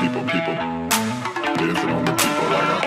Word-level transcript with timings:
people, 0.00 0.22
people. 0.22 0.54
Dancing 0.54 1.90
on 1.90 2.04
the 2.04 2.12
people 2.12 2.48
like 2.50 2.84
a 2.84 2.86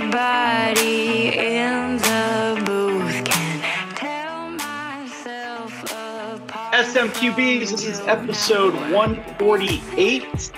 Everybody 0.00 0.96
in 1.36 1.98
the 1.98 2.62
booth 2.64 3.24
can 3.26 3.60
tell 3.96 4.48
myself 4.50 5.82
apart. 5.84 6.74
SMQBs, 6.74 7.70
this 7.70 7.84
is 7.84 8.00
episode 8.00 8.72
148. 8.92 10.52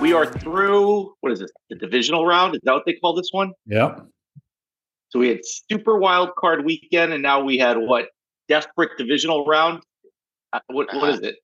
We 0.00 0.12
are 0.12 0.26
through, 0.26 1.14
what 1.20 1.30
is 1.30 1.38
this, 1.38 1.52
the 1.70 1.76
divisional 1.76 2.26
round? 2.26 2.56
Is 2.56 2.60
that 2.64 2.72
what 2.72 2.82
they 2.84 2.94
call 2.94 3.14
this 3.14 3.28
one? 3.30 3.52
Yep. 3.66 4.06
So 5.10 5.20
we 5.20 5.28
had 5.28 5.38
super 5.44 5.98
wild 5.98 6.30
card 6.36 6.64
weekend, 6.64 7.12
and 7.12 7.22
now 7.22 7.40
we 7.40 7.58
had 7.58 7.76
what? 7.78 8.08
Desperate 8.48 8.90
divisional 8.98 9.46
round? 9.46 9.84
Uh, 10.52 10.58
What, 10.66 10.88
what 10.94 11.10
is 11.10 11.20
it? 11.20 11.36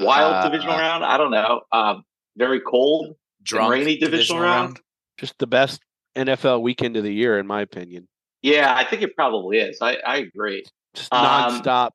Wild 0.00 0.34
Uh, 0.34 0.48
divisional 0.48 0.76
round? 0.76 1.04
I 1.04 1.16
don't 1.16 1.30
know. 1.30 1.62
Um, 1.72 2.02
very 2.36 2.60
cold. 2.60 3.16
drunk 3.42 3.72
rainy 3.72 3.96
divisional 3.96 4.42
round? 4.42 4.78
Just 5.18 5.38
the 5.38 5.46
best 5.46 5.80
NFL 6.16 6.60
weekend 6.62 6.96
of 6.96 7.04
the 7.04 7.12
year, 7.12 7.38
in 7.38 7.46
my 7.46 7.62
opinion. 7.62 8.06
Yeah, 8.42 8.74
I 8.76 8.84
think 8.84 9.02
it 9.02 9.14
probably 9.16 9.58
is. 9.58 9.78
I, 9.80 9.96
I 10.06 10.16
agree. 10.18 10.64
Just 10.94 11.12
Um, 11.12 11.24
nonstop, 11.26 11.90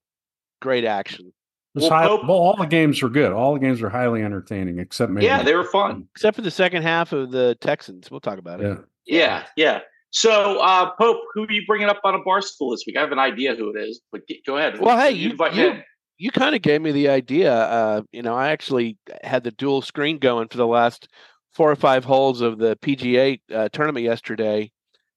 great 0.62 0.86
action. 0.86 1.32
Well, 1.76 1.90
high- 1.90 2.08
Pope- 2.08 2.24
well, 2.28 2.38
all 2.38 2.56
the 2.56 2.66
games 2.66 3.02
were 3.02 3.10
good. 3.10 3.32
All 3.32 3.54
the 3.54 3.60
games 3.60 3.82
were 3.82 3.90
highly 3.90 4.24
entertaining, 4.24 4.80
except 4.80 5.12
maybe. 5.12 5.26
Yeah, 5.26 5.44
they 5.44 5.54
were 5.56 5.66
fun. 5.66 6.08
Except 6.16 6.36
for 6.36 6.42
the 6.42 6.52
second 6.52 6.84
half 6.84 7.12
of 7.14 7.32
the 7.32 7.56
Texans. 7.62 8.10
We'll 8.10 8.22
talk 8.22 8.40
about 8.40 8.62
it. 8.62 8.66
Yeah. 8.68 8.78
Yeah, 9.06 9.44
yeah. 9.56 9.80
So, 10.12 10.60
uh, 10.62 10.92
Pope, 11.00 11.20
who 11.34 11.44
are 11.44 11.52
you 11.52 11.64
bringing 11.68 11.90
up 11.90 12.00
on 12.06 12.16
a 12.16 12.20
bar 12.24 12.42
stool 12.42 12.72
this 12.72 12.86
week? 12.88 12.96
I 12.98 13.02
have 13.02 13.12
an 13.12 13.20
idea 13.20 13.54
who 13.56 13.70
it 13.76 13.80
is, 13.80 14.02
but 14.12 14.26
get, 14.28 14.46
go 14.46 14.56
ahead. 14.58 14.80
Well, 14.80 14.96
Who- 14.96 15.02
hey, 15.04 15.12
who 15.14 15.18
you- 15.20 15.30
invite 15.32 15.54
you- 15.54 15.68
in? 15.68 15.84
You 16.18 16.32
kind 16.32 16.56
of 16.56 16.62
gave 16.62 16.82
me 16.82 16.92
the 16.92 17.10
idea. 17.10 17.54
Uh, 17.54 18.02
you 18.12 18.22
know, 18.22 18.36
I 18.36 18.50
actually 18.50 18.98
had 19.24 19.44
the 19.44 19.52
dual 19.52 19.82
screen 19.82 20.18
going 20.18 20.48
for 20.48 20.58
the 20.58 20.68
last 20.68 21.08
four 21.54 21.72
or 21.72 21.76
five 21.76 22.06
holes 22.06 22.42
of 22.42 22.58
the 22.58 22.78
PGA 22.78 23.40
uh, 23.54 23.70
tournament 23.70 24.04
yesterday 24.06 24.72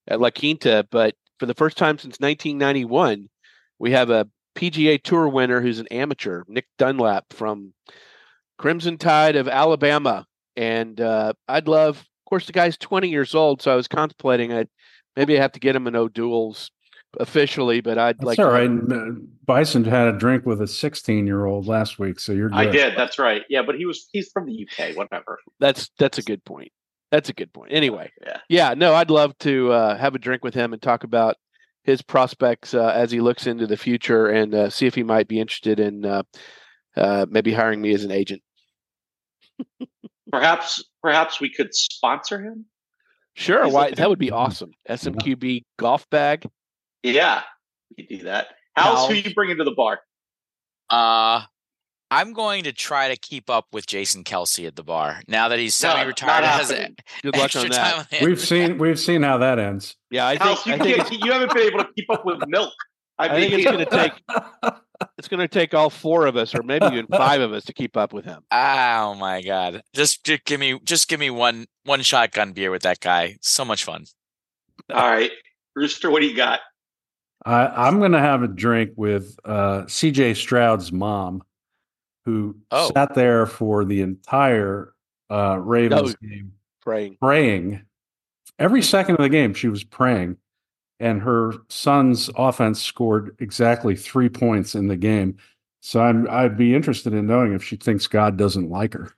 at 0.08 0.20
La 0.20 0.30
Quinta. 0.30 0.86
But 0.90 1.14
for 1.38 1.46
the 1.46 1.54
first 1.54 1.76
time 1.76 1.98
since 1.98 2.18
1991, 2.18 3.28
we 3.78 3.92
have 3.92 4.10
a 4.10 4.28
PGA 4.56 5.00
Tour 5.02 5.28
winner 5.28 5.60
who's 5.60 5.78
an 5.78 5.86
amateur, 5.88 6.42
Nick 6.48 6.66
Dunlap 6.78 7.26
from 7.32 7.74
Crimson 8.58 8.98
Tide 8.98 9.36
of 9.36 9.46
Alabama. 9.46 10.26
And 10.56 11.00
uh, 11.00 11.34
I'd 11.46 11.68
love, 11.68 11.98
of 11.98 12.28
course, 12.28 12.46
the 12.46 12.52
guy's 12.52 12.76
20 12.76 13.08
years 13.08 13.34
old, 13.34 13.62
so 13.62 13.72
I 13.72 13.76
was 13.76 13.86
contemplating 13.86 14.52
I 14.52 14.64
maybe 15.16 15.38
I 15.38 15.42
have 15.42 15.52
to 15.52 15.60
get 15.60 15.76
him 15.76 15.86
an 15.86 15.96
O'Doul's 15.96 16.70
officially, 17.18 17.80
but 17.80 17.98
I'd 17.98 18.16
That's 18.18 18.24
like 18.24 18.38
all 18.38 18.46
to- 18.46 18.50
right. 18.52 18.70
Uh, 18.70 19.12
Bison 19.44 19.84
had 19.84 20.08
a 20.08 20.18
drink 20.18 20.44
with 20.46 20.60
a 20.60 20.66
16 20.66 21.26
year 21.26 21.46
old 21.46 21.66
last 21.66 21.98
week, 21.98 22.20
so 22.20 22.32
you're 22.32 22.48
good. 22.50 22.58
I 22.58 22.66
did. 22.70 22.96
That's 22.96 23.18
right. 23.18 23.42
Yeah, 23.48 23.62
but 23.62 23.76
he 23.76 23.86
was 23.86 24.08
he's 24.12 24.30
from 24.30 24.46
the 24.46 24.66
UK. 24.68 24.96
Whatever. 24.96 25.38
That's 25.60 25.90
that's 25.98 26.18
a 26.18 26.22
good 26.22 26.44
point. 26.44 26.70
That's 27.10 27.30
a 27.30 27.32
good 27.32 27.52
point. 27.54 27.72
Anyway, 27.72 28.12
Yeah. 28.26 28.40
yeah, 28.50 28.74
no, 28.76 28.94
I'd 28.94 29.10
love 29.10 29.36
to 29.38 29.72
uh, 29.72 29.96
have 29.96 30.14
a 30.14 30.18
drink 30.18 30.44
with 30.44 30.52
him 30.52 30.74
and 30.74 30.82
talk 30.82 31.04
about 31.04 31.36
his 31.84 32.02
prospects 32.02 32.74
uh, 32.74 32.92
as 32.94 33.10
he 33.10 33.20
looks 33.22 33.46
into 33.46 33.66
the 33.66 33.78
future 33.78 34.26
and 34.28 34.54
uh, 34.54 34.68
see 34.68 34.86
if 34.86 34.94
he 34.94 35.02
might 35.02 35.26
be 35.26 35.40
interested 35.40 35.80
in 35.80 36.04
uh, 36.04 36.22
uh, 36.98 37.24
maybe 37.30 37.50
hiring 37.54 37.80
me 37.80 37.94
as 37.94 38.04
an 38.04 38.10
agent. 38.10 38.42
Perhaps 40.30 40.84
perhaps 41.02 41.40
we 41.40 41.48
could 41.50 41.74
sponsor 41.74 42.42
him. 42.42 42.66
Sure, 43.34 43.66
why 43.68 43.92
that 43.92 44.08
would 44.10 44.18
be 44.18 44.30
awesome. 44.42 44.72
SMQB 44.90 45.64
golf 45.78 46.08
bag. 46.10 46.44
Yeah, 47.02 47.42
we 47.96 48.04
could 48.04 48.18
do 48.18 48.24
that. 48.24 48.48
How's 48.74 49.08
who 49.08 49.14
you 49.14 49.34
bring 49.34 49.50
into 49.50 49.64
the 49.64 49.72
bar? 49.72 50.00
Uh 50.90 51.42
I'm 52.10 52.32
going 52.32 52.64
to 52.64 52.72
try 52.72 53.08
to 53.08 53.16
keep 53.16 53.50
up 53.50 53.66
with 53.70 53.86
Jason 53.86 54.24
Kelce 54.24 54.66
at 54.66 54.76
the 54.76 54.82
bar 54.82 55.20
now 55.28 55.48
that 55.48 55.58
he's 55.58 55.74
semi-retired. 55.74 56.40
not 56.40 56.44
has 56.44 56.70
happening. 56.70 56.96
Good 57.22 57.36
luck 57.36 57.54
on 57.54 57.68
that. 57.68 58.06
We've 58.22 58.40
seen 58.40 58.78
we've 58.78 58.98
seen 58.98 59.22
how 59.22 59.38
that 59.38 59.58
ends. 59.58 59.94
Yeah, 60.10 60.26
I 60.26 60.36
House, 60.36 60.64
think 60.64 60.66
you, 60.66 60.94
I 60.94 60.96
think 60.96 61.08
can't, 61.08 61.24
you 61.24 61.32
haven't 61.32 61.52
been 61.52 61.64
able 61.64 61.80
to 61.80 61.88
keep 61.94 62.10
up 62.10 62.24
with 62.24 62.46
milk. 62.48 62.72
I 63.18 63.28
think 63.28 63.52
it's 63.52 63.64
going 63.64 63.78
to 63.78 63.84
take 63.84 64.12
it's 65.18 65.28
going 65.28 65.40
to 65.40 65.48
take 65.48 65.74
all 65.74 65.90
four 65.90 66.26
of 66.26 66.36
us, 66.36 66.54
or 66.54 66.62
maybe 66.62 66.86
even 66.86 67.06
five 67.10 67.40
of 67.40 67.52
us, 67.52 67.64
to 67.66 67.72
keep 67.72 67.96
up 67.96 68.12
with 68.12 68.24
him. 68.24 68.42
Oh 68.50 69.14
my 69.14 69.42
god! 69.42 69.82
Just, 69.94 70.24
just 70.24 70.44
give 70.44 70.60
me, 70.60 70.80
just 70.84 71.08
give 71.08 71.20
me 71.20 71.30
one, 71.30 71.66
one 71.84 72.02
shotgun 72.02 72.52
beer 72.52 72.70
with 72.70 72.82
that 72.82 73.00
guy. 73.00 73.36
So 73.40 73.64
much 73.64 73.84
fun. 73.84 74.04
All 74.92 75.08
right, 75.08 75.30
Rooster, 75.74 76.10
what 76.10 76.20
do 76.20 76.28
you 76.28 76.36
got? 76.36 76.60
I, 77.44 77.66
I'm 77.66 77.98
going 77.98 78.12
to 78.12 78.18
have 78.20 78.42
a 78.42 78.48
drink 78.48 78.92
with 78.96 79.38
uh, 79.44 79.82
CJ 79.82 80.36
Stroud's 80.36 80.92
mom, 80.92 81.42
who 82.24 82.56
Oh. 82.70 82.90
sat 82.94 83.14
there 83.14 83.46
for 83.46 83.84
the 83.84 84.00
entire 84.02 84.92
uh, 85.30 85.58
Ravens 85.60 86.16
No. 86.22 86.28
game 86.28 86.52
Praying. 86.82 87.16
praying. 87.20 87.82
Every 88.58 88.82
second 88.82 89.16
of 89.16 89.22
the 89.22 89.28
game, 89.28 89.54
she 89.54 89.68
was 89.68 89.84
praying, 89.84 90.36
and 91.00 91.22
her 91.22 91.52
son's 91.68 92.28
offense 92.36 92.82
scored 92.82 93.36
exactly 93.38 93.94
three 93.94 94.28
points 94.28 94.74
in 94.74 94.88
the 94.88 94.96
game. 94.96 95.36
So 95.80 96.00
I'm, 96.02 96.28
I'd 96.28 96.56
be 96.56 96.74
interested 96.74 97.14
in 97.14 97.26
knowing 97.26 97.52
if 97.52 97.62
she 97.62 97.76
thinks 97.76 98.06
God 98.08 98.36
doesn't 98.36 98.68
like 98.68 98.94
her. 98.94 99.12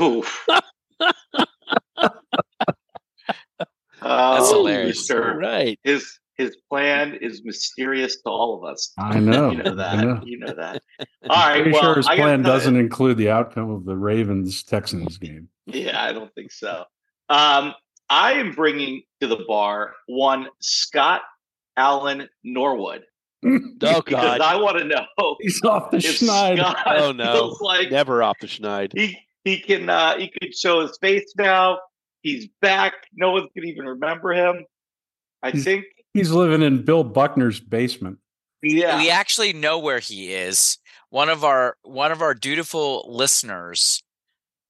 Oof. 0.00 0.46
That's 4.00 4.50
Oh, 4.50 4.58
hilarious. 4.58 4.98
Rooster. 4.98 5.36
Right. 5.36 5.78
His 5.84 6.18
his 6.38 6.56
plan 6.70 7.18
is 7.20 7.42
mysterious 7.44 8.16
to 8.22 8.28
all 8.30 8.56
of 8.56 8.64
us. 8.70 8.92
I 8.96 9.18
know. 9.20 9.50
You 9.58 9.62
know 9.62 9.74
that. 9.74 9.98
know. 10.04 10.20
You 10.24 10.38
know 10.38 10.54
that. 10.54 10.82
All 11.28 11.36
right. 11.36 11.56
Pretty 11.62 11.72
well, 11.72 11.82
sure 11.82 11.96
his 11.96 12.06
I 12.06 12.16
plan 12.16 12.42
doesn't 12.42 12.76
include 12.76 13.16
the 13.18 13.28
outcome 13.30 13.70
of 13.70 13.84
the 13.84 13.96
Ravens 13.96 14.62
Texans 14.62 15.18
game. 15.18 15.48
Yeah, 15.66 16.02
I 16.02 16.12
don't 16.12 16.32
think 16.34 16.50
so. 16.52 16.84
Um, 17.28 17.74
I 18.08 18.32
am 18.34 18.52
bringing 18.52 19.02
to 19.20 19.26
the 19.26 19.44
bar 19.46 19.94
one 20.06 20.46
Scott 20.60 21.20
Allen 21.76 22.28
Norwood 22.42 23.02
Oh 23.44 23.58
because 23.80 24.02
God. 24.06 24.40
I 24.40 24.56
want 24.56 24.78
to 24.78 24.84
know 24.84 25.36
He's 25.40 25.60
off 25.62 25.90
the 25.90 25.98
schneid. 25.98 26.56
Scott 26.58 26.82
Oh, 26.86 27.12
no. 27.12 27.32
feels 27.32 27.60
like 27.60 27.90
Never 27.90 28.22
off 28.22 28.36
the 28.40 28.46
schneid. 28.46 28.92
he 28.96 29.18
he 29.44 29.58
can 29.60 29.88
uh, 29.90 30.16
he 30.18 30.28
can 30.40 30.50
show 30.52 30.80
his 30.82 30.96
face 31.00 31.32
now. 31.36 31.78
He's 32.22 32.48
back. 32.62 32.94
No 33.14 33.30
one 33.32 33.48
can 33.54 33.64
even 33.66 33.84
remember 33.86 34.32
him. 34.32 34.64
I 35.42 35.50
He's- 35.50 35.64
think. 35.64 35.84
He's 36.18 36.30
living 36.30 36.62
in 36.62 36.82
Bill 36.84 37.04
Buckner's 37.04 37.60
basement. 37.60 38.18
Yeah. 38.62 38.98
We 38.98 39.08
actually 39.08 39.52
know 39.52 39.78
where 39.78 40.00
he 40.00 40.32
is. 40.32 40.78
One 41.10 41.28
of 41.28 41.44
our, 41.44 41.76
one 41.82 42.12
of 42.12 42.20
our 42.20 42.34
dutiful 42.34 43.04
listeners, 43.08 44.02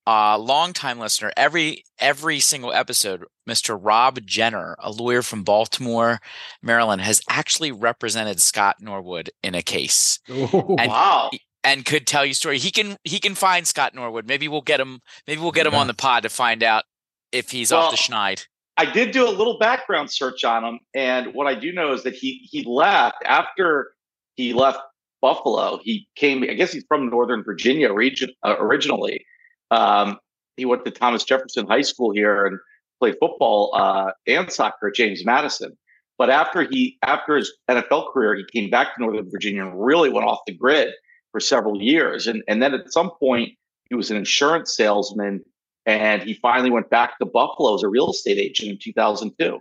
uh, 0.06 0.38
longtime 0.38 0.98
listener, 0.98 1.32
every 1.36 1.84
every 1.98 2.38
single 2.40 2.72
episode, 2.72 3.24
Mr. 3.48 3.78
Rob 3.80 4.20
Jenner, 4.24 4.76
a 4.78 4.90
lawyer 4.90 5.22
from 5.22 5.42
Baltimore, 5.42 6.20
Maryland, 6.62 7.02
has 7.02 7.20
actually 7.28 7.72
represented 7.72 8.40
Scott 8.40 8.76
Norwood 8.80 9.30
in 9.42 9.54
a 9.54 9.62
case. 9.62 10.20
And- 10.28 10.90
wow. 10.90 11.30
and 11.64 11.84
could 11.84 12.06
tell 12.06 12.24
you 12.24 12.34
story. 12.34 12.58
He 12.58 12.70
can 12.70 12.96
he 13.04 13.18
can 13.18 13.34
find 13.34 13.66
Scott 13.66 13.94
Norwood. 13.94 14.26
Maybe 14.26 14.48
we'll 14.48 14.60
get 14.60 14.80
him. 14.80 15.00
Maybe 15.26 15.40
we'll 15.40 15.50
get 15.50 15.66
him 15.66 15.74
on 15.74 15.86
the 15.88 15.94
pod 15.94 16.22
to 16.22 16.28
find 16.28 16.62
out 16.62 16.84
if 17.32 17.50
he's 17.50 17.72
off 17.72 17.90
the 17.90 17.96
schneid. 17.96 18.46
I 18.78 18.84
did 18.84 19.10
do 19.10 19.28
a 19.28 19.30
little 19.30 19.58
background 19.58 20.10
search 20.10 20.44
on 20.44 20.64
him, 20.64 20.78
and 20.94 21.34
what 21.34 21.48
I 21.48 21.56
do 21.56 21.72
know 21.72 21.92
is 21.92 22.04
that 22.04 22.14
he 22.14 22.48
he 22.48 22.64
left 22.64 23.16
after 23.24 23.90
he 24.36 24.52
left 24.52 24.78
Buffalo. 25.20 25.80
He 25.82 26.06
came. 26.14 26.44
I 26.44 26.54
guess 26.54 26.72
he's 26.72 26.84
from 26.86 27.10
Northern 27.10 27.42
Virginia 27.42 27.92
region 27.92 28.30
uh, 28.44 28.54
originally. 28.60 29.26
Um, 29.72 30.18
he 30.56 30.64
went 30.64 30.84
to 30.84 30.92
Thomas 30.92 31.24
Jefferson 31.24 31.66
High 31.66 31.82
School 31.82 32.12
here 32.12 32.46
and 32.46 32.58
played 33.00 33.16
football 33.20 33.74
uh, 33.74 34.12
and 34.28 34.50
soccer 34.50 34.88
at 34.88 34.94
James 34.94 35.24
Madison. 35.24 35.76
But 36.16 36.30
after 36.30 36.62
he 36.62 36.98
after 37.02 37.36
his 37.36 37.52
NFL 37.68 38.12
career, 38.12 38.36
he 38.36 38.44
came 38.52 38.70
back 38.70 38.94
to 38.94 39.02
Northern 39.02 39.28
Virginia 39.28 39.66
and 39.66 39.84
really 39.84 40.08
went 40.08 40.26
off 40.26 40.38
the 40.46 40.54
grid 40.54 40.94
for 41.32 41.40
several 41.40 41.82
years. 41.82 42.28
And 42.28 42.44
and 42.46 42.62
then 42.62 42.74
at 42.74 42.92
some 42.92 43.10
point, 43.18 43.54
he 43.88 43.96
was 43.96 44.12
an 44.12 44.16
insurance 44.16 44.76
salesman 44.76 45.44
and 45.88 46.22
he 46.22 46.34
finally 46.34 46.68
went 46.68 46.90
back 46.90 47.18
to 47.18 47.24
Buffalo 47.24 47.74
as 47.74 47.82
a 47.82 47.88
real 47.88 48.10
estate 48.10 48.36
agent 48.36 48.70
in 48.70 48.78
2002. 48.78 49.58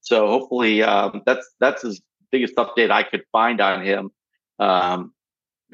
So 0.00 0.26
hopefully 0.26 0.82
um, 0.82 1.20
that's 1.26 1.46
that's 1.60 1.82
his 1.82 2.00
biggest 2.32 2.54
update 2.56 2.90
I 2.90 3.02
could 3.02 3.24
find 3.30 3.60
on 3.60 3.84
him. 3.84 4.10
Um, 4.58 5.12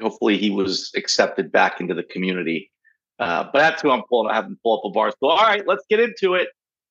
hopefully 0.01 0.37
he 0.37 0.49
was 0.49 0.91
accepted 0.97 1.53
back 1.53 1.79
into 1.79 1.93
the 1.93 2.03
community. 2.03 2.69
Uh, 3.17 3.45
but 3.45 3.59
that's 3.59 3.81
who 3.81 3.91
I'm 3.91 4.03
pulling. 4.09 4.29
I 4.29 4.35
haven't 4.35 4.61
pulled 4.61 4.79
up 4.79 4.89
a 4.89 4.93
bar. 4.93 5.11
So 5.11 5.27
all 5.27 5.37
right, 5.37 5.65
let's 5.65 5.85
get 5.89 6.01
into 6.01 6.33
it. 6.33 6.49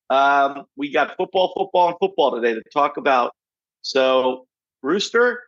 Um, 0.09 0.63
we 0.75 0.91
got 0.91 1.15
football, 1.15 1.53
football, 1.55 1.89
and 1.89 1.97
football 1.99 2.35
today 2.35 2.55
to 2.55 2.63
talk 2.73 2.97
about. 2.97 3.35
So 3.83 4.47
Rooster, 4.81 5.43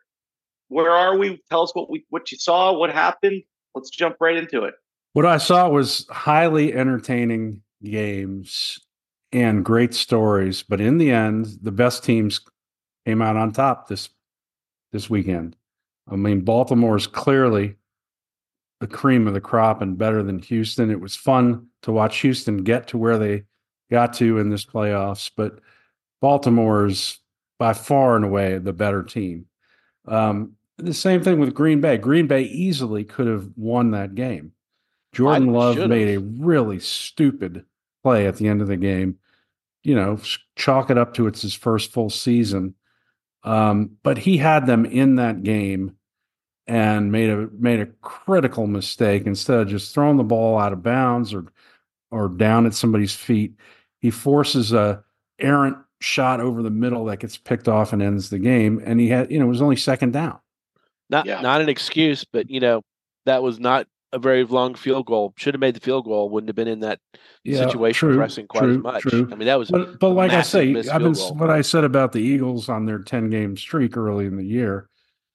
where 0.68 0.92
are 0.92 1.18
we? 1.18 1.42
Tell 1.50 1.64
us 1.64 1.74
what 1.74 1.90
we 1.90 2.06
what 2.10 2.32
you 2.32 2.38
saw, 2.38 2.74
what 2.74 2.92
happened. 2.92 3.42
Let's 3.74 3.90
jump 3.90 4.18
right 4.20 4.38
into 4.38 4.66
it. 4.66 4.76
What 5.16 5.26
I 5.26 5.38
saw 5.38 5.70
was 5.70 6.06
highly 6.10 6.74
entertaining 6.74 7.62
games 7.82 8.78
and 9.32 9.64
great 9.64 9.94
stories, 9.94 10.62
but 10.62 10.82
in 10.82 10.98
the 10.98 11.10
end, 11.10 11.48
the 11.62 11.72
best 11.72 12.04
teams 12.04 12.42
came 13.06 13.22
out 13.22 13.38
on 13.38 13.54
top 13.54 13.88
this 13.88 14.10
this 14.92 15.10
weekend. 15.10 15.56
I 16.12 16.18
mean, 16.18 16.42
Baltimore 16.42 16.98
is 16.98 17.08
clearly 17.08 17.78
the 18.82 18.88
cream 18.88 19.26
of 19.26 19.34
the 19.34 19.40
crop 19.40 19.82
and 19.82 19.98
better 19.98 20.22
than 20.22 20.40
Houston. 20.40 20.92
It 20.92 21.00
was 21.00 21.16
fun 21.16 21.68
to 21.84 21.94
watch 21.94 22.18
Houston 22.18 22.58
get 22.58 22.90
to 22.90 22.98
where 22.98 23.18
they 23.18 23.46
got 23.90 24.12
to 24.16 24.38
in 24.40 24.50
this 24.50 24.66
playoffs, 24.66 25.32
but 25.34 25.62
Baltimore 26.20 26.88
is 26.88 27.20
by 27.58 27.72
far 27.72 28.18
and 28.18 28.26
away 28.26 28.58
the 28.58 28.74
better 28.74 29.02
team. 29.02 29.46
Um, 30.10 30.58
the 30.78 30.94
same 30.94 31.24
thing 31.24 31.40
with 31.40 31.54
Green 31.54 31.80
Bay. 31.80 31.96
Green 31.96 32.28
Bay 32.28 32.42
easily 32.42 33.06
could 33.06 33.28
have 33.28 33.48
won 33.56 33.92
that 33.92 34.14
game. 34.14 34.52
Jordan 35.16 35.50
I 35.50 35.52
Love 35.52 35.76
should've. 35.76 35.90
made 35.90 36.16
a 36.16 36.20
really 36.20 36.80
stupid 36.80 37.66
play 38.04 38.28
at 38.28 38.38
the 38.38 38.48
end 38.48 38.62
of 38.62 38.68
the 38.68 38.78
game. 38.78 39.18
You 39.84 39.96
know, 39.96 40.20
chalk 40.56 40.90
it 40.90 40.98
up 40.98 41.14
to 41.16 41.28
it's 41.28 41.42
his 41.42 41.54
first 41.54 41.92
full 41.94 42.10
season. 42.10 42.76
Um, 43.44 43.92
but 44.04 44.18
he 44.18 44.38
had 44.38 44.66
them 44.66 44.86
in 44.86 45.16
that 45.16 45.44
game 45.44 45.98
and 46.68 47.12
made 47.12 47.30
a 47.30 47.48
made 47.58 47.80
a 47.80 47.86
critical 48.02 48.66
mistake 48.66 49.28
instead 49.28 49.60
of 49.60 49.68
just 49.68 49.94
throwing 49.94 50.18
the 50.18 50.24
ball 50.24 50.58
out 50.58 50.74
of 50.74 50.82
bounds 50.82 51.34
or 51.34 51.46
or 52.12 52.28
down 52.30 52.66
at 52.66 52.74
somebody's 52.74 53.14
feet. 53.16 53.54
He 54.00 54.10
forces 54.10 54.74
a 54.74 55.04
errant 55.40 55.78
shot 56.02 56.40
over 56.42 56.62
the 56.64 56.70
middle 56.72 57.06
that 57.06 57.20
gets 57.20 57.38
picked 57.38 57.68
off 57.68 57.94
and 57.94 58.02
ends 58.02 58.30
the 58.30 58.40
game. 58.40 58.82
And 58.84 59.00
he 59.00 59.10
had, 59.10 59.32
you 59.32 59.40
know, 59.40 59.46
it 59.46 59.50
was 59.50 59.62
only 59.62 59.76
second 59.76 60.14
down. 60.14 60.40
Not 61.10 61.26
Yeah. 61.28 61.42
not 61.42 61.62
an 61.62 61.70
excuse, 61.70 62.24
but 62.26 62.50
you 62.50 62.60
know 62.60 62.82
that 63.26 63.44
was 63.44 63.60
not 63.60 63.88
a 64.14 64.20
very 64.20 64.44
long 64.44 64.76
field 64.76 65.06
goal. 65.06 65.34
Should 65.38 65.54
have 65.54 65.60
made 65.62 65.76
the 65.76 65.80
field 65.82 66.06
goal. 66.06 66.30
Wouldn't 66.30 66.50
have 66.50 66.56
been 66.56 66.68
in 66.68 66.80
that 66.82 67.00
situation 67.46 68.10
true, 68.10 68.16
pressing 68.18 68.48
quite 68.48 68.70
as 68.70 68.78
much. 68.78 69.02
true. 69.02 69.28
I 69.32 69.36
mean, 69.36 69.48
that 69.48 69.60
was 69.60 69.70
But 69.70 70.00
but 70.00 70.10
like 70.12 70.32
I 70.32 70.42
say, 70.42 70.70
I've 70.90 71.02
been 71.02 71.14
goal. 71.14 71.36
what 71.36 71.50
I 71.50 71.62
said 71.62 71.84
about 71.84 72.12
the 72.12 72.22
Eagles 72.22 72.70
on 72.70 72.86
their 72.86 73.00
ten 73.00 73.30
game 73.30 73.58
streak 73.58 73.98
early 73.98 74.26
in 74.26 74.38
the 74.38 74.46
year. 74.46 74.88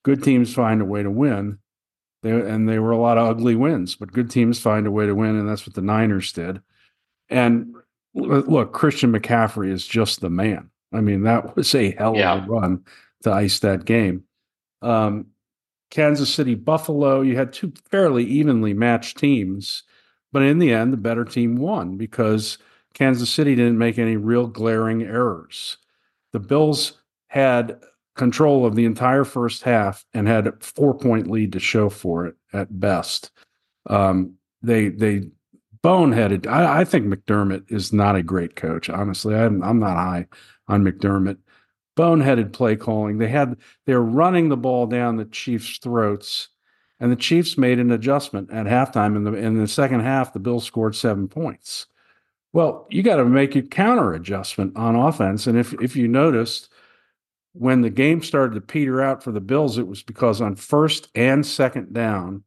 Good 0.03 0.23
teams 0.23 0.55
find 0.55 0.81
a 0.81 0.85
way 0.85 1.03
to 1.03 1.11
win. 1.11 1.59
They, 2.23 2.31
and 2.33 2.69
they 2.69 2.79
were 2.79 2.91
a 2.91 2.99
lot 2.99 3.17
of 3.19 3.27
ugly 3.29 3.55
wins, 3.55 3.97
but 3.97 4.13
good 4.13 4.31
teams 4.31 4.59
find 4.61 4.87
a 4.87 4.91
way 4.91 5.07
to 5.07 5.15
win, 5.15 5.37
and 5.37 5.49
that's 5.49 5.67
what 5.67 5.75
the 5.75 5.81
Niners 5.83 6.33
did. 6.33 6.61
And 7.29 7.75
look, 8.15 8.73
Christian 8.73 9.13
McCaffrey 9.13 9.71
is 9.71 9.87
just 9.87 10.21
the 10.21 10.31
man. 10.31 10.71
I 10.93 11.01
mean, 11.01 11.23
that 11.23 11.57
was 11.57 11.75
a 11.75 11.91
hell 11.93 12.13
of 12.13 12.17
Yeah. 12.19 12.45
a 12.45 12.47
run 12.47 12.85
to 13.23 13.33
ice 13.33 13.59
that 13.61 13.85
game. 13.85 14.25
Um, 14.83 15.27
Kansas 15.91 16.33
City, 16.33 16.55
Buffalo, 16.55 17.21
you 17.21 17.37
had 17.37 17.53
two 17.53 17.73
fairly 17.91 18.25
evenly 18.25 18.73
matched 18.73 19.19
teams, 19.19 19.83
but 20.33 20.43
in 20.43 20.59
the 20.59 20.73
end, 20.73 20.93
the 20.93 20.97
better 20.97 21.25
team 21.25 21.57
won 21.57 21.97
because 21.97 22.59
Kansas 22.95 23.31
City 23.31 23.55
didn't 23.55 23.79
make 23.79 23.99
any 23.99 24.17
real 24.17 24.47
glaring 24.47 25.03
errors. 25.03 25.77
The 26.33 26.41
Bills 26.41 26.99
had 27.29 27.81
control 28.17 28.67
of 28.67 28.75
the 28.75 28.85
entire 28.85 29.25
first 29.25 29.63
half 29.63 30.05
and 30.15 30.29
had 30.29 30.47
a 30.47 30.53
four 30.61 30.95
point 30.95 31.31
lead 31.31 31.53
to 31.53 31.61
show 31.61 31.89
for 31.89 32.27
it 32.27 32.37
at 32.53 32.81
best. 32.81 33.31
Um, 33.87 34.35
they 34.63 34.89
they 34.89 35.23
boneheaded. 35.83 36.47
I, 36.47 36.81
I 36.81 36.85
think 36.85 37.07
McDermott 37.07 37.71
is 37.73 37.93
not 37.93 38.17
a 38.17 38.23
great 38.23 38.57
coach. 38.57 38.91
Honestly, 38.91 39.35
I'm 39.35 39.63
I'm 39.63 39.79
not 39.79 39.97
high 39.97 40.27
on 40.69 40.85
McDermott. 40.85 41.39
Boneheaded 42.00 42.55
play 42.55 42.76
calling. 42.76 43.19
They 43.19 43.29
had 43.29 43.58
they're 43.85 44.00
running 44.00 44.49
the 44.49 44.56
ball 44.56 44.87
down 44.87 45.17
the 45.17 45.26
Chiefs' 45.26 45.76
throats, 45.76 46.49
and 46.99 47.12
the 47.12 47.17
Chiefs 47.17 47.58
made 47.58 47.79
an 47.79 47.91
adjustment 47.91 48.50
at 48.50 48.64
halftime. 48.64 49.17
In 49.17 49.25
the 49.25 49.35
in 49.35 49.58
the 49.58 49.69
second 49.69 50.00
half, 50.00 50.32
the 50.32 50.38
Bills 50.38 50.64
scored 50.64 50.97
seven 50.97 51.29
points. 51.29 51.87
Well, 52.55 52.87
you 52.88 53.02
got 53.02 53.17
to 53.17 53.26
make 53.26 53.55
a 53.55 53.61
counter 53.61 54.14
adjustment 54.14 54.76
on 54.76 54.97
offense, 54.97 55.47
and 55.47 55.58
if 55.58 55.75
if 55.75 55.94
you 55.94 56.08
noticed 56.08 56.70
when 57.52 57.82
the 57.82 57.91
game 57.91 58.23
started 58.23 58.55
to 58.55 58.62
peter 58.62 59.02
out 59.02 59.23
for 59.23 59.31
the 59.31 59.41
Bills, 59.41 59.76
it 59.76 59.87
was 59.87 60.02
because 60.02 60.41
on 60.41 60.56
first 60.56 61.08
and 61.14 61.44
second 61.44 61.93
down, 61.93 62.44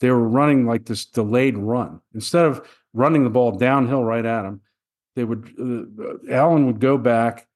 they 0.00 0.10
were 0.10 0.28
running 0.28 0.66
like 0.66 0.84
this 0.84 1.06
delayed 1.06 1.56
run. 1.56 2.02
Instead 2.12 2.44
of 2.44 2.68
running 2.92 3.24
the 3.24 3.30
ball 3.30 3.52
downhill 3.52 4.04
right 4.04 4.26
at 4.26 4.42
them, 4.42 4.60
they 5.16 5.24
would 5.24 5.48
uh, 5.58 6.30
Allen 6.30 6.66
would 6.66 6.80
go 6.80 6.98
back, 6.98 7.46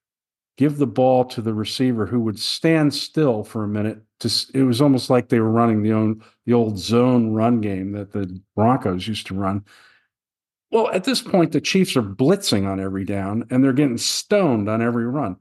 give 0.57 0.79
the 0.79 0.87
ball 0.87 1.25
to 1.25 1.43
the 1.43 1.55
receiver 1.55 2.07
who 2.07 2.21
would 2.21 2.39
stand 2.39 2.95
still 2.95 3.45
for 3.45 3.65
a 3.65 3.69
minute. 3.69 3.99
To 4.21 4.31
it 4.55 4.63
was 4.63 4.81
almost 4.81 5.11
like 5.11 5.29
they 5.29 5.41
were 5.41 5.51
running 5.51 5.83
the 5.83 5.93
own 5.93 6.23
the 6.47 6.55
old 6.55 6.79
zone 6.79 7.33
run 7.33 7.61
game 7.61 7.93
that 7.93 8.13
the 8.13 8.41
Broncos 8.55 9.07
used 9.07 9.27
to 9.27 9.35
run. 9.35 9.65
Well, 10.71 10.91
at 10.91 11.05
this 11.05 11.23
point, 11.23 11.53
the 11.53 11.61
Chiefs 11.61 11.97
are 11.97 12.03
blitzing 12.03 12.67
on 12.67 12.81
every 12.81 13.05
down 13.05 13.47
and 13.51 13.63
they're 13.63 13.73
getting 13.73 13.99
stoned 13.99 14.69
on 14.69 14.83
every 14.83 15.07
run. 15.07 15.37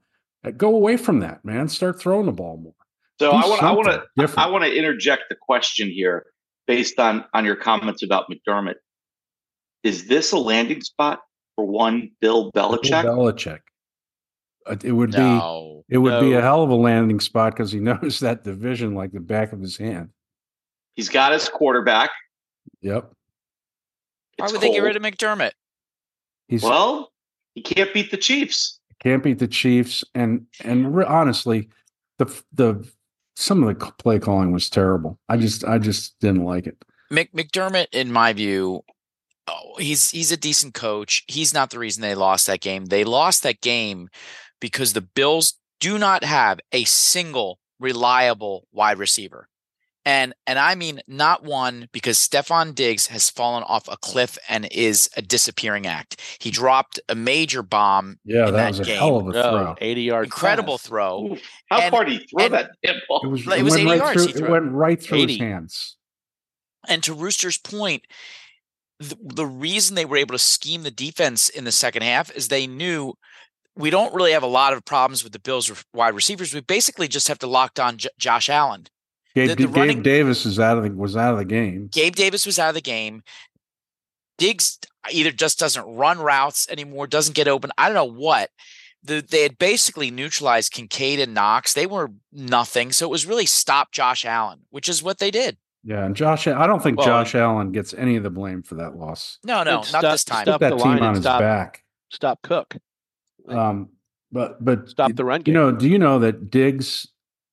Uh, 0.46 0.52
Go 0.52 0.76
away 0.76 0.98
from 0.98 1.20
that, 1.20 1.44
man. 1.44 1.68
Start 1.68 2.00
throwing 2.00 2.26
the 2.26 2.32
ball 2.32 2.58
more. 2.58 2.74
So 3.20 3.32
Do 3.32 3.38
I 3.38 3.48
want 3.48 3.64
I 3.64 3.72
want 3.72 3.88
to 3.88 4.04
different. 4.18 4.48
I 4.48 4.50
want 4.50 4.64
to 4.66 4.76
interject 4.76 5.24
the 5.30 5.36
question 5.36 5.90
here 5.90 6.26
based 6.68 7.00
on 7.00 7.24
on 7.34 7.46
your 7.46 7.56
comments 7.56 8.04
about 8.04 8.26
McDermott. 8.30 8.76
Is 9.84 10.08
this 10.08 10.32
a 10.32 10.38
landing 10.38 10.82
spot 10.82 11.22
for 11.56 11.66
one 11.66 12.12
Bill 12.20 12.52
Belichick? 12.52 13.04
Bill 13.04 13.16
Belichick? 13.16 13.60
Belichick. 14.68 14.74
Uh, 14.74 14.78
It 14.84 14.92
would 14.92 15.12
be 15.12 15.84
it 15.90 15.98
would 16.00 16.22
be 16.22 16.34
a 16.34 16.42
hell 16.42 16.64
of 16.64 16.70
a 16.70 16.76
landing 16.76 17.20
spot 17.20 17.54
because 17.54 17.72
he 17.72 17.80
knows 17.82 18.20
that 18.20 18.44
division 18.44 18.96
like 18.96 19.12
the 19.12 19.20
back 19.20 19.54
of 19.54 19.60
his 19.62 19.78
hand. 19.78 20.10
He's 20.96 21.10
got 21.10 21.32
his 21.34 21.50
quarterback. 21.50 22.10
Yep. 22.82 23.12
Why 24.38 24.46
It's 24.46 24.54
would 24.54 24.62
they 24.62 24.68
get 24.70 24.78
cold. 24.78 24.86
rid 24.86 24.96
of 24.96 25.02
McDermott? 25.04 25.52
He's 26.48 26.64
Well, 26.64 27.12
he 27.54 27.62
can't 27.62 27.94
beat 27.94 28.12
the 28.12 28.18
Chiefs. 28.18 28.80
can't 29.02 29.24
beat 29.24 29.40
the 29.40 29.48
Chiefs, 29.48 30.04
and 30.14 30.46
and 30.64 30.96
re- 30.96 31.06
honestly, 31.06 31.70
the 32.20 32.26
the 32.54 32.88
some 33.36 33.64
of 33.64 33.68
the 33.80 33.92
play 34.00 34.20
calling 34.20 34.52
was 34.52 34.70
terrible. 34.70 35.20
I 35.30 35.38
just 35.38 35.64
I 35.66 35.78
just 35.80 36.20
didn't 36.20 36.44
like 36.46 36.68
it. 36.68 36.78
Mc, 37.12 37.32
McDermott, 37.34 37.88
in 37.92 38.12
my 38.12 38.34
view, 38.34 38.82
oh, 39.48 39.76
he's 39.80 40.12
he's 40.12 40.32
a 40.32 40.38
decent 40.38 40.74
coach. 40.74 41.24
He's 41.28 41.54
not 41.54 41.70
the 41.72 41.80
reason 41.80 42.02
they 42.02 42.16
lost 42.16 42.48
that 42.48 42.62
game. 42.62 42.86
They 42.86 43.04
lost 43.04 43.44
that 43.44 43.62
game 43.62 44.10
because 44.60 44.94
the 44.94 45.02
Bills 45.02 45.56
do 45.80 45.98
not 45.98 46.24
have 46.24 46.60
a 46.72 46.84
single 46.86 47.60
reliable 47.80 48.68
wide 48.72 48.98
receiver. 48.98 49.48
And 50.08 50.36
and 50.46 50.60
I 50.60 50.76
mean 50.76 51.02
not 51.08 51.44
one 51.44 51.90
because 51.92 52.20
Stefon 52.20 52.76
Diggs 52.76 53.08
has 53.08 53.32
fallen 53.32 53.64
off 53.64 53.88
a 53.88 53.98
cliff 53.98 54.38
and 54.48 54.68
is 54.72 55.10
a 55.18 55.22
disappearing 55.24 55.88
act. 55.88 56.22
He 56.40 56.52
dropped 56.52 57.00
a 57.10 57.16
major 57.16 57.64
bomb, 57.64 58.20
Yeah, 58.24 58.48
in 58.48 58.54
that, 58.54 58.58
that 58.58 58.68
was 58.70 58.80
a 58.82 58.84
game. 58.86 58.98
hell 59.00 59.18
of 59.18 59.28
a 59.30 59.32
no, 59.32 59.42
throw. 59.42 59.76
80 59.82 60.02
yard 60.04 60.26
incredible 60.26 60.78
pass. 60.78 60.88
throw. 60.88 61.38
How 61.72 61.80
And- 61.82 61.92
far 61.92 62.06
did 62.06 62.22
he 62.22 62.28
throw 62.28 62.46
and- 62.46 62.54
that 62.54 62.96
ball? 63.10 63.22
It 63.24 63.28
was 63.30 63.48
It 63.48 63.64
was 63.64 63.76
80 63.76 63.86
right 63.90 63.98
yards 63.98 64.14
through. 64.14 64.28
he 64.28 64.34
It 64.34 64.38
threw. 64.38 64.52
went 64.52 64.72
right 64.72 65.02
through 65.02 65.18
80. 65.24 65.34
his 65.34 65.42
hands. 65.42 65.98
And 66.88 67.02
to 67.04 67.14
Rooster's 67.16 67.58
point, 67.58 68.04
the, 69.00 69.18
the 69.24 69.48
reason 69.48 69.96
they 69.96 70.06
were 70.06 70.18
able 70.18 70.34
to 70.36 70.40
scheme 70.40 70.84
the 70.84 70.92
defense 70.92 71.50
in 71.50 71.64
the 71.64 71.72
second 71.72 72.04
half 72.04 72.30
is 72.36 72.48
they 72.48 72.68
knew 72.68 73.16
we 73.76 73.90
don't 73.90 74.14
really 74.14 74.32
have 74.32 74.44
a 74.44 74.48
lot 74.48 74.74
of 74.74 74.86
problems 74.86 75.24
with 75.24 75.34
the 75.34 75.40
Bills' 75.40 75.72
wide 75.94 76.16
receivers. 76.16 76.54
We 76.54 76.62
basically 76.62 77.08
just 77.08 77.28
have 77.28 77.40
to 77.40 77.48
lock 77.48 77.74
down 77.74 77.98
J- 77.98 78.10
Josh 78.18 78.50
Allen. 78.50 78.86
Gabe, 79.36 79.50
The- 79.50 79.56
the 79.56 79.64
Gabe 79.68 79.76
running- 79.76 80.02
Davis 80.04 80.46
is 80.46 80.60
out 80.60 80.78
of 80.78 80.84
the 80.84 80.92
was 80.92 81.18
out 81.18 81.34
of 81.34 81.38
the 81.40 81.46
game. 81.46 81.88
Gabe 81.92 82.16
Davis 82.16 82.46
was 82.46 82.58
out 82.58 82.70
of 82.70 82.76
the 82.76 82.82
game. 82.82 83.22
Diggs 84.38 84.80
either 85.12 85.32
just 85.32 85.60
doesn't 85.60 85.86
run 85.86 86.20
routes 86.20 86.68
anymore, 86.70 87.08
doesn't 87.08 87.36
get 87.36 87.48
open. 87.48 87.72
I 87.78 87.88
don't 87.88 87.96
know 87.96 88.04
what. 88.20 88.50
The, 89.04 89.22
they 89.22 89.44
had 89.44 89.58
basically 89.60 90.10
neutralized 90.10 90.72
Kincaid 90.72 91.20
and 91.20 91.34
Knox. 91.34 91.74
They 91.74 91.86
were 91.86 92.12
nothing. 92.32 92.92
So 92.92 93.06
it 93.06 93.10
was 93.12 93.26
really 93.26 93.46
stop 93.46 93.92
Josh 93.92 94.26
Allen, 94.26 94.62
which 94.72 94.90
is 94.90 95.04
what 95.04 95.20
they 95.20 95.30
did. 95.32 95.58
Yeah, 95.84 96.04
and 96.04 96.16
Josh, 96.16 96.48
I 96.48 96.66
don't 96.66 96.82
think 96.82 96.98
Well, 96.98 97.06
Josh 97.06 97.36
Allen 97.36 97.72
gets 97.72 97.94
any 97.94 98.16
of 98.16 98.24
the 98.24 98.32
blame 98.32 98.64
for 98.64 98.74
that 98.76 98.96
loss. 98.96 99.38
No, 99.44 99.62
no, 99.64 99.82
And 99.82 99.92
not 99.94 100.00
stop- 100.00 100.02
this 100.02 100.24
time. 100.24 100.46
stop 100.46 100.60
Put 100.60 100.70
the 100.72 100.76
that 100.78 100.84
line 100.84 100.98
team 100.98 101.06
on 101.06 101.14
his 101.14 101.24
stop- 101.24 101.40
back. 101.42 101.84
Stop 102.10 102.42
Cook. 102.42 102.76
Um, 103.48 103.90
but 104.32 104.64
but 104.64 104.90
Stop 104.90 105.14
the 105.16 105.24
run 105.26 105.44
You 105.46 105.54
know, 105.54 105.72
do 105.72 105.88
you 105.88 105.98
know 106.00 106.20
that 106.20 106.50
Diggs, 106.50 107.08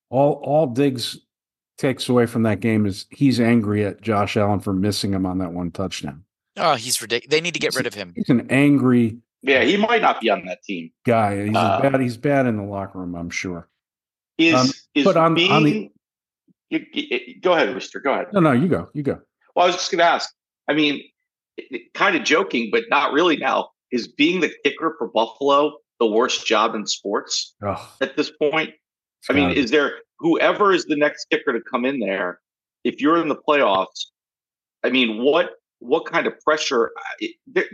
all 0.09 0.33
all 0.43 0.67
Diggs 0.67 1.17
takes 1.77 2.07
away 2.09 2.25
from 2.25 2.43
that 2.43 2.59
game 2.59 2.85
is 2.85 3.05
he's 3.09 3.39
angry 3.39 3.85
at 3.85 4.01
Josh 4.01 4.37
Allen 4.37 4.59
for 4.59 4.73
missing 4.73 5.13
him 5.13 5.25
on 5.25 5.39
that 5.39 5.51
one 5.53 5.71
touchdown. 5.71 6.23
Oh, 6.57 6.75
he's 6.75 7.01
ridiculous. 7.01 7.31
They 7.31 7.41
need 7.41 7.53
to 7.55 7.59
get 7.59 7.75
rid 7.75 7.87
of 7.87 7.93
him. 7.93 8.13
He's 8.15 8.29
an 8.29 8.47
angry 8.51 9.17
Yeah, 9.41 9.63
he 9.63 9.75
might 9.77 10.01
not 10.01 10.21
be 10.21 10.29
on 10.29 10.45
that 10.45 10.63
team. 10.63 10.91
guy. 11.05 11.45
He's 11.47 11.55
Uh, 11.55 11.81
bad. 11.81 11.99
He's 11.99 12.17
bad 12.17 12.45
in 12.45 12.57
the 12.57 12.63
locker 12.63 12.99
room, 12.99 13.15
I'm 13.15 13.29
sure. 13.31 13.67
Is 14.37 14.53
Um, 14.55 14.67
is 14.95 15.03
but 15.03 15.17
on- 15.17 15.33
being 15.35 15.51
on 15.51 15.63
the- 15.63 15.91
you- 16.69 16.85
you- 16.93 17.39
go 17.41 17.53
ahead, 17.53 17.73
Rooster. 17.73 17.99
Go 17.99 18.13
ahead. 18.13 18.27
No, 18.33 18.39
no, 18.39 18.51
you 18.51 18.67
go, 18.67 18.89
you 18.93 19.03
go. 19.03 19.19
Well, 19.55 19.65
I 19.65 19.67
was 19.67 19.75
just 19.75 19.91
going 19.91 19.99
to 19.99 20.05
ask. 20.05 20.33
I 20.67 20.73
mean, 20.73 21.01
kind 21.93 22.15
of 22.15 22.23
joking, 22.23 22.69
but 22.71 22.83
not 22.89 23.13
really. 23.13 23.37
Now, 23.37 23.69
is 23.91 24.07
being 24.07 24.39
the 24.41 24.51
kicker 24.63 24.95
for 24.97 25.07
Buffalo 25.07 25.77
the 26.03 26.11
worst 26.19 26.45
job 26.45 26.75
in 26.75 26.85
sports 26.85 27.55
Oh, 27.65 27.95
at 28.01 28.15
this 28.17 28.31
point? 28.31 28.69
it's 28.69 29.29
I 29.29 29.33
mean, 29.33 29.49
gotta- 29.49 29.59
is 29.59 29.71
there 29.71 29.93
whoever 30.19 30.71
is 30.73 30.85
the 30.85 30.95
next 30.95 31.25
kicker 31.29 31.53
to 31.53 31.61
come 31.61 31.85
in 31.85 31.99
there? 31.99 32.39
If 32.83 32.99
you're 33.01 33.17
in 33.21 33.29
the 33.29 33.37
playoffs, 33.47 34.07
I 34.83 34.89
mean, 34.89 35.21
what 35.23 35.51
what 35.79 36.05
kind 36.05 36.27
of 36.27 36.33
pressure? 36.41 36.91
uh, 36.97 37.01
it- 37.19 37.35
there- 37.47 37.69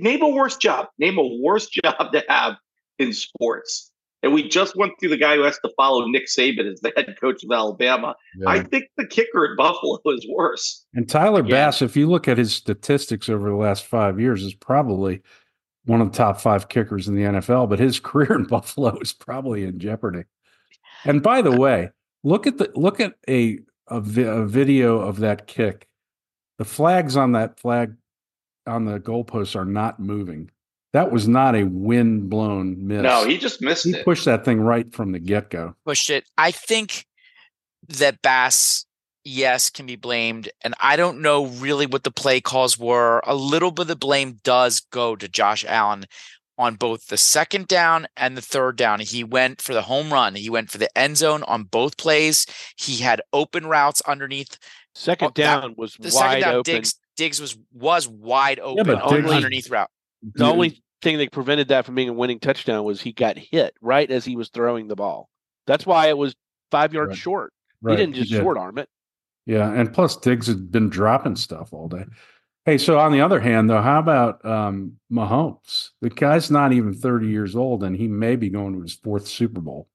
Name 0.00 0.22
a 0.22 0.28
worse 0.28 0.56
job. 0.56 0.86
Name 0.98 1.18
a 1.18 1.26
worse 1.42 1.66
job 1.82 2.12
to 2.12 2.22
have 2.28 2.54
in 2.98 3.12
sports 3.12 3.90
And 4.22 4.32
we 4.32 4.46
just 4.48 4.76
went 4.76 4.92
through 5.00 5.08
the 5.08 5.16
guy 5.16 5.34
who 5.36 5.42
has 5.42 5.58
to 5.64 5.70
follow 5.76 6.06
Nick 6.06 6.26
Saban 6.28 6.70
as 6.72 6.80
the 6.80 6.92
head 6.96 7.16
coach 7.20 7.42
of 7.42 7.50
Alabama. 7.50 8.14
Yeah. 8.38 8.48
I 8.48 8.62
think 8.62 8.84
the 8.96 9.06
kicker 9.06 9.44
at 9.50 9.56
Buffalo 9.62 9.98
is 10.06 10.24
worse. 10.30 10.84
And 10.94 11.08
Tyler 11.08 11.40
Again. 11.40 11.50
Bass, 11.50 11.82
if 11.82 11.96
you 11.96 12.08
look 12.08 12.28
at 12.28 12.38
his 12.38 12.54
statistics 12.54 13.28
over 13.28 13.48
the 13.50 13.56
last 13.56 13.84
five 13.84 14.20
years, 14.20 14.44
is 14.44 14.54
probably 14.54 15.22
one 15.84 16.00
of 16.00 16.12
the 16.12 16.16
top 16.18 16.40
five 16.40 16.68
kickers 16.68 17.08
in 17.08 17.14
the 17.14 17.22
NFL. 17.22 17.68
But 17.68 17.78
his 17.78 17.98
career 18.00 18.34
in 18.34 18.44
Buffalo 18.44 18.98
is 18.98 19.12
probably 19.12 19.64
in 19.64 19.78
jeopardy. 19.78 20.24
And 21.04 21.22
by 21.22 21.42
the 21.42 21.52
way, 21.58 21.90
look 22.22 22.46
at 22.46 22.58
the 22.58 22.70
look 22.74 23.00
at 23.00 23.14
a 23.28 23.58
a, 23.88 24.00
vi- 24.00 24.22
a 24.22 24.44
video 24.44 24.98
of 25.00 25.18
that 25.20 25.46
kick. 25.46 25.88
The 26.58 26.64
flags 26.64 27.16
on 27.16 27.32
that 27.32 27.58
flag 27.58 27.94
on 28.66 28.84
the 28.84 29.00
goalposts 29.00 29.56
are 29.56 29.64
not 29.64 29.98
moving. 29.98 30.50
That 30.92 31.10
was 31.10 31.26
not 31.26 31.56
a 31.56 31.64
wind 31.64 32.28
blown 32.30 32.86
miss. 32.86 33.02
No, 33.02 33.26
he 33.26 33.38
just 33.38 33.60
missed 33.62 33.86
he 33.86 33.92
it. 33.94 34.04
pushed 34.04 34.26
that 34.26 34.44
thing 34.44 34.60
right 34.60 34.92
from 34.94 35.12
the 35.12 35.18
get 35.18 35.50
go. 35.50 35.74
pushed 35.84 36.10
it. 36.10 36.24
I 36.38 36.50
think 36.52 37.06
that 37.88 38.20
Bass, 38.22 38.84
yes, 39.24 39.70
can 39.70 39.86
be 39.86 39.96
blamed. 39.96 40.50
And 40.62 40.74
I 40.80 40.96
don't 40.96 41.20
know 41.20 41.46
really 41.46 41.86
what 41.86 42.04
the 42.04 42.10
play 42.10 42.40
calls 42.40 42.78
were. 42.78 43.20
A 43.26 43.34
little 43.34 43.70
bit 43.70 43.82
of 43.82 43.88
the 43.88 43.96
blame 43.96 44.38
does 44.44 44.80
go 44.80 45.16
to 45.16 45.28
Josh 45.28 45.64
Allen 45.66 46.04
on 46.58 46.74
both 46.76 47.06
the 47.06 47.16
second 47.16 47.66
down 47.66 48.06
and 48.16 48.36
the 48.36 48.42
third 48.42 48.76
down. 48.76 49.00
He 49.00 49.24
went 49.24 49.60
for 49.62 49.72
the 49.74 49.82
home 49.82 50.12
run. 50.12 50.34
He 50.34 50.50
went 50.50 50.70
for 50.70 50.78
the 50.78 50.96
end 50.98 51.16
zone 51.16 51.42
on 51.44 51.64
both 51.64 51.96
plays. 51.96 52.46
He 52.76 52.98
had 52.98 53.22
open 53.32 53.66
routes 53.66 54.02
underneath. 54.02 54.58
Oh, 54.60 54.66
second 54.94 55.26
Oh, 55.28 55.32
that- 55.36 55.60
down 55.60 55.74
was 55.76 55.94
The 55.98 56.10
second 56.10 56.26
wide 56.28 56.40
down, 56.42 56.54
open. 56.56 56.74
Diggs, 56.74 56.94
Diggs 57.16 57.40
was 57.40 57.56
was 57.72 58.06
wide 58.08 58.60
open 58.60 58.84
but 58.86 59.02
on 59.02 59.22
the 59.22 59.30
underneath 59.30 59.70
route. 59.70 59.90
The 60.34 60.44
only 60.44 60.82
thing 61.02 61.18
that 61.18 61.32
prevented 61.32 61.68
that 61.68 61.84
from 61.84 61.94
being 61.94 62.08
a 62.08 62.12
winning 62.12 62.38
touchdown 62.38 62.84
was 62.84 63.00
he 63.00 63.12
got 63.12 63.36
hit 63.36 63.74
right 63.80 64.08
as 64.10 64.24
he 64.24 64.36
was 64.36 64.48
throwing 64.50 64.88
the 64.88 64.94
ball. 64.96 65.28
That's 65.66 65.84
why 65.84 66.08
it 66.08 66.16
was 66.18 66.34
five 66.70 66.92
yards 66.94 67.10
Right. 67.10 67.18
short. 67.18 67.52
Right, 67.80 67.98
he 67.98 68.04
didn't 68.04 68.14
just 68.16 68.30
did. 68.30 68.40
short 68.40 68.56
arm 68.56 68.78
it. 68.78 68.88
Yeah, 69.46 69.72
and 69.72 69.92
plus 69.92 70.16
Diggs 70.16 70.46
had 70.46 70.70
been 70.70 70.88
dropping 70.88 71.36
stuff 71.36 71.72
all 71.72 71.88
day. 71.88 72.04
Hey, 72.64 72.78
so 72.78 72.98
on 72.98 73.10
the 73.10 73.20
other 73.20 73.40
hand, 73.40 73.68
though, 73.68 73.82
how 73.82 73.98
about 73.98 74.44
um, 74.44 74.98
Mahomes? 75.12 75.90
The 76.00 76.10
guy's 76.10 76.48
not 76.50 76.72
even 76.72 76.94
30 76.94 77.26
years 77.26 77.56
old, 77.56 77.82
and 77.82 77.96
he 77.96 78.06
may 78.06 78.36
be 78.36 78.48
going 78.50 78.72
to 78.74 78.82
his 78.82 78.94
fourth 78.94 79.26
Super 79.26 79.60
Bowl. 79.60 79.88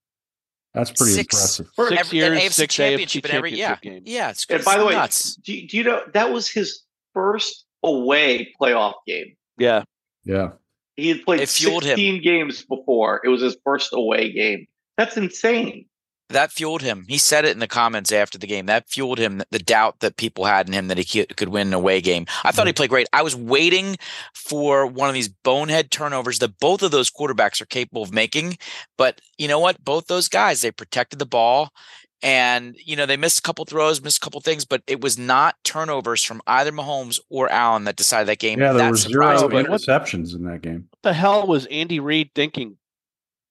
That's 0.73 0.91
pretty 0.91 1.13
Six. 1.13 1.33
impressive. 1.33 1.67
For 1.75 1.87
Six 1.87 2.01
every, 2.01 2.17
years, 2.19 2.39
AFC 2.39 2.51
six 2.51 2.75
championship 2.75 3.23
AFC 3.23 3.29
in 3.29 3.35
every 3.35 3.51
yeah, 3.57 3.67
championship 3.69 4.03
games. 4.05 4.13
yeah. 4.15 4.29
It's, 4.29 4.45
And 4.49 4.55
it's 4.57 4.65
by 4.65 4.77
the 4.77 4.85
way, 4.85 5.07
do, 5.43 5.53
you- 5.53 5.67
do 5.67 5.77
you 5.77 5.83
know 5.85 6.01
that 6.13 6.31
was 6.31 6.49
his 6.49 6.81
first 7.13 7.65
away 7.83 8.53
playoff 8.61 8.95
game? 9.07 9.35
Yeah. 9.57 9.83
Yeah, 10.25 10.49
He 10.97 11.07
had 11.07 11.23
played 11.23 11.39
It 11.39 11.47
fueled 11.47 11.83
him. 11.83 11.91
16 11.95 12.21
games 12.21 12.65
before. 12.65 13.21
It 13.23 13.29
was 13.29 13.41
his 13.41 13.55
first 13.63 13.91
away 13.93 14.29
game. 14.33 14.67
That's 14.97 15.15
insane. 15.15 15.85
That 16.29 16.51
fueled 16.51 16.81
him. 16.81 17.05
He 17.07 17.17
said 17.17 17.45
it 17.45 17.51
in 17.51 17.59
the 17.59 17.67
comments 17.67 18.11
after 18.11 18.37
the 18.37 18.47
game. 18.47 18.65
That 18.65 18.89
fueled 18.89 19.17
him 19.17 19.41
the 19.51 19.59
doubt 19.59 20.01
that 20.01 20.17
people 20.17 20.45
had 20.45 20.67
in 20.67 20.73
him 20.73 20.87
that 20.87 20.97
he 20.97 21.03
ki- 21.03 21.25
could 21.25 21.49
win 21.49 21.67
an 21.67 21.73
away 21.73 22.01
game. 22.01 22.25
I 22.43 22.51
thought 22.51 22.67
he 22.67 22.71
mm-hmm. 22.71 22.77
played 22.77 22.89
great. 22.89 23.07
I 23.13 23.21
was 23.21 23.35
waiting 23.35 23.97
for 24.33 24.85
one 24.85 25.07
of 25.07 25.15
these 25.15 25.29
bonehead 25.29 25.89
turnovers 25.89 26.39
that 26.39 26.59
both 26.59 26.83
of 26.83 26.91
those 26.91 27.09
quarterbacks 27.09 27.61
are 27.61 27.65
capable 27.65 28.03
of 28.03 28.13
making. 28.13 28.57
But 28.97 29.21
you 29.37 29.47
know 29.47 29.59
what? 29.59 29.83
Both 29.83 30.07
those 30.07 30.27
guys, 30.27 30.61
they 30.61 30.71
protected 30.71 31.19
the 31.19 31.25
ball. 31.25 31.71
And, 32.23 32.75
you 32.83 32.95
know, 32.95 33.05
they 33.05 33.15
missed 33.15 33.39
a 33.39 33.41
couple 33.43 33.63
throws, 33.65 34.01
missed 34.01 34.17
a 34.17 34.21
couple 34.21 34.41
things, 34.41 34.65
but 34.65 34.81
it 34.87 35.01
was 35.01 35.19
not 35.19 35.55
turnovers 35.63 36.23
from 36.23 36.41
either 36.47 36.71
Mahomes 36.71 37.19
or 37.29 37.47
Allen 37.51 37.83
that 37.83 37.95
decided 37.95 38.27
that 38.27 38.39
game. 38.39 38.59
yeah, 38.59 38.73
there 38.73 38.85
that 38.85 38.91
were 38.91 38.97
zero 38.97 39.47
interceptions 39.49 40.33
in 40.33 40.43
that 40.45 40.63
game. 40.63 40.87
What 40.89 41.03
the 41.03 41.13
hell 41.13 41.45
was 41.45 41.67
Andy 41.67 41.99
Reid 41.99 42.31
thinking? 42.33 42.77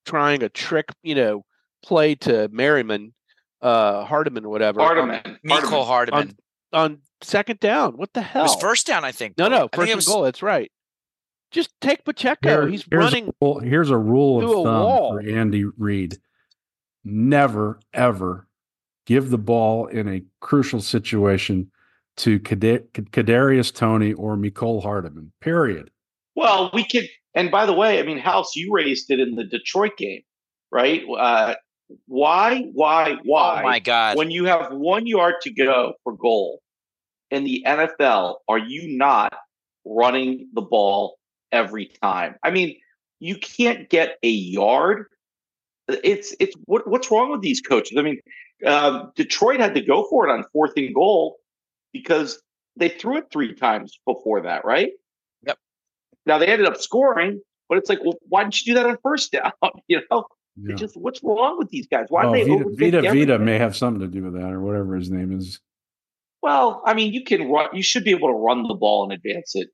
Trying 0.04 0.42
a 0.42 0.49
trick, 0.49 0.88
you 1.02 1.14
know, 1.14 1.45
play 1.87 2.14
to 2.16 2.49
Merriman, 2.52 3.14
uh, 3.62 4.05
Hardiman, 4.05 4.45
or 4.45 4.50
whatever. 4.50 4.81
Hardiman. 4.81 5.21
Mecole 5.47 5.87
Hardiman. 5.87 6.37
on 6.73 6.99
second 7.23 7.61
down. 7.61 7.97
What 7.97 8.12
the 8.12 8.21
It 8.21 8.25
hell? 8.26 8.43
was 8.43 8.57
first 8.57 8.87
down, 8.87 9.05
I 9.05 9.12
think. 9.12 9.38
No, 9.38 9.49
no, 9.49 9.57
I 9.57 9.61
think 9.61 9.75
first 9.75 9.90
and 9.90 9.97
was- 9.97 10.07
goal. 10.09 10.23
That's 10.23 10.43
right. 10.43 10.71
Just 11.52 11.71
take 11.81 12.05
Pacheco. 12.05 12.49
Here- 12.62 12.69
He's 12.69 12.85
here's 12.90 13.05
running. 13.05 13.33
A 13.40 13.61
here's 13.61 13.90
a 13.90 13.97
rule 13.97 14.38
of 14.38 14.45
a 14.50 14.52
thumb 14.52 14.64
wall. 14.83 15.12
for 15.12 15.21
Andy 15.21 15.64
Reid: 15.64 16.16
never, 17.05 17.78
ever 17.95 18.49
give 19.07 19.31
the 19.31 19.38
ball 19.38 19.87
in 19.87 20.09
a 20.09 20.23
crucial 20.40 20.81
situation 20.81 21.71
to 22.19 22.40
Kada- 22.40 22.81
Kadarius 22.93 23.73
Toney 23.73 24.12
or 24.12 24.37
Mecole 24.37 24.83
Hardiman. 24.83 25.33
Period. 25.40 25.90
Well, 26.35 26.71
we 26.75 26.85
could, 26.85 27.09
and 27.35 27.50
by 27.50 27.64
the 27.66 27.73
way, 27.73 28.00
I 28.00 28.02
mean, 28.02 28.19
House, 28.19 28.57
you 28.57 28.73
raised 28.73 29.11
it 29.11 29.21
in 29.21 29.37
the 29.37 29.45
Detroit 29.45 29.97
game, 29.97 30.23
right? 30.73 31.02
Uh, 31.09 31.55
why, 32.07 32.62
why, 32.73 33.16
why? 33.25 33.61
Oh 33.61 33.64
my 33.64 33.78
God. 33.78 34.16
when 34.16 34.31
you 34.31 34.45
have 34.45 34.73
one 34.73 35.07
yard 35.07 35.37
to 35.43 35.50
go 35.52 35.95
for 36.02 36.16
goal 36.16 36.61
in 37.31 37.45
the 37.45 37.64
NFL, 37.66 38.37
are 38.49 38.59
you 38.59 38.97
not 38.97 39.33
running 39.85 40.49
the 40.55 40.62
ball 40.62 41.16
every 41.52 41.87
time? 42.02 42.37
I 42.43 42.50
mean, 42.50 42.76
you 43.21 43.37
can't 43.37 43.88
get 43.88 44.19
a 44.23 44.28
yard. 44.28 45.07
It's 45.88 46.35
it's 46.40 46.57
what 46.64 46.88
what's 46.88 47.11
wrong 47.11 47.31
with 47.31 47.43
these 47.43 47.61
coaches? 47.61 47.97
I 47.97 48.02
mean, 48.02 48.19
um, 48.64 49.12
Detroit 49.14 49.61
had 49.61 49.75
to 49.75 49.81
go 49.81 50.07
for 50.11 50.28
it 50.28 50.33
on 50.33 50.45
fourth 50.52 50.73
and 50.76 50.95
goal 50.95 51.37
because 51.93 52.40
they 52.76 52.88
threw 52.88 53.19
it 53.19 53.26
three 53.31 53.55
times 53.55 53.99
before 54.05 54.43
that, 54.43 54.64
right? 54.64 54.90
Yep. 55.47 55.59
Now 56.26 56.38
they 56.38 56.47
ended 56.47 56.66
up 56.66 56.76
scoring, 56.78 57.40
but 57.69 57.78
it's 57.78 57.88
like, 57.88 58.00
well, 58.05 58.19
why 58.28 58.43
didn't 58.43 58.61
you 58.64 58.75
do 58.75 58.81
that 58.81 58.87
on 58.87 58.99
first 59.02 59.33
down? 59.33 59.52
You 59.88 60.00
know, 60.11 60.26
Yeah. 60.57 60.73
It's 60.73 60.81
just 60.81 60.97
what's 60.97 61.23
wrong 61.23 61.59
with 61.59 61.69
these 61.69 61.87
guys? 61.87 62.07
Why 62.09 62.23
do 62.23 62.29
Oh, 62.29 62.33
they 62.33 62.45
Vita, 62.45 63.03
Vita 63.03 63.15
Vita 63.15 63.39
may 63.39 63.59
have 63.59 63.77
something 63.77 64.01
to 64.01 64.09
do 64.09 64.25
with 64.25 64.35
that, 64.35 64.53
or 64.53 64.61
whatever 64.61 64.97
his 64.97 65.11
name 65.11 65.37
is. 65.37 65.61
Well, 66.43 66.83
I 66.87 66.95
mean, 66.95 67.13
you 67.13 67.25
can 67.25 67.51
run. 67.51 67.69
You 67.73 67.83
should 67.83 68.05
be 68.05 68.13
able 68.13 68.29
to 68.29 68.35
run 68.35 68.63
the 68.63 68.75
ball 68.75 69.05
and 69.05 69.13
advance 69.13 69.55
it, 69.55 69.69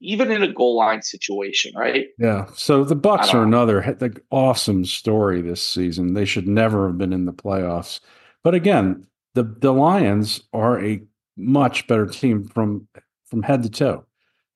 even 0.00 0.30
in 0.30 0.42
a 0.42 0.52
goal 0.52 0.76
line 0.76 1.02
situation, 1.02 1.72
right? 1.76 2.08
Yeah. 2.18 2.46
So 2.54 2.84
the 2.84 2.96
Bucs 2.96 3.32
are 3.32 3.42
another 3.42 3.96
like, 4.00 4.20
awesome 4.30 4.84
story 4.84 5.40
this 5.40 5.66
season. 5.66 6.14
They 6.14 6.24
should 6.24 6.48
never 6.48 6.88
have 6.88 6.98
been 6.98 7.12
in 7.12 7.24
the 7.24 7.32
playoffs. 7.32 8.00
But 8.42 8.54
again, 8.54 9.06
the 9.34 9.44
the 9.44 9.72
Lions 9.72 10.42
are 10.52 10.84
a 10.84 11.02
much 11.36 11.86
better 11.86 12.06
team 12.06 12.44
from 12.44 12.88
from 13.24 13.42
head 13.44 13.62
to 13.62 13.70
toe. 13.70 14.04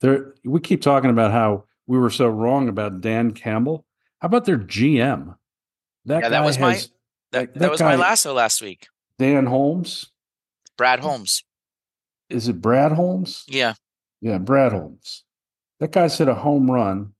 There, 0.03 0.35
we 0.45 0.61
keep 0.61 0.83
talking 0.83 1.11
about 1.11 1.33
how 1.33 1.65
we 1.87 1.99
were 1.99 2.11
so 2.11 2.29
wrong 2.29 2.69
about 2.69 3.01
Dan 3.01 3.31
Campbell. 3.31 3.87
How 4.19 4.27
about 4.27 4.45
their 4.45 4.59
GM? 4.59 5.37
That 6.07 6.23
Yeah, 6.23 6.29
that 6.31 6.41
guy 6.41 6.45
was 6.47 6.59
my- 6.59 6.75
That, 7.33 7.53
that, 7.55 7.55
that 7.61 7.71
was 7.71 7.81
my 7.81 7.97
lasso 7.97 8.33
last 8.33 8.63
week. 8.63 8.87
Dan 9.19 9.47
Holmes. 9.47 10.11
Brad 10.79 11.01
Holmes. 11.01 11.43
Is 12.31 12.49
it 12.49 12.61
Brad 12.61 12.93
Holmes? 12.93 13.45
Yeah. 13.49 13.75
Yeah, 14.21 14.39
Brad 14.39 14.73
Holmes. 14.73 15.25
That 15.81 15.93
guy's 15.93 16.17
hit 16.19 16.29
a 16.29 16.35
home 16.35 16.71
run 16.71 17.13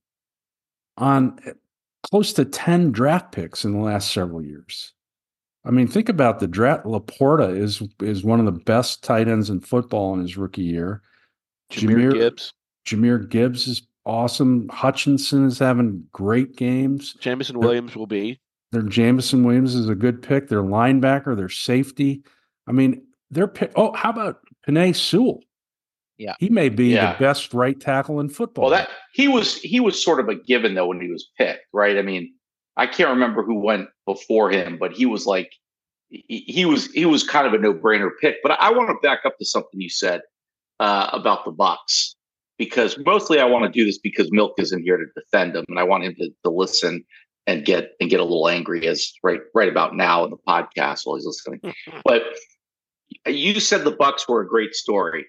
on 0.97 1.39
eh, 1.45 1.51
close 2.09 2.33
to 2.33 2.45
10 2.45 2.91
draft 2.91 3.31
picks 3.31 3.63
in 3.65 3.73
the 3.73 3.79
last 3.79 4.11
several 4.11 4.41
years. 4.41 4.93
I 5.65 5.71
mean, 5.71 5.87
think 5.87 6.07
about 6.09 6.39
the 6.39 6.47
draft. 6.47 6.85
Laporta 6.85 7.55
is 7.55 7.83
is 7.99 8.23
one 8.23 8.39
of 8.39 8.45
the 8.45 8.51
best 8.53 9.03
tight 9.03 9.27
ends 9.27 9.49
in 9.49 9.59
football 9.59 10.13
in 10.13 10.21
his 10.21 10.37
rookie 10.37 10.63
year. 10.63 11.01
Jahmyr, 11.71 11.89
Jahmyr- 11.89 12.13
Gibbs, 12.13 12.53
Jahmyr 12.85 13.29
Gibbs 13.29 13.67
is 13.67 13.81
awesome. 14.05 14.69
Hutchinson 14.69 15.45
is 15.45 15.59
having 15.59 16.05
great 16.13 16.55
games. 16.55 17.15
Jameson 17.19 17.59
Williams 17.59 17.95
will 17.97 18.07
be. 18.07 18.39
Their 18.71 18.81
Jameson 18.83 19.43
Williams 19.43 19.75
is 19.75 19.87
a 19.89 19.95
good 19.95 20.21
pick. 20.21 20.47
Their 20.49 20.63
linebacker, 20.63 21.35
their 21.37 21.49
safety. 21.49 22.23
I 22.67 22.71
mean, 22.73 23.01
their 23.31 23.47
pick. 23.47 23.71
Oh, 23.75 23.93
how 23.93 24.09
about 24.09 24.39
Penei 24.67 24.95
Sewell? 24.95 25.41
Yeah. 26.17 26.33
he 26.39 26.49
may 26.49 26.69
be 26.69 26.87
Yeah. 26.87 27.13
the 27.13 27.19
best 27.19 27.53
right 27.53 27.79
tackle 27.79 28.19
in 28.19 28.29
football. 28.29 28.63
Well, 28.63 28.71
that 28.71 28.89
he 29.13 29.27
was 29.27 29.57
he 29.61 29.79
was 29.79 30.03
sort 30.03 30.19
of 30.19 30.27
a 30.29 30.35
given 30.35 30.73
though 30.73 30.87
when 30.87 30.99
he 30.99 31.09
was 31.11 31.29
picked, 31.37 31.65
right? 31.73 31.95
I 31.97 32.01
mean, 32.01 32.33
I 32.75 32.87
can't 32.87 33.11
remember 33.11 33.43
who 33.43 33.59
went 33.59 33.89
before 34.07 34.49
him, 34.49 34.77
but 34.79 34.93
he 34.93 35.05
was 35.05 35.27
like 35.27 35.51
he, 36.09 36.43
he 36.47 36.65
was 36.65 36.87
he 36.91 37.05
was 37.05 37.23
kind 37.23 37.45
of 37.45 37.53
a 37.53 37.59
no 37.59 37.71
brainer 37.71 38.09
pick. 38.19 38.37
But 38.41 38.53
I 38.59 38.71
want 38.71 38.89
to 38.89 38.95
back 39.07 39.19
up 39.25 39.37
to 39.37 39.45
something 39.45 39.79
you 39.79 39.89
said 39.89 40.21
uh, 40.79 41.09
about 41.13 41.45
the 41.45 41.51
Bucs 41.51 42.15
because 42.57 42.97
mostly 43.05 43.39
I 43.39 43.45
want 43.45 43.65
to 43.65 43.79
do 43.79 43.85
this 43.85 43.99
because 43.99 44.31
Milk 44.31 44.53
isn't 44.57 44.81
here 44.81 44.97
to 44.97 45.05
defend 45.15 45.55
him, 45.55 45.65
and 45.69 45.77
I 45.79 45.83
want 45.83 46.03
him 46.03 46.15
to, 46.15 46.29
to 46.45 46.49
listen 46.49 47.05
and 47.47 47.65
get 47.65 47.93
and 47.99 48.09
get 48.09 48.19
a 48.19 48.23
little 48.23 48.47
angry 48.47 48.85
as 48.87 49.13
right 49.23 49.39
right 49.55 49.69
about 49.69 49.95
now 49.95 50.23
in 50.25 50.29
the 50.29 50.37
podcast 50.47 51.01
while 51.05 51.15
he's 51.15 51.25
listening. 51.25 51.73
but 52.03 52.23
you 53.25 53.59
said 53.59 53.83
the 53.83 53.95
Bucs 53.95 54.27
were 54.27 54.41
a 54.41 54.47
great 54.47 54.75
story. 54.75 55.25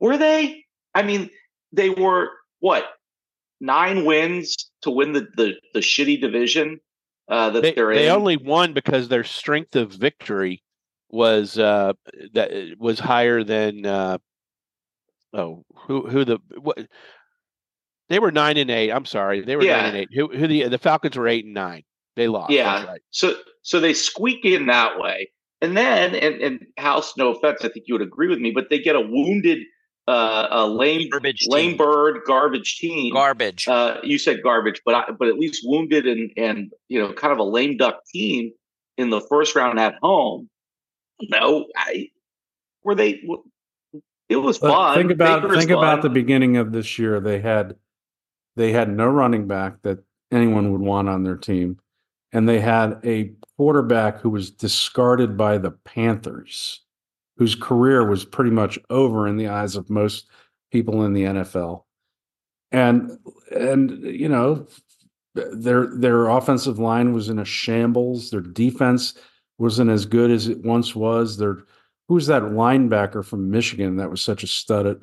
Were 0.00 0.18
they? 0.18 0.64
I 0.94 1.02
mean, 1.02 1.30
they 1.72 1.90
were 1.90 2.28
what 2.58 2.84
nine 3.60 4.04
wins 4.04 4.56
to 4.82 4.90
win 4.90 5.12
the 5.12 5.28
the, 5.36 5.54
the 5.72 5.80
shitty 5.80 6.20
division 6.20 6.80
uh, 7.28 7.50
that 7.50 7.62
They, 7.62 7.76
are 7.76 7.94
they 7.94 8.10
only 8.10 8.36
won 8.36 8.72
because 8.72 9.08
their 9.08 9.24
strength 9.24 9.76
of 9.76 9.92
victory 9.92 10.62
was 11.12 11.58
uh 11.58 11.92
that 12.34 12.52
was 12.78 13.00
higher 13.00 13.42
than 13.42 13.84
uh 13.84 14.18
oh 15.32 15.64
who 15.74 16.08
who 16.08 16.24
the 16.24 16.38
what 16.60 16.78
they 18.10 18.18
were 18.18 18.30
nine 18.30 18.58
and 18.58 18.70
eight. 18.70 18.90
I'm 18.90 19.06
sorry, 19.06 19.40
they 19.40 19.56
were 19.56 19.62
Yeah. 19.64 19.76
nine 19.78 19.86
and 19.86 19.96
eight. 19.96 20.08
Who 20.12 20.28
who 20.28 20.46
the 20.46 20.68
the 20.68 20.78
Falcons 20.78 21.16
were 21.16 21.26
eight 21.28 21.46
and 21.46 21.54
nine. 21.54 21.84
They 22.16 22.28
lost. 22.28 22.50
Yeah. 22.52 22.84
Right. 22.84 23.00
So 23.10 23.36
so 23.62 23.80
they 23.80 23.94
squeak 23.94 24.44
in 24.44 24.66
that 24.66 24.98
way. 25.00 25.30
And 25.62 25.76
then 25.76 26.14
and 26.14 26.42
and 26.42 26.66
House, 26.76 27.16
no 27.16 27.32
offense, 27.34 27.64
I 27.64 27.68
think 27.68 27.86
you 27.88 27.94
would 27.94 28.02
agree 28.02 28.28
with 28.28 28.38
me, 28.40 28.50
but 28.50 28.68
they 28.68 28.78
get 28.78 28.96
a 28.96 29.00
wounded 29.00 29.58
uh 30.08 30.48
a 30.50 30.66
lame 30.66 31.08
Garbage 31.10 31.46
lame 31.48 31.70
team. 31.70 31.76
bird 31.78 32.20
garbage 32.26 32.78
team. 32.78 33.12
Garbage. 33.14 33.68
uh 33.68 33.98
you 34.02 34.18
said 34.18 34.42
garbage, 34.42 34.80
but 34.84 34.94
I, 34.94 35.10
but 35.12 35.28
at 35.28 35.38
least 35.38 35.62
wounded 35.64 36.06
and 36.06 36.30
and 36.36 36.72
you 36.88 36.98
know 37.00 37.12
kind 37.12 37.32
of 37.32 37.38
a 37.38 37.44
lame 37.44 37.76
duck 37.76 38.00
team 38.12 38.50
in 38.98 39.10
the 39.10 39.20
first 39.30 39.54
round 39.54 39.78
at 39.78 39.94
home. 40.02 40.48
No, 41.22 41.66
I 41.76 42.08
were 42.82 42.94
they 42.94 43.22
it 44.30 44.36
was 44.36 44.58
But 44.58 44.70
fun. 44.72 44.96
think 44.96 45.10
about 45.12 45.42
Baker's 45.42 45.58
think 45.58 45.70
about 45.70 46.02
the 46.02 46.08
beginning 46.10 46.56
of 46.56 46.72
this 46.72 46.98
year. 46.98 47.20
They 47.20 47.38
had 47.40 47.76
they 48.56 48.72
had 48.72 48.88
no 48.88 49.06
running 49.06 49.46
back 49.46 49.82
that 49.82 49.98
anyone 50.32 50.64
mm-hmm. 50.64 50.72
would 50.72 50.80
want 50.80 51.08
on 51.08 51.22
their 51.22 51.36
team, 51.36 51.78
and 52.32 52.48
they 52.48 52.60
had 52.60 53.00
a 53.04 53.32
quarterback 53.56 54.20
who 54.20 54.30
was 54.30 54.50
discarded 54.50 55.36
by 55.36 55.58
the 55.58 55.70
Panthers, 55.70 56.82
whose 57.36 57.54
career 57.54 58.08
was 58.08 58.24
pretty 58.24 58.50
much 58.50 58.78
over 58.88 59.26
in 59.26 59.36
the 59.36 59.48
eyes 59.48 59.76
of 59.76 59.90
most 59.90 60.28
people 60.70 61.04
in 61.04 61.12
the 61.12 61.24
NFL. 61.24 61.84
And 62.72 63.18
and 63.50 64.02
you 64.04 64.28
know 64.28 64.66
their 65.34 65.86
their 65.86 66.28
offensive 66.28 66.78
line 66.78 67.12
was 67.12 67.28
in 67.28 67.38
a 67.38 67.44
shambles. 67.44 68.30
Their 68.30 68.40
defense 68.40 69.14
wasn't 69.58 69.90
as 69.90 70.06
good 70.06 70.30
as 70.30 70.48
it 70.48 70.64
once 70.64 70.94
was. 70.94 71.36
Their 71.36 71.64
who's 72.08 72.26
that 72.26 72.42
linebacker 72.42 73.24
from 73.24 73.50
Michigan 73.50 73.96
that 73.96 74.10
was 74.10 74.22
such 74.22 74.42
a 74.42 74.48
stud 74.48 74.86
at 74.86 74.98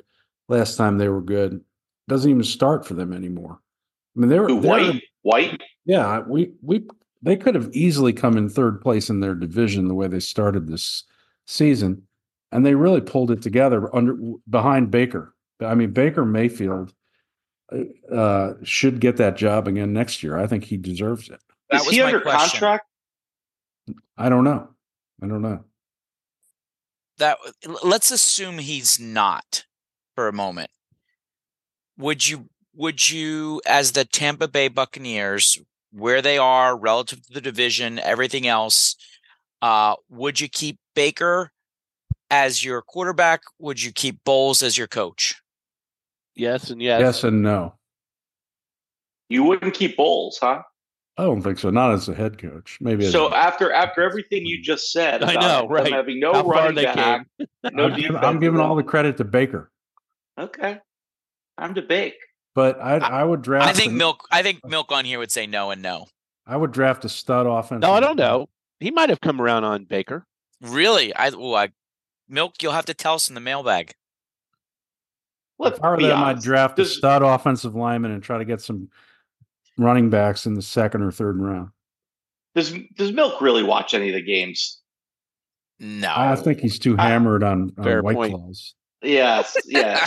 last 0.48 0.76
time 0.76 0.98
they 0.98 1.08
were 1.08 1.22
good? 1.22 1.62
Doesn't 2.08 2.30
even 2.30 2.42
start 2.42 2.84
for 2.84 2.94
them 2.94 3.12
anymore. 3.12 3.60
I 4.16 4.20
mean, 4.20 4.28
they 4.30 4.40
were 4.40 4.48
Who, 4.48 4.60
they 4.60 4.68
were- 4.68 4.74
white 4.74 5.02
white 5.22 5.62
yeah, 5.84 6.20
we 6.26 6.52
we 6.62 6.86
they 7.22 7.36
could 7.36 7.54
have 7.54 7.70
easily 7.72 8.12
come 8.12 8.36
in 8.36 8.48
third 8.48 8.80
place 8.80 9.08
in 9.10 9.20
their 9.20 9.34
division 9.34 9.88
the 9.88 9.94
way 9.94 10.08
they 10.08 10.20
started 10.20 10.66
this 10.66 11.04
season, 11.46 12.06
and 12.52 12.64
they 12.66 12.74
really 12.74 13.00
pulled 13.00 13.30
it 13.30 13.42
together 13.42 13.94
under 13.94 14.16
behind 14.48 14.90
Baker. 14.90 15.34
I 15.60 15.74
mean, 15.74 15.92
Baker 15.92 16.24
Mayfield 16.24 16.92
uh, 18.12 18.54
should 18.62 19.00
get 19.00 19.16
that 19.16 19.36
job 19.36 19.66
again 19.68 19.92
next 19.92 20.22
year. 20.22 20.38
I 20.38 20.46
think 20.46 20.64
he 20.64 20.76
deserves 20.76 21.28
it. 21.28 21.40
That 21.70 21.82
is 21.82 21.88
he 21.88 22.00
under 22.00 22.20
question. 22.20 22.60
contract? 22.60 22.86
I 24.16 24.28
don't 24.28 24.44
know. 24.44 24.68
I 25.22 25.26
don't 25.26 25.42
know. 25.42 25.64
that 27.18 27.38
let's 27.82 28.10
assume 28.10 28.58
he's 28.58 29.00
not 29.00 29.64
for 30.14 30.28
a 30.28 30.32
moment. 30.32 30.70
Would 31.98 32.28
you 32.28 32.48
would 32.74 33.10
you 33.10 33.60
as 33.66 33.92
the 33.92 34.04
Tampa 34.04 34.48
Bay 34.48 34.68
Buccaneers 34.68 35.58
where 35.92 36.22
they 36.22 36.38
are 36.38 36.78
relative 36.78 37.26
to 37.26 37.32
the 37.32 37.40
division, 37.40 37.98
everything 37.98 38.46
else, 38.46 38.96
uh 39.62 39.96
would 40.08 40.40
you 40.40 40.48
keep 40.48 40.78
Baker 40.94 41.50
as 42.30 42.64
your 42.64 42.82
quarterback? 42.82 43.42
Would 43.58 43.82
you 43.82 43.92
keep 43.92 44.22
Bowles 44.24 44.62
as 44.62 44.78
your 44.78 44.86
coach? 44.86 45.34
Yes 46.36 46.70
and 46.70 46.80
yes. 46.80 47.00
Yes 47.00 47.24
and 47.24 47.42
no. 47.42 47.74
You 49.28 49.42
wouldn't 49.42 49.74
keep 49.74 49.96
Bowles, 49.96 50.38
huh? 50.40 50.62
I 51.18 51.24
don't 51.24 51.42
think 51.42 51.58
so. 51.58 51.70
Not 51.70 51.92
as 51.92 52.08
a 52.08 52.14
head 52.14 52.38
coach. 52.38 52.78
Maybe. 52.80 53.10
So 53.10 53.26
a, 53.26 53.34
after 53.34 53.72
after 53.72 54.02
everything 54.02 54.46
you 54.46 54.62
just 54.62 54.92
said, 54.92 55.24
I 55.24 55.34
know, 55.34 55.66
right. 55.68 55.92
having 55.92 56.20
no 56.20 56.32
How 56.32 56.44
far 56.44 56.52
running 56.52 56.76
they 56.76 56.84
back, 56.84 57.26
no 57.72 57.86
I'm, 57.86 57.90
giving, 57.90 58.02
defense. 58.12 58.24
I'm 58.24 58.38
giving 58.38 58.60
all 58.60 58.76
the 58.76 58.84
credit 58.84 59.16
to 59.16 59.24
Baker, 59.24 59.72
okay. 60.38 60.78
I'm 61.58 61.74
to 61.74 61.82
bake. 61.82 62.14
but 62.54 62.80
I 62.80 62.96
I 62.98 63.24
would 63.24 63.42
draft. 63.42 63.66
I 63.68 63.72
think 63.72 63.92
an- 63.92 63.98
Milk 63.98 64.26
I 64.30 64.42
think 64.42 64.64
Milk 64.66 64.90
on 64.92 65.04
here 65.04 65.18
would 65.18 65.32
say 65.32 65.46
no 65.46 65.70
and 65.70 65.82
no. 65.82 66.06
I 66.46 66.56
would 66.56 66.72
draft 66.72 67.04
a 67.04 67.08
stud 67.08 67.46
offense. 67.46 67.82
No, 67.82 67.92
I 67.92 68.00
don't 68.00 68.16
know. 68.16 68.48
He 68.80 68.90
might 68.90 69.10
have 69.10 69.20
come 69.20 69.40
around 69.40 69.64
on 69.64 69.84
Baker. 69.84 70.24
Really? 70.62 71.14
I 71.14 71.30
well, 71.30 71.54
I 71.56 71.68
Milk, 72.28 72.62
you'll 72.62 72.72
have 72.72 72.86
to 72.86 72.94
tell 72.94 73.14
us 73.14 73.28
in 73.28 73.34
the 73.34 73.40
mailbag. 73.40 73.92
Let's 75.58 75.78
If 75.78 75.84
I 75.84 75.90
were 75.90 76.00
them, 76.00 76.18
I'd 76.22 76.30
honest. 76.30 76.44
draft 76.46 76.78
a 76.78 76.82
Does- 76.82 76.96
stud 76.96 77.22
offensive 77.22 77.74
lineman 77.74 78.12
and 78.12 78.22
try 78.22 78.38
to 78.38 78.44
get 78.44 78.60
some 78.60 78.88
running 79.76 80.08
backs 80.10 80.46
in 80.46 80.54
the 80.54 80.62
second 80.62 81.02
or 81.02 81.10
third 81.10 81.38
round. 81.40 81.70
Does 82.54 82.72
does 82.96 83.12
Milk 83.12 83.40
really 83.40 83.62
watch 83.62 83.92
any 83.94 84.08
of 84.08 84.14
the 84.14 84.22
games? 84.22 84.80
No. 85.80 86.12
I 86.14 86.34
think 86.36 86.60
he's 86.60 86.78
too 86.78 86.96
I- 86.98 87.08
hammered 87.08 87.42
on, 87.44 87.72
on 87.78 88.02
white 88.02 88.16
point. 88.16 88.34
claws. 88.34 88.74
Yes, 89.02 89.56
yeah. 89.66 90.06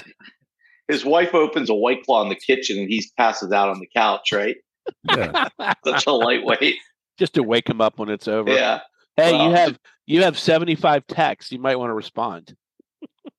His 0.87 1.05
wife 1.05 1.33
opens 1.33 1.69
a 1.69 1.73
white 1.73 2.03
claw 2.03 2.21
in 2.23 2.29
the 2.29 2.35
kitchen 2.35 2.77
and 2.77 2.89
he 2.89 3.03
passes 3.17 3.51
out 3.51 3.69
on 3.69 3.79
the 3.79 3.87
couch, 3.95 4.31
right? 4.31 4.57
Yeah. 5.03 5.47
Such 5.85 6.07
a 6.07 6.11
lightweight. 6.11 6.75
Just 7.17 7.33
to 7.35 7.43
wake 7.43 7.69
him 7.69 7.81
up 7.81 7.99
when 7.99 8.09
it's 8.09 8.27
over. 8.27 8.51
Yeah. 8.51 8.81
Hey, 9.15 9.33
Well, 9.33 9.49
you 9.49 9.55
have 9.55 9.79
you 10.07 10.23
have 10.23 10.37
75 10.37 11.05
texts. 11.07 11.51
You 11.51 11.59
might 11.59 11.77
want 11.77 11.89
to 11.89 11.93
respond. 11.93 12.55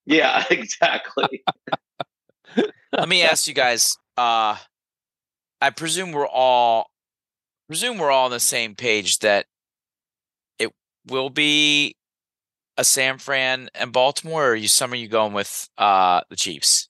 Yeah, 0.06 0.44
exactly. 0.50 1.42
Let 2.92 3.08
me 3.08 3.22
ask 3.22 3.46
you 3.46 3.54
guys. 3.54 3.96
Uh, 4.16 4.56
I 5.60 5.70
presume 5.70 6.12
we're 6.12 6.26
all 6.26 6.90
presume 7.68 7.98
we're 7.98 8.10
all 8.10 8.26
on 8.26 8.30
the 8.30 8.40
same 8.40 8.74
page 8.74 9.20
that 9.20 9.46
it 10.58 10.70
will 11.06 11.30
be 11.30 11.96
a 12.76 12.84
San 12.84 13.18
Fran 13.18 13.70
and 13.74 13.92
Baltimore. 13.92 14.44
Or 14.48 14.50
are 14.52 14.56
you 14.56 14.68
some 14.68 14.92
are 14.92 14.96
you 14.96 15.08
going 15.08 15.32
with 15.32 15.68
uh 15.78 16.20
the 16.28 16.36
Chiefs? 16.36 16.88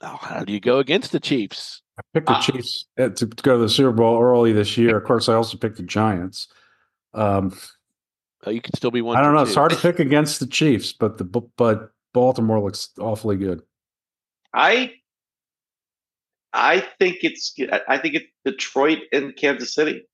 Oh, 0.00 0.16
how 0.20 0.44
do 0.44 0.52
you 0.52 0.60
go 0.60 0.78
against 0.78 1.12
the 1.12 1.20
Chiefs? 1.20 1.82
I 1.98 2.02
picked 2.14 2.26
the 2.28 2.34
Ah. 2.34 2.40
Chiefs 2.40 2.86
uh, 2.98 3.08
to, 3.08 3.26
to 3.26 3.42
go 3.42 3.56
to 3.56 3.62
the 3.62 3.68
Super 3.68 3.90
Bowl 3.92 4.20
early 4.22 4.52
this 4.52 4.76
year. 4.76 4.96
Of 4.98 5.04
course, 5.04 5.28
I 5.28 5.34
also 5.34 5.56
picked 5.58 5.76
the 5.76 5.82
Giants. 5.82 6.48
Um, 7.14 7.56
Oh, 8.46 8.50
you 8.50 8.60
can 8.60 8.72
still 8.76 8.92
be 8.92 9.02
one. 9.02 9.16
I 9.16 9.22
don't 9.22 9.34
know. 9.34 9.42
two. 9.42 9.48
It's 9.48 9.56
hard 9.56 9.72
to 9.72 9.76
pick 9.82 9.98
against 9.98 10.38
the 10.38 10.46
Chiefs, 10.46 10.92
but 10.92 11.18
the 11.18 11.24
but 11.24 11.90
Baltimore 12.14 12.60
looks 12.60 12.90
awfully 13.00 13.36
good. 13.36 13.62
I 14.54 14.92
I 16.52 16.80
think 16.98 17.18
it's 17.22 17.52
I 17.88 17.98
think 17.98 18.14
it's 18.14 18.26
Detroit 18.44 19.00
and 19.12 19.34
Kansas 19.36 19.74
City. 19.74 20.06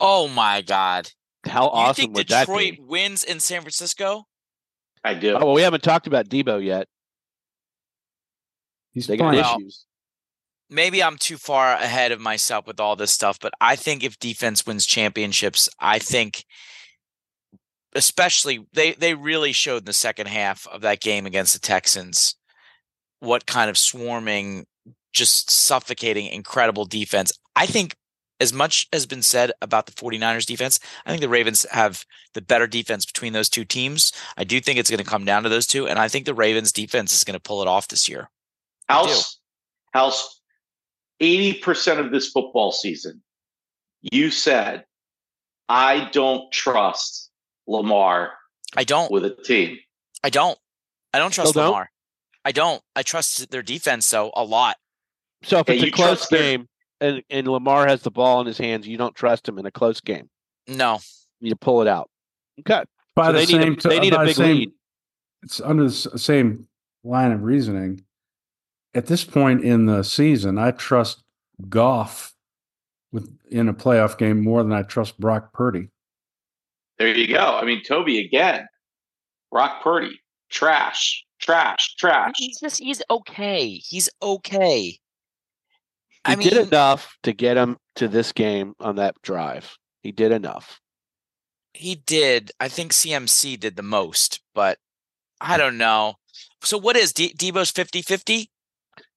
Oh 0.00 0.26
my 0.26 0.60
God! 0.62 1.10
How 1.46 1.64
you 1.64 1.70
awesome 1.70 1.94
think 2.02 2.16
would 2.16 2.26
Detroit 2.26 2.46
that 2.48 2.58
be? 2.58 2.70
Detroit 2.72 2.88
wins 2.88 3.22
in 3.24 3.38
San 3.38 3.60
Francisco? 3.62 4.26
I 5.04 5.14
do. 5.14 5.34
Oh, 5.36 5.46
well, 5.46 5.54
we 5.54 5.62
haven't 5.62 5.82
talked 5.84 6.08
about 6.08 6.28
Deebo 6.28 6.62
yet. 6.64 6.88
He's 8.92 9.06
They 9.06 9.16
got. 9.16 9.34
Well, 9.34 9.58
issues. 9.58 9.86
Maybe 10.70 11.02
I'm 11.02 11.18
too 11.18 11.36
far 11.36 11.74
ahead 11.74 12.12
of 12.12 12.20
myself 12.20 12.66
with 12.66 12.80
all 12.80 12.96
this 12.96 13.12
stuff, 13.12 13.38
but 13.38 13.52
I 13.60 13.76
think 13.76 14.02
if 14.02 14.18
defense 14.18 14.66
wins 14.66 14.86
championships, 14.86 15.68
I 15.78 15.98
think 15.98 16.46
especially 17.94 18.66
they 18.72 18.92
they 18.92 19.14
really 19.14 19.52
showed 19.52 19.78
in 19.78 19.84
the 19.84 19.92
second 19.92 20.28
half 20.28 20.66
of 20.68 20.80
that 20.80 21.00
game 21.00 21.26
against 21.26 21.52
the 21.52 21.58
Texans 21.58 22.36
what 23.20 23.46
kind 23.46 23.70
of 23.70 23.78
swarming 23.78 24.66
just 25.12 25.50
suffocating 25.50 26.26
incredible 26.26 26.84
defense. 26.84 27.32
I 27.54 27.66
think 27.66 27.94
as 28.40 28.52
much 28.52 28.88
has 28.92 29.06
been 29.06 29.22
said 29.22 29.52
about 29.62 29.86
the 29.86 29.92
49ers 29.92 30.46
defense, 30.46 30.80
I 31.06 31.10
think 31.10 31.20
the 31.20 31.28
Ravens 31.28 31.64
have 31.70 32.04
the 32.34 32.42
better 32.42 32.66
defense 32.66 33.06
between 33.06 33.34
those 33.34 33.48
two 33.48 33.64
teams. 33.64 34.12
I 34.36 34.42
do 34.42 34.60
think 34.60 34.78
it's 34.78 34.90
going 34.90 35.04
to 35.04 35.08
come 35.08 35.24
down 35.24 35.44
to 35.44 35.48
those 35.48 35.66
two 35.66 35.86
and 35.86 35.98
I 35.98 36.08
think 36.08 36.24
the 36.24 36.34
Ravens 36.34 36.72
defense 36.72 37.14
is 37.14 37.24
going 37.24 37.34
to 37.34 37.40
pull 37.40 37.62
it 37.62 37.68
off 37.68 37.88
this 37.88 38.08
year. 38.08 38.30
I 38.92 39.02
do. 39.02 39.08
House 39.08 39.38
House 39.92 40.40
80% 41.20 41.98
of 41.98 42.10
this 42.10 42.30
football 42.30 42.72
season, 42.72 43.22
you 44.00 44.30
said, 44.30 44.84
I 45.68 46.08
don't 46.12 46.50
trust 46.52 47.30
Lamar 47.66 48.32
I 48.76 48.84
don't 48.84 49.10
with 49.12 49.24
a 49.24 49.30
team. 49.30 49.78
I 50.24 50.30
don't. 50.30 50.58
I 51.14 51.18
don't 51.18 51.30
trust 51.30 51.50
Still 51.50 51.62
don't? 51.64 51.70
Lamar. 51.72 51.90
I 52.44 52.52
don't. 52.52 52.82
I 52.96 53.02
trust 53.02 53.50
their 53.50 53.62
defense 53.62 54.06
so 54.06 54.32
a 54.34 54.42
lot. 54.44 54.76
So 55.44 55.58
if 55.60 55.66
Hey, 55.68 55.74
it's 55.78 55.84
a 55.84 55.90
close 55.90 56.08
trust 56.18 56.30
their- 56.30 56.40
game 56.40 56.68
and, 57.00 57.22
and 57.30 57.46
Lamar 57.48 57.86
has 57.86 58.02
the 58.02 58.10
ball 58.10 58.40
in 58.40 58.46
his 58.46 58.58
hands, 58.58 58.86
you 58.88 58.96
don't 58.96 59.14
trust 59.14 59.48
him 59.48 59.58
in 59.58 59.66
a 59.66 59.70
close 59.70 60.00
game. 60.00 60.28
No. 60.66 60.98
You 61.40 61.54
pull 61.56 61.82
it 61.82 61.88
out. 61.88 62.08
Okay. 62.60 62.82
By 63.14 63.26
so 63.26 63.32
the 63.32 63.38
they 63.38 63.46
same 63.46 63.60
need 63.60 63.84
a, 63.84 63.88
they 63.88 64.00
need 64.00 64.14
a 64.14 64.24
big 64.24 64.36
same- 64.36 64.56
lead. 64.56 64.70
It's 65.42 65.60
under 65.60 65.84
the 65.84 65.90
same 65.90 66.66
line 67.04 67.32
of 67.32 67.42
reasoning. 67.42 68.04
At 68.94 69.06
this 69.06 69.24
point 69.24 69.64
in 69.64 69.86
the 69.86 70.02
season, 70.02 70.58
I 70.58 70.70
trust 70.72 71.22
Goff 71.68 72.34
with 73.10 73.30
in 73.50 73.68
a 73.68 73.74
playoff 73.74 74.18
game 74.18 74.42
more 74.42 74.62
than 74.62 74.72
I 74.72 74.82
trust 74.82 75.18
Brock 75.18 75.52
Purdy. 75.52 75.88
There 76.98 77.08
you 77.14 77.26
go. 77.26 77.58
I 77.58 77.64
mean, 77.64 77.82
Toby 77.82 78.18
again. 78.24 78.66
Brock 79.50 79.82
Purdy, 79.82 80.20
trash, 80.50 81.24
trash, 81.40 81.94
trash. 81.96 82.32
He's 82.36 82.60
just 82.60 82.78
he's 82.80 83.02
okay. 83.10 83.68
He's 83.76 84.08
okay. 84.22 84.82
He 84.82 84.98
I 86.24 86.36
mean, 86.36 86.48
did 86.48 86.68
enough 86.68 87.16
to 87.24 87.32
get 87.32 87.56
him 87.56 87.78
to 87.96 88.08
this 88.08 88.32
game 88.32 88.74
on 88.80 88.96
that 88.96 89.14
drive. 89.22 89.76
He 90.02 90.12
did 90.12 90.32
enough. 90.32 90.80
he 91.74 91.94
did. 91.96 92.50
I 92.60 92.68
think 92.68 92.92
CMC 92.92 93.58
did 93.58 93.76
the 93.76 93.82
most, 93.82 94.40
but 94.54 94.78
I 95.40 95.56
don't 95.56 95.78
know. 95.78 96.14
So 96.62 96.78
what 96.78 96.96
is 96.96 97.12
D- 97.12 97.34
Deebo's 97.36 97.72
50-50? 97.72 98.46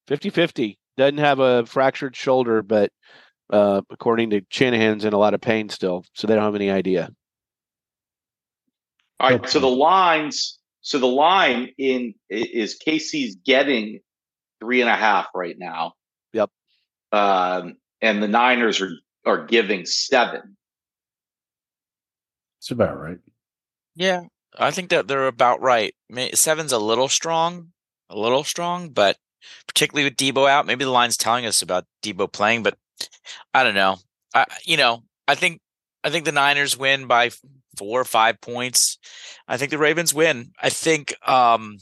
50 0.07 0.29
50. 0.29 0.79
Doesn't 0.97 1.17
have 1.17 1.39
a 1.39 1.65
fractured 1.65 2.15
shoulder, 2.15 2.61
but 2.61 2.91
Uh, 3.47 3.81
according 3.91 4.31
to 4.31 4.41
Shanahan's 4.49 5.05
in 5.05 5.13
a 5.13 5.19
lot 5.19 5.35
of 5.35 5.39
pain 5.39 5.69
still, 5.69 6.03
so 6.15 6.25
they 6.25 6.33
don't 6.33 6.45
have 6.45 6.55
any 6.55 6.71
idea. 6.71 7.11
All 9.19 9.29
right. 9.29 9.47
So 9.47 9.59
the 9.59 9.67
lines, 9.67 10.57
so 10.81 10.97
the 10.97 11.05
line 11.05 11.69
in 11.77 12.15
is 12.27 12.75
KC's 12.83 13.35
getting 13.45 13.99
three 14.59 14.81
and 14.81 14.89
a 14.89 14.95
half 14.95 15.27
right 15.35 15.55
now. 15.59 15.93
Yep. 16.33 16.49
Um, 17.11 17.75
and 18.01 18.23
the 18.23 18.27
Niners 18.27 18.81
are 18.81 18.91
are 19.27 19.45
giving 19.45 19.85
seven. 19.85 20.57
It's 22.59 22.71
about 22.71 22.99
right. 22.99 23.19
Yeah, 23.95 24.23
I 24.57 24.71
think 24.71 24.89
that 24.89 25.07
they're 25.07 25.27
about 25.27 25.61
right. 25.61 25.93
Seven's 26.33 26.71
a 26.71 26.79
little 26.79 27.09
strong, 27.09 27.73
a 28.09 28.17
little 28.17 28.43
strong, 28.43 28.89
but 28.89 29.17
particularly 29.67 30.05
with 30.05 30.17
Deebo 30.17 30.49
out, 30.49 30.65
maybe 30.65 30.85
the 30.85 30.91
line's 30.91 31.17
telling 31.17 31.45
us 31.45 31.61
about 31.61 31.85
Deebo 32.03 32.31
playing, 32.31 32.63
but 32.63 32.77
I 33.53 33.63
don't 33.63 33.75
know. 33.75 33.97
I 34.33 34.45
you 34.65 34.77
know, 34.77 35.03
I 35.27 35.35
think 35.35 35.61
I 36.03 36.09
think 36.09 36.25
the 36.25 36.31
Niners 36.31 36.77
win 36.77 37.07
by 37.07 37.31
four 37.77 37.99
or 37.99 38.05
five 38.05 38.39
points. 38.41 38.97
I 39.47 39.57
think 39.57 39.71
the 39.71 39.77
Ravens 39.77 40.13
win. 40.13 40.51
I 40.61 40.69
think 40.69 41.15
um 41.27 41.77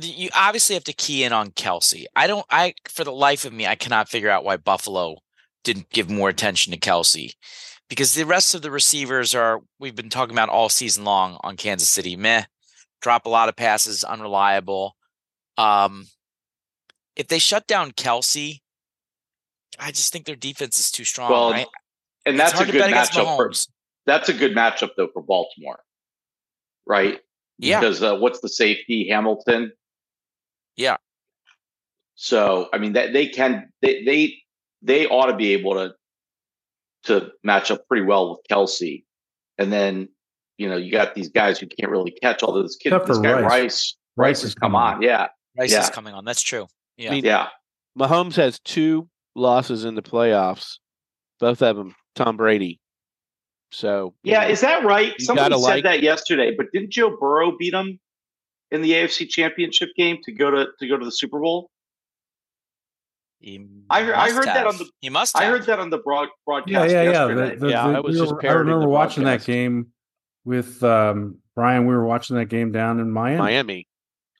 you 0.00 0.30
obviously 0.34 0.74
have 0.74 0.84
to 0.84 0.92
key 0.92 1.22
in 1.24 1.32
on 1.32 1.50
Kelce. 1.50 2.04
I 2.16 2.26
don't 2.26 2.46
I 2.50 2.74
for 2.88 3.04
the 3.04 3.12
life 3.12 3.44
of 3.44 3.52
me, 3.52 3.66
I 3.66 3.74
cannot 3.74 4.08
figure 4.08 4.30
out 4.30 4.44
why 4.44 4.56
Buffalo 4.56 5.18
didn't 5.64 5.90
give 5.90 6.10
more 6.10 6.28
attention 6.28 6.72
to 6.72 6.78
Kelce 6.78 7.34
because 7.88 8.14
the 8.14 8.24
rest 8.24 8.54
of 8.54 8.62
the 8.62 8.70
receivers 8.70 9.34
are 9.34 9.60
we've 9.78 9.94
been 9.94 10.08
talking 10.08 10.34
about 10.34 10.48
all 10.48 10.68
season 10.68 11.04
long 11.04 11.38
on 11.42 11.56
Kansas 11.56 11.88
City. 11.88 12.16
Meh, 12.16 12.44
drop 13.02 13.26
a 13.26 13.28
lot 13.28 13.48
of 13.48 13.56
passes, 13.56 14.04
unreliable. 14.04 14.96
Um, 15.58 16.06
if 17.16 17.28
they 17.28 17.38
shut 17.38 17.66
down 17.66 17.92
Kelce, 17.92 18.60
I 19.78 19.90
just 19.90 20.12
think 20.12 20.24
their 20.24 20.36
defense 20.36 20.78
is 20.78 20.90
too 20.90 21.04
strong. 21.04 21.30
Well, 21.30 21.50
right? 21.50 21.66
And 22.24 22.38
that's 22.38 22.58
a 22.58 22.64
good 22.64 22.90
matchup 22.92 23.36
for 23.36 23.52
that's 24.06 24.28
a 24.28 24.32
good 24.32 24.54
matchup 24.54 24.90
though 24.96 25.08
for 25.12 25.22
Baltimore. 25.22 25.80
Right? 26.86 27.20
Yeah, 27.58 27.80
Because 27.80 28.02
uh, 28.02 28.16
what's 28.16 28.40
the 28.40 28.48
safety? 28.48 29.08
Hamilton. 29.08 29.72
Yeah. 30.76 30.96
So 32.14 32.68
I 32.72 32.78
mean 32.78 32.94
that 32.94 33.12
they 33.12 33.28
can 33.28 33.70
they 33.82 34.04
they 34.04 34.34
they 34.80 35.06
ought 35.06 35.26
to 35.26 35.36
be 35.36 35.52
able 35.52 35.74
to 35.74 35.94
to 37.04 37.32
match 37.42 37.70
up 37.70 37.86
pretty 37.88 38.04
well 38.04 38.30
with 38.30 38.40
Kelce. 38.50 39.04
And 39.58 39.72
then, 39.72 40.08
you 40.62 40.68
know, 40.68 40.76
you 40.76 40.92
got 40.92 41.16
these 41.16 41.28
guys 41.28 41.58
who 41.58 41.66
can't 41.66 41.90
really 41.90 42.12
catch 42.22 42.44
all 42.44 42.52
this 42.62 42.76
kid. 42.76 42.92
Except 42.92 43.08
This 43.08 43.18
guy 43.18 43.40
Rice. 43.40 43.50
Rice. 43.50 43.96
Rice 44.16 44.42
has 44.42 44.54
come 44.54 44.72
coming 44.72 44.94
on. 44.96 45.02
Yeah. 45.02 45.26
Rice 45.58 45.72
yeah. 45.72 45.80
is 45.82 45.90
coming 45.90 46.14
on. 46.14 46.24
That's 46.24 46.40
true. 46.42 46.68
Yeah, 46.96 47.10
mean, 47.10 47.24
Yeah. 47.24 47.48
Mahomes 47.98 48.36
has 48.36 48.60
two 48.60 49.08
losses 49.34 49.84
in 49.84 49.96
the 49.96 50.02
playoffs, 50.02 50.78
both 51.40 51.62
of 51.62 51.76
them 51.76 51.96
Tom 52.14 52.36
Brady. 52.36 52.78
So 53.72 54.14
Yeah, 54.22 54.42
know, 54.44 54.48
is 54.50 54.60
that 54.60 54.84
right? 54.84 55.14
You 55.18 55.24
Somebody 55.24 55.56
said 55.56 55.60
like- 55.62 55.84
that 55.84 56.00
yesterday, 56.02 56.54
but 56.56 56.66
didn't 56.72 56.90
Joe 56.92 57.16
Burrow 57.18 57.56
beat 57.58 57.74
him 57.74 57.98
in 58.70 58.82
the 58.82 58.92
AFC 58.92 59.28
Championship 59.28 59.88
game 59.96 60.18
to 60.24 60.32
go 60.32 60.50
to 60.50 60.68
to 60.78 60.86
go 60.86 60.96
to 60.96 61.04
the 61.04 61.10
Super 61.10 61.40
Bowl? 61.40 61.70
He 63.40 63.66
I 63.90 64.04
heard- 64.04 64.14
I 64.14 64.26
must 64.26 64.34
heard 64.36 64.46
that 64.46 64.66
on 64.68 64.76
the- 64.78 64.90
He 65.00 65.08
must. 65.10 65.36
I 65.36 65.46
heard 65.46 65.64
that 65.64 65.80
on 65.80 65.90
the 65.90 65.98
broad 65.98 66.24
Yeah, 66.28 66.28
broadcast 66.46 66.92
yeah, 66.92 67.02
yeah. 67.02 67.10
yesterday. 67.10 67.50
The- 67.54 67.56
the- 67.60 67.68
Yeah, 67.70 67.88
the- 67.88 67.96
I 67.96 68.00
was 68.00 68.14
we 68.14 68.20
just 68.20 68.32
were- 68.34 68.46
I 68.48 68.52
remember 68.52 68.88
watching 68.88 69.24
that 69.24 69.44
game 69.44 69.92
with 70.44 70.82
um, 70.82 71.38
Brian. 71.54 71.86
We 71.86 71.94
were 71.94 72.04
watching 72.04 72.36
that 72.36 72.46
game 72.46 72.72
down 72.72 73.00
in 73.00 73.10
Miami. 73.10 73.38
Miami. 73.38 73.88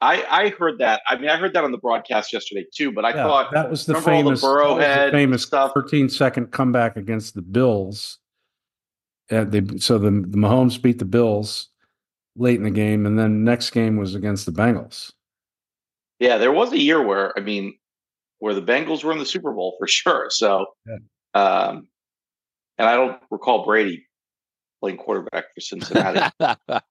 I, 0.01 0.25
I 0.29 0.49
heard 0.49 0.79
that. 0.79 1.01
I 1.09 1.17
mean, 1.17 1.31
I 1.31 1.37
heard 1.37 1.55
that 1.55 1.63
on 1.63 1.71
the 1.71 1.79
broadcast 1.79 2.33
yesterday 2.33 2.67
too. 2.75 2.91
But 2.91 3.05
I 3.05 3.11
Yeah, 3.11 3.23
thought 3.23 3.53
that 3.53 3.71
was 3.71 3.87
the 3.87 3.95
all 3.95 4.01
the 4.01 4.07
famous, 4.07 4.41
the 4.43 5.09
famous 5.13 5.43
stuff? 5.45 5.73
13 5.75 6.09
second 6.09 6.51
comeback 6.51 6.97
against 6.97 7.35
the 7.35 7.43
Bills. 7.43 8.19
Uh, 9.31 9.45
they 9.45 9.63
so 9.79 9.99
the, 9.99 10.11
the 10.11 10.37
Mahomes 10.37 10.81
beat 10.81 10.99
the 10.99 11.05
Bills 11.05 11.69
late 12.37 12.57
in 12.57 12.65
the 12.65 12.71
game, 12.71 13.07
and 13.07 13.17
then 13.17 13.45
next 13.45 13.71
game 13.71 13.97
was 13.97 14.17
against 14.17 14.45
the 14.45 14.53
Bengals. 14.53 15.13
Yeah, 16.19 16.39
there 16.39 16.53
was 16.53 16.73
a 16.73 16.79
year 16.79 17.01
where 17.01 17.33
I 17.39 17.43
mean, 17.43 17.79
where 18.41 18.55
the 18.55 18.63
Bengals 18.63 19.05
were 19.05 19.13
in 19.13 19.19
the 19.19 19.27
Super 19.27 19.53
Bowl 19.53 19.77
for 19.79 19.87
sure. 19.87 20.27
So, 20.31 20.67
Yeah. 20.85 20.97
um, 21.35 21.87
and 22.77 22.89
I 22.89 22.97
don't 22.97 23.23
recall 23.31 23.65
Brady 23.65 24.05
playing 24.83 24.99
quarterback 24.99 25.45
for 25.55 25.61
Cincinnati. 25.61 26.33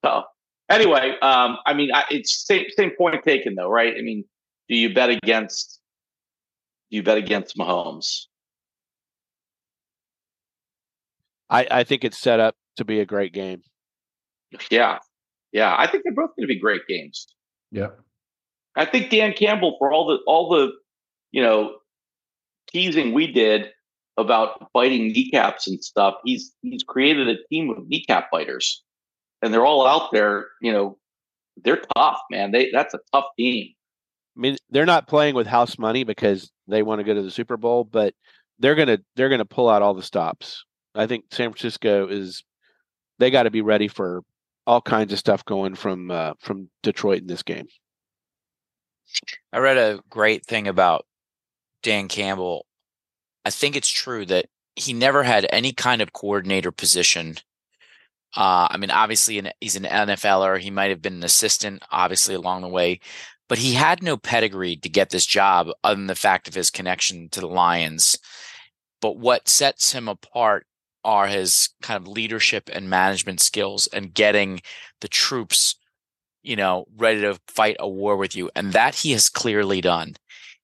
so, 0.06 0.24
anyway, 0.70 1.16
um, 1.22 1.58
I 1.66 1.74
mean, 1.74 1.92
I, 1.94 2.06
it's 2.10 2.46
same 2.46 2.66
same 2.70 2.92
point 2.98 3.24
taken 3.24 3.56
though, 3.56 3.70
right? 3.70 3.94
I 3.98 4.02
mean, 4.02 4.24
do 4.70 4.76
you 4.76 4.94
bet 4.94 5.10
against? 5.10 5.80
Do 6.90 6.98
you 6.98 7.04
bet 7.04 7.18
against 7.18 7.58
Mahomes? 7.58 8.28
I, 11.50 11.68
I 11.70 11.84
think 11.84 12.06
it's 12.06 12.18
set 12.18 12.40
up 12.40 12.56
to 12.78 12.86
be 12.86 13.02
a 13.02 13.06
great 13.06 13.34
game. 13.34 13.62
Yeah, 14.70 15.00
yeah. 15.52 15.76
I 15.78 15.88
think 15.88 16.04
they're 16.04 16.14
both 16.14 16.36
going 16.36 16.48
to 16.48 16.48
be 16.48 16.60
great 16.60 16.88
games. 16.88 17.28
Yeah. 17.72 17.88
I 18.76 18.86
think 18.86 19.10
Dan 19.10 19.34
Campbell 19.34 19.76
for 19.78 19.92
all 19.92 20.08
the 20.08 20.20
all 20.26 20.50
the 20.50 20.72
you 21.32 21.44
know 21.44 21.76
teasing 22.72 23.14
we 23.14 23.28
did 23.32 23.68
about 24.22 24.72
biting 24.74 25.08
kneecaps 25.08 25.68
and 25.68 25.84
stuff. 25.84 26.16
He's 26.24 26.54
he's 26.62 26.84
created 26.84 27.28
a 27.28 27.36
team 27.50 27.70
of 27.70 27.88
kneecap 27.88 28.32
biters, 28.32 28.84
and 29.42 29.54
they're 29.54 29.66
all 29.66 29.86
out 29.86 30.12
there. 30.12 30.48
You 30.62 30.72
know, 30.72 30.98
they're 31.58 31.82
tough, 31.96 32.22
man. 32.32 32.52
They 32.52 32.72
that's 32.72 32.94
a 32.94 33.00
tough 33.12 33.26
team. 33.38 33.74
I 34.38 34.40
mean, 34.40 34.58
they're 34.70 34.86
not 34.86 35.08
playing 35.08 35.36
with 35.36 35.48
house 35.48 35.78
money 35.78 36.04
because 36.04 36.50
they 36.68 36.84
want 36.84 37.00
to 37.00 37.04
go 37.04 37.14
to 37.14 37.22
the 37.22 37.32
Super 37.32 37.58
Bowl, 37.58 37.84
but 37.84 38.14
they're 38.60 38.76
gonna 38.76 39.00
they're 39.16 39.30
gonna 39.30 39.46
pull 39.46 39.70
out 39.70 39.82
all 39.82 39.94
the 39.94 40.04
stops. 40.04 40.64
I 40.96 41.08
think 41.08 41.26
San 41.32 41.52
Francisco 41.52 42.08
is 42.08 42.44
they 43.20 43.32
got 43.32 43.44
to 43.44 43.52
be 43.52 43.62
ready 43.62 43.88
for 43.88 44.24
all 44.68 44.82
kinds 44.82 45.12
of 45.12 45.20
stuff 45.20 45.44
going 45.46 45.76
from 45.76 46.12
uh, 46.12 46.34
from 46.40 46.70
Detroit 46.84 47.22
in 47.22 47.28
this 47.28 47.44
game. 47.44 47.68
I 49.52 49.60
read 49.60 49.78
a 49.78 50.00
great 50.10 50.46
thing 50.46 50.68
about 50.68 51.06
Dan 51.84 52.08
Campbell. 52.08 52.66
I 53.46 53.50
think 53.50 53.76
it's 53.76 53.90
true 53.90 54.26
that 54.28 54.48
he 54.76 54.94
never 54.94 55.24
had 55.24 55.48
any 55.50 55.74
kind 55.74 56.02
of 56.02 56.14
coordinator 56.14 56.72
position. 56.72 57.38
Uh, 58.36 58.68
I 58.70 58.78
mean, 58.78 58.92
obviously, 58.92 59.40
an, 59.40 59.50
he's 59.60 59.76
an 59.76 59.84
NFLer. 59.84 60.60
He 60.60 60.72
might 60.72 60.90
have 60.90 61.02
been 61.02 61.16
an 61.16 61.24
assistant, 61.24 61.84
obviously, 61.92 62.36
along 62.36 62.62
the 62.62 62.70
way, 62.70 63.00
but 63.50 63.58
he 63.58 63.74
had 63.74 64.02
no 64.02 64.16
pedigree 64.16 64.78
to 64.78 64.90
get 64.90 65.10
this 65.10 65.26
job 65.26 65.70
other 65.84 65.96
than 65.96 66.08
the 66.08 66.16
fact 66.16 66.48
of 66.48 66.54
his 66.54 66.70
connection 66.70 67.30
to 67.30 67.42
the 67.42 67.48
Lions. 67.48 68.18
But 69.02 69.18
what 69.18 69.50
sets 69.50 69.92
him 69.92 70.08
apart 70.08 70.66
are 71.04 71.28
his 71.28 71.70
kind 71.82 71.98
of 71.98 72.08
leadership 72.08 72.70
and 72.72 72.90
management 72.90 73.42
skills 73.42 73.88
and 73.88 74.14
getting 74.14 74.62
the 75.02 75.08
troops 75.08 75.76
you 76.44 76.56
know, 76.56 76.86
ready 76.98 77.22
to 77.22 77.40
fight 77.48 77.76
a 77.80 77.88
war 77.88 78.18
with 78.18 78.36
you. 78.36 78.50
And 78.56 78.74
that 78.74 78.96
he 78.96 79.12
has 79.12 79.30
clearly 79.30 79.82
done. 79.82 80.16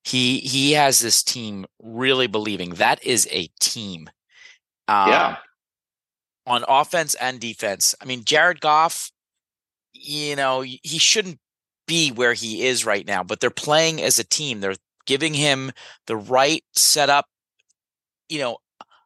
He 0.07 0.39
he 0.39 0.71
has 0.71 0.99
this 0.99 1.21
team 1.21 1.65
really 1.83 2.27
believing 2.27 2.75
that 2.75 3.03
is 3.03 3.27
a 3.29 3.47
team. 3.59 4.09
Um, 4.87 5.09
Yeah. 5.09 5.37
On 6.45 6.63
offense 6.65 7.13
and 7.15 7.41
defense. 7.41 7.93
I 8.01 8.05
mean, 8.05 8.23
Jared 8.23 8.61
Goff, 8.61 9.11
you 9.91 10.37
know, 10.37 10.61
he 10.61 10.97
shouldn't 10.97 11.39
be 11.87 12.09
where 12.09 12.33
he 12.33 12.65
is 12.65 12.85
right 12.85 13.05
now, 13.05 13.21
but 13.21 13.41
they're 13.41 13.49
playing 13.49 14.01
as 14.01 14.17
a 14.17 14.23
team. 14.23 14.61
They're 14.61 14.77
giving 15.05 15.33
him 15.33 15.73
the 16.05 16.15
right 16.15 16.63
setup. 16.73 17.25
You 18.29 18.39
know, 18.39 18.57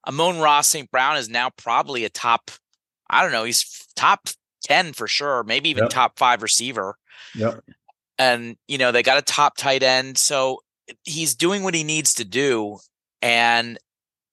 Amon-Ra 0.07 0.61
St. 0.61 0.91
Brown 0.91 1.17
is 1.17 1.29
now 1.29 1.49
probably 1.49 2.05
a 2.05 2.09
top, 2.09 2.51
I 3.09 3.23
don't 3.23 3.31
know, 3.31 3.43
he's 3.43 3.87
top 3.95 4.29
10 4.65 4.93
for 4.93 5.07
sure, 5.07 5.43
maybe 5.43 5.69
even 5.69 5.85
Yep. 5.85 5.89
top 5.89 6.19
five 6.19 6.43
receiver. 6.43 6.95
Yep. 7.33 7.63
And, 8.19 8.55
you 8.67 8.77
know, 8.77 8.91
they 8.91 9.01
got 9.01 9.17
a 9.17 9.23
top 9.23 9.57
tight 9.57 9.81
end. 9.81 10.19
So 10.19 10.59
he's 11.03 11.35
doing 11.35 11.63
what 11.63 11.73
he 11.73 11.83
needs 11.83 12.13
to 12.15 12.25
do. 12.25 12.79
And 13.21 13.77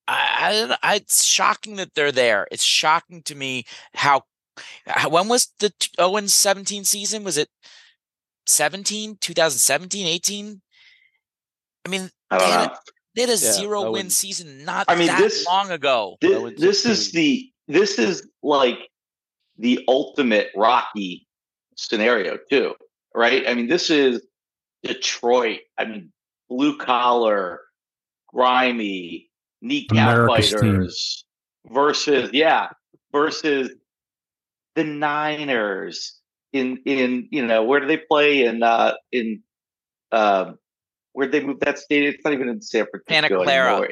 I, 0.06 0.76
I, 0.82 0.96
it's 0.96 1.24
shocking 1.24 1.76
that 1.76 1.94
they're 1.94 2.12
there. 2.12 2.46
It's 2.50 2.64
shocking 2.64 3.22
to 3.24 3.34
me 3.34 3.64
how, 3.94 4.22
how 4.86 5.08
when 5.10 5.28
was 5.28 5.52
the 5.58 5.72
0 6.00 6.26
17 6.26 6.84
season? 6.84 7.24
Was 7.24 7.36
it 7.36 7.48
17, 8.46 9.18
2017, 9.20 10.06
18? 10.06 10.62
I 11.84 11.88
mean, 11.88 12.10
I 12.30 12.38
don't 12.38 12.46
they 12.46 12.52
had 12.52 12.66
know. 12.68 12.72
a, 12.72 12.78
they 13.14 13.20
had 13.22 13.30
a 13.30 13.32
Yeah, 13.32 13.52
zero 13.52 13.90
win 13.92 14.02
and- 14.02 14.12
season 14.12 14.64
not 14.64 14.86
I 14.88 14.96
mean, 14.96 15.08
that 15.08 15.20
this- 15.20 15.46
long 15.46 15.70
ago. 15.70 16.16
This, 16.20 16.58
this 16.58 16.86
is 16.86 17.12
the 17.12 17.50
this 17.66 17.98
is 17.98 18.26
like 18.42 18.78
the 19.58 19.84
ultimate 19.88 20.48
Rocky 20.56 21.26
scenario 21.76 22.38
too, 22.50 22.74
right? 23.14 23.46
I 23.46 23.52
mean, 23.54 23.66
this 23.68 23.90
is 23.90 24.22
Detroit. 24.82 25.60
I 25.76 25.84
mean, 25.84 26.12
blue 26.48 26.76
collar, 26.76 27.60
grimy, 28.26 29.30
kneecap 29.60 30.14
America's 30.14 30.50
team. 30.50 30.60
fighters 30.60 31.24
versus 31.70 32.30
yeah 32.32 32.68
versus 33.12 33.70
the 34.74 34.84
Niners 34.84 36.18
in 36.52 36.78
in 36.84 37.28
you 37.30 37.44
know 37.44 37.64
where 37.64 37.80
do 37.80 37.86
they 37.86 37.96
play 37.98 38.44
in 38.44 38.62
uh 38.62 38.94
in 39.12 39.42
um 40.12 40.58
where'd 41.12 41.32
they 41.32 41.40
move 41.40 41.60
that 41.60 41.78
stadium? 41.78 42.14
It's 42.14 42.24
not 42.24 42.32
even 42.32 42.48
in 42.48 42.62
San 42.62 42.86
Francisco 42.90 43.12
Santa 43.12 43.44
Clara. 43.44 43.70
anymore. 43.70 43.88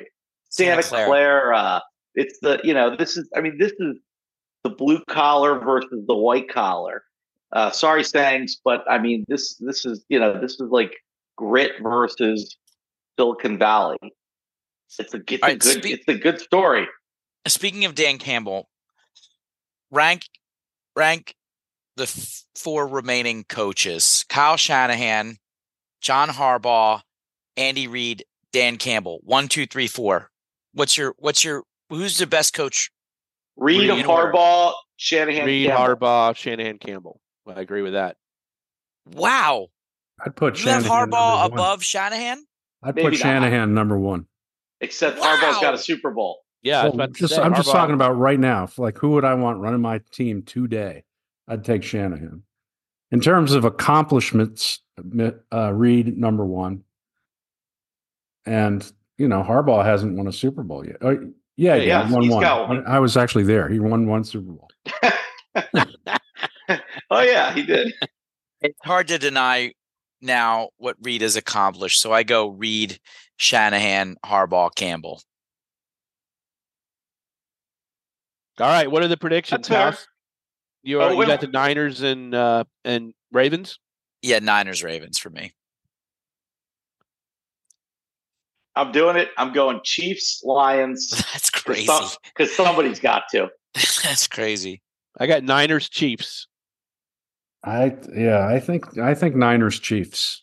Santa, 0.49 0.83
Santa 0.83 1.07
Clara. 1.07 1.07
Clara. 1.09 1.83
It's 2.15 2.39
the 2.41 2.61
you 2.65 2.73
know 2.73 2.97
this 2.97 3.17
is 3.17 3.29
I 3.37 3.41
mean 3.41 3.59
this 3.59 3.73
is 3.79 3.97
the 4.63 4.71
blue 4.71 5.03
collar 5.09 5.59
versus 5.59 6.05
the 6.07 6.17
white 6.17 6.49
collar. 6.49 7.03
Uh, 7.53 7.71
sorry, 7.71 8.03
Sangs, 8.03 8.61
but 8.65 8.85
I 8.91 8.99
mean 8.99 9.25
this 9.29 9.57
this 9.57 9.85
is 9.85 10.05
you 10.09 10.19
know 10.19 10.41
this 10.41 10.53
is 10.53 10.71
like 10.71 10.95
grit 11.37 11.73
versus 11.83 12.57
Silicon 13.19 13.59
Valley. 13.59 13.99
It's 14.99 14.99
a, 14.99 15.03
it's 15.03 15.15
a 15.15 15.19
All 15.43 15.49
right, 15.49 15.59
good 15.59 15.79
speak- 15.79 15.95
it's 15.95 16.09
a 16.09 16.15
good 16.15 16.41
story. 16.41 16.87
Speaking 17.47 17.85
of 17.85 17.95
Dan 17.95 18.19
Campbell, 18.19 18.69
rank 19.91 20.23
rank 20.97 21.35
the 21.97 22.05
f- 22.05 22.45
four 22.57 22.87
remaining 22.87 23.45
coaches: 23.45 24.25
Kyle 24.29 24.57
Shanahan, 24.57 25.37
John 26.01 26.29
Harbaugh, 26.29 27.03
Andy 27.57 27.87
Reid, 27.87 28.25
Dan 28.53 28.77
Campbell. 28.79 29.21
One, 29.23 29.49
two, 29.49 29.67
three, 29.67 29.87
four. 29.87 30.31
What's 30.73 30.99
your 30.99 31.15
what's 31.19 31.45
your 31.45 31.63
who's 31.89 32.19
the 32.19 32.27
best 32.27 32.53
coach? 32.53 32.91
Reid 33.57 33.89
in. 33.91 34.05
Harbaugh, 34.05 34.73
Shanahan, 34.97 35.47
Reid, 35.47 35.69
Campbell. 35.69 35.97
Harbaugh, 35.97 36.37
Shanahan, 36.37 36.79
Campbell. 36.79 37.21
I 37.47 37.61
agree 37.61 37.83
with 37.83 37.93
that. 37.93 38.17
Wow, 39.13 39.69
I'd 40.25 40.35
put 40.37 40.63
you 40.65 40.71
have 40.71 40.85
Harbaugh 40.85 41.11
number 41.11 41.17
one. 41.17 41.53
above 41.53 41.83
Shanahan. 41.85 42.45
I'd 42.83 42.95
Maybe 42.95 43.07
put 43.07 43.13
not. 43.15 43.21
Shanahan 43.21 43.75
number 43.75 43.99
one. 43.99 44.27
Except 44.81 45.19
Harbaugh's 45.19 45.61
got 45.61 45.75
a 45.75 45.79
Super 45.79 46.11
Bowl. 46.11 46.41
Yeah, 46.63 46.81
I 46.81 46.85
was 46.85 46.91
Well, 46.93 47.05
about 47.05 47.15
to 47.15 47.21
just 47.21 47.35
say, 47.35 47.43
I'm 47.43 47.55
just 47.55 47.71
talking 47.71 47.95
about 47.95 48.13
right 48.13 48.39
now. 48.41 48.69
Like 48.77 48.99
who 48.99 49.11
would 49.11 49.25
I 49.25 49.35
want 49.35 49.59
running 49.61 49.81
my 49.81 50.01
team 50.11 50.43
today? 50.43 51.05
I'd 51.49 51.65
take 51.65 51.83
Shanahan. 51.83 52.43
In 53.13 53.21
terms 53.21 53.53
of 53.53 53.65
accomplishments, 53.65 54.81
uh, 55.53 55.73
Reid 55.73 56.17
number 56.19 56.45
one, 56.45 56.83
and 58.45 58.91
you 59.19 59.29
know 59.29 59.43
Harbaugh 59.43 59.85
hasn't 59.85 60.17
won 60.17 60.27
a 60.27 60.33
Super 60.33 60.63
Bowl 60.65 60.85
yet. 60.85 60.97
Oh, 61.03 61.11
yeah, 61.11 61.19
Yeah, 61.57 61.75
yeah, 61.77 61.83
yeah, 61.85 62.07
he 62.09 62.13
won 62.15 62.23
he's 62.23 62.33
one. 62.33 62.43
got 62.43 62.69
one. 62.69 62.87
I 62.87 62.99
was 62.99 63.17
actually 63.17 63.45
there. 63.45 63.69
He 63.69 63.79
won 63.79 64.07
one 64.09 64.25
Super 64.25 64.51
Bowl. 64.53 64.69
Oh 67.11 67.21
yeah, 67.21 67.55
he 67.55 67.63
did. 67.63 67.93
It's 68.61 68.79
hard 68.83 69.07
to 69.09 69.19
deny 69.19 69.73
now 70.27 70.71
what 70.77 70.97
Reid 71.01 71.23
has 71.23 71.37
accomplished. 71.37 72.01
So 72.01 72.13
I 72.13 72.23
go 72.23 72.49
Reid, 72.49 72.99
Shanahan, 73.37 74.17
Harbaugh, 74.25 74.75
Campbell. 74.75 75.23
All 78.59 78.67
right, 78.67 78.91
what 78.91 79.03
are 79.03 79.09
the 79.09 79.17
predictions, 79.17 79.69
That's. 79.69 79.99
House? 79.99 80.07
You, 80.83 81.03
Oh, 81.03 81.11
you 81.11 81.27
got 81.27 81.41
the 81.41 81.49
Niners 81.49 82.03
and 82.03 82.35
uh, 82.35 82.65
and 82.85 83.13
Ravens. 83.33 83.79
Yeah, 84.23 84.39
Niners, 84.39 84.83
Ravens 84.83 85.19
for 85.19 85.31
me. 85.31 85.53
I'm 88.77 88.93
doing 88.93 89.17
it. 89.17 89.31
I'm 89.39 89.53
going 89.53 89.81
Chiefs, 89.85 90.43
Lions, 90.45 91.11
That's 91.33 91.51
crazy. 91.51 91.91
because 92.37 92.55
somebody's 92.55 93.01
got 93.01 93.25
to. 93.33 93.49
That's 93.75 94.27
crazy. 94.27 94.83
I 95.19 95.27
got 95.27 95.43
Niners, 95.43 95.89
Chiefs. 95.89 96.47
I 97.67 97.97
yeah, 98.15 98.47
I 98.47 98.61
think 98.61 98.97
I 98.99 99.15
think 99.15 99.35
Niners 99.35 99.79
Chiefs. 99.79 100.43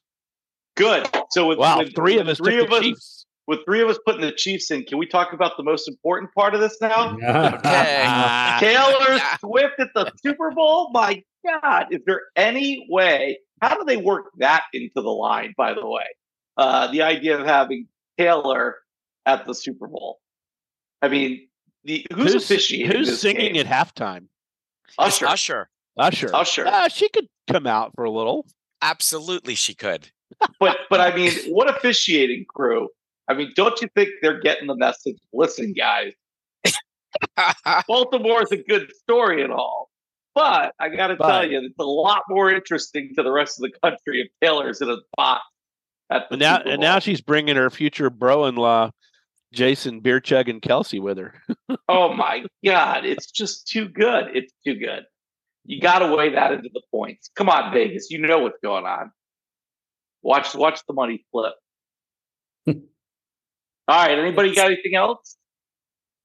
Good. 0.75 1.07
So 1.31 1.47
with, 1.47 1.57
Wow, 1.59 1.79
with- 1.79 1.95
three 1.95 2.17
of 2.19 2.27
us 2.27 2.37
three 2.37 2.59
of 2.59 2.71
us, 2.71 2.81
Chiefs. 2.83 3.25
with 3.47 3.59
three 3.65 3.81
of 3.81 3.87
us 3.89 3.97
putting 4.05 4.21
the 4.21 4.31
Chiefs 4.31 4.69
in, 4.71 4.83
can 4.83 4.97
we 4.97 5.05
talk 5.07 5.31
about 5.33 5.55
the 5.57 5.63
most 5.63 5.87
important 5.87 6.33
part 6.33 6.53
of 6.53 6.59
this 6.61 6.77
now? 6.81 7.17
Ah, 7.23 8.57
Taylor 8.59 9.19
Swift 9.39 9.79
at 9.79 9.89
the 9.95 10.11
Super 10.21 10.51
Bowl? 10.51 10.89
My 10.91 11.23
God, 11.61 11.87
is 11.91 12.01
there 12.05 12.21
any 12.35 12.85
way? 12.89 13.39
How 13.61 13.77
do 13.77 13.85
they 13.85 13.97
work 13.97 14.25
that 14.39 14.63
into 14.73 14.95
the 14.95 15.09
line, 15.09 15.53
by 15.57 15.73
the 15.73 15.87
way? 15.87 16.03
Uh, 16.57 16.91
the 16.91 17.01
idea 17.03 17.37
of 17.39 17.45
having 17.45 17.87
Taylor 18.17 18.75
at 19.25 19.45
the 19.45 19.55
Super 19.55 19.87
Bowl. 19.87 20.19
I 21.01 21.07
mean, 21.07 21.47
the 21.83 22.05
who's, 22.13 22.35
officiating? 22.35 22.91
Who's 22.95 23.07
this 23.07 23.21
singing 23.21 23.53
game? 23.53 23.65
at 23.65 23.71
halftime? 23.95 24.25
Usher. 24.97 25.27
Usher. 25.27 25.69
Usher. 25.97 26.33
Usher. 26.33 26.65
Ah, 26.67 26.87
she 26.87 27.09
could 27.09 27.27
come 27.47 27.67
out 27.67 27.93
for 27.95 28.03
a 28.03 28.11
little. 28.11 28.45
Absolutely, 28.81 29.55
she 29.55 29.73
could. 29.73 30.09
But 30.59 30.77
but 30.89 30.99
I 30.99 31.15
mean, 31.15 31.31
what 31.49 31.69
officiating 31.69 32.45
crew? 32.47 32.89
I 33.27 33.33
mean, 33.33 33.53
don't 33.55 33.79
you 33.81 33.87
think 33.95 34.09
they're 34.21 34.39
getting 34.39 34.67
the 34.67 34.75
message? 34.75 35.17
Listen, 35.31 35.73
guys, 35.73 36.13
Baltimore 37.87 38.43
is 38.43 38.51
a 38.51 38.57
good 38.57 38.91
story 38.95 39.43
and 39.43 39.53
all, 39.53 39.89
but 40.35 40.73
I 40.79 40.89
got 40.89 41.07
to 41.07 41.17
tell 41.17 41.49
you, 41.49 41.59
it's 41.59 41.79
a 41.79 41.83
lot 41.83 42.23
more 42.29 42.51
interesting 42.51 43.13
to 43.15 43.23
the 43.23 43.31
rest 43.31 43.59
of 43.59 43.71
the 43.71 43.79
country 43.79 44.21
if 44.21 44.27
Taylor's 44.41 44.81
in 44.81 44.89
a 44.89 44.97
box 45.15 45.43
at 46.09 46.27
the 46.29 46.33
And 46.33 46.41
now 46.41 46.57
and 46.57 46.81
now 46.81 46.99
she's 46.99 47.21
bringing 47.21 47.55
her 47.55 47.69
future 47.69 48.09
bro-in-law, 48.09 48.91
Jason 49.53 49.99
Beer 49.99 50.19
Chug 50.19 50.49
and 50.49 50.61
Kelce 50.61 50.99
with 50.99 51.17
her. 51.17 51.35
oh 51.87 52.13
my 52.13 52.45
god, 52.65 53.05
it's 53.05 53.31
just 53.31 53.67
too 53.67 53.87
good. 53.87 54.35
It's 54.35 54.53
too 54.65 54.75
good. 54.75 55.05
You 55.65 55.79
got 55.79 55.99
to 55.99 56.13
weigh 56.15 56.29
that 56.35 56.51
into 56.51 56.69
the 56.73 56.81
points. 56.91 57.29
Come 57.35 57.49
on, 57.49 57.71
Vegas, 57.73 58.09
you 58.11 58.17
know 58.19 58.39
what's 58.39 58.57
going 58.63 58.85
on. 58.85 59.11
Watch 60.21 60.53
watch 60.55 60.81
the 60.87 60.93
money 60.93 61.25
flip. 61.31 61.53
all 62.67 62.75
right, 63.87 64.17
anybody 64.17 64.53
got 64.55 64.67
anything 64.71 64.95
else? 64.95 65.37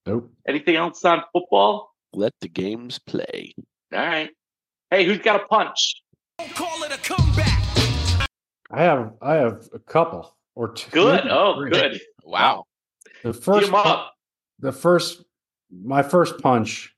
Nope. 0.05 0.31
Anything 0.47 0.75
else 0.75 1.03
on 1.05 1.23
football? 1.33 1.93
Let 2.13 2.33
the 2.41 2.47
games 2.49 2.97
play. 2.99 3.53
All 3.93 3.99
right. 3.99 4.29
Hey, 4.89 5.05
who's 5.05 5.19
got 5.19 5.41
a 5.41 5.45
punch? 5.45 6.01
I 8.71 8.83
have 8.83 9.13
I 9.21 9.35
have 9.35 9.67
a 9.73 9.79
couple 9.79 10.35
or 10.55 10.73
two. 10.73 10.89
Good. 10.91 11.23
maybe 11.25 11.29
Oh, 11.31 11.55
three. 11.57 11.69
good. 11.71 12.01
Wow. 12.23 12.65
The 13.23 13.33
Tee 13.33 13.39
first 13.39 13.67
'em 13.67 13.75
up. 13.75 14.13
the 14.59 14.71
first 14.71 15.23
my 15.71 16.01
first 16.03 16.39
punch 16.39 16.93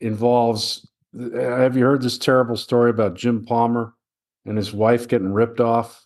involves 0.00 0.86
have 1.34 1.76
you 1.76 1.84
heard 1.84 2.02
this 2.02 2.18
terrible 2.18 2.56
story 2.56 2.90
about 2.90 3.14
Jim 3.14 3.44
Palmer 3.44 3.94
and 4.46 4.56
his 4.56 4.72
wife 4.72 5.08
getting 5.08 5.32
ripped 5.32 5.60
off? 5.60 6.04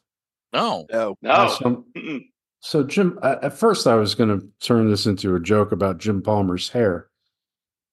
No. 0.53 0.87
Oh, 0.93 1.17
by 1.23 1.45
No. 1.45 1.49
some- 1.61 1.85
so 2.61 2.83
Jim 2.83 3.19
at 3.23 3.43
at 3.45 3.53
first 3.59 3.87
I 3.87 3.95
was 3.95 4.15
going 4.15 4.39
to 4.41 4.47
turn 4.61 4.91
this 4.91 5.07
into 5.07 5.35
a 5.35 5.41
joke 5.41 5.73
about 5.73 5.99
Jim 5.99 6.23
Palmer's 6.23 6.69
hair 6.69 7.09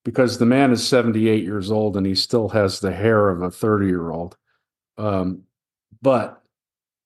because 0.04 0.38
the 0.38 0.46
man 0.46 0.72
is 0.72 0.88
78 0.88 1.44
years 1.44 1.72
old 1.72 1.98
and 1.98 2.06
he 2.06 2.16
still 2.16 2.50
has 2.50 2.80
the 2.80 2.92
hair 2.92 3.30
of 3.30 3.42
a 3.42 3.52
30 3.52 3.88
year 3.88 4.10
old. 4.12 4.38
Um, 4.98 5.44
but 6.02 6.42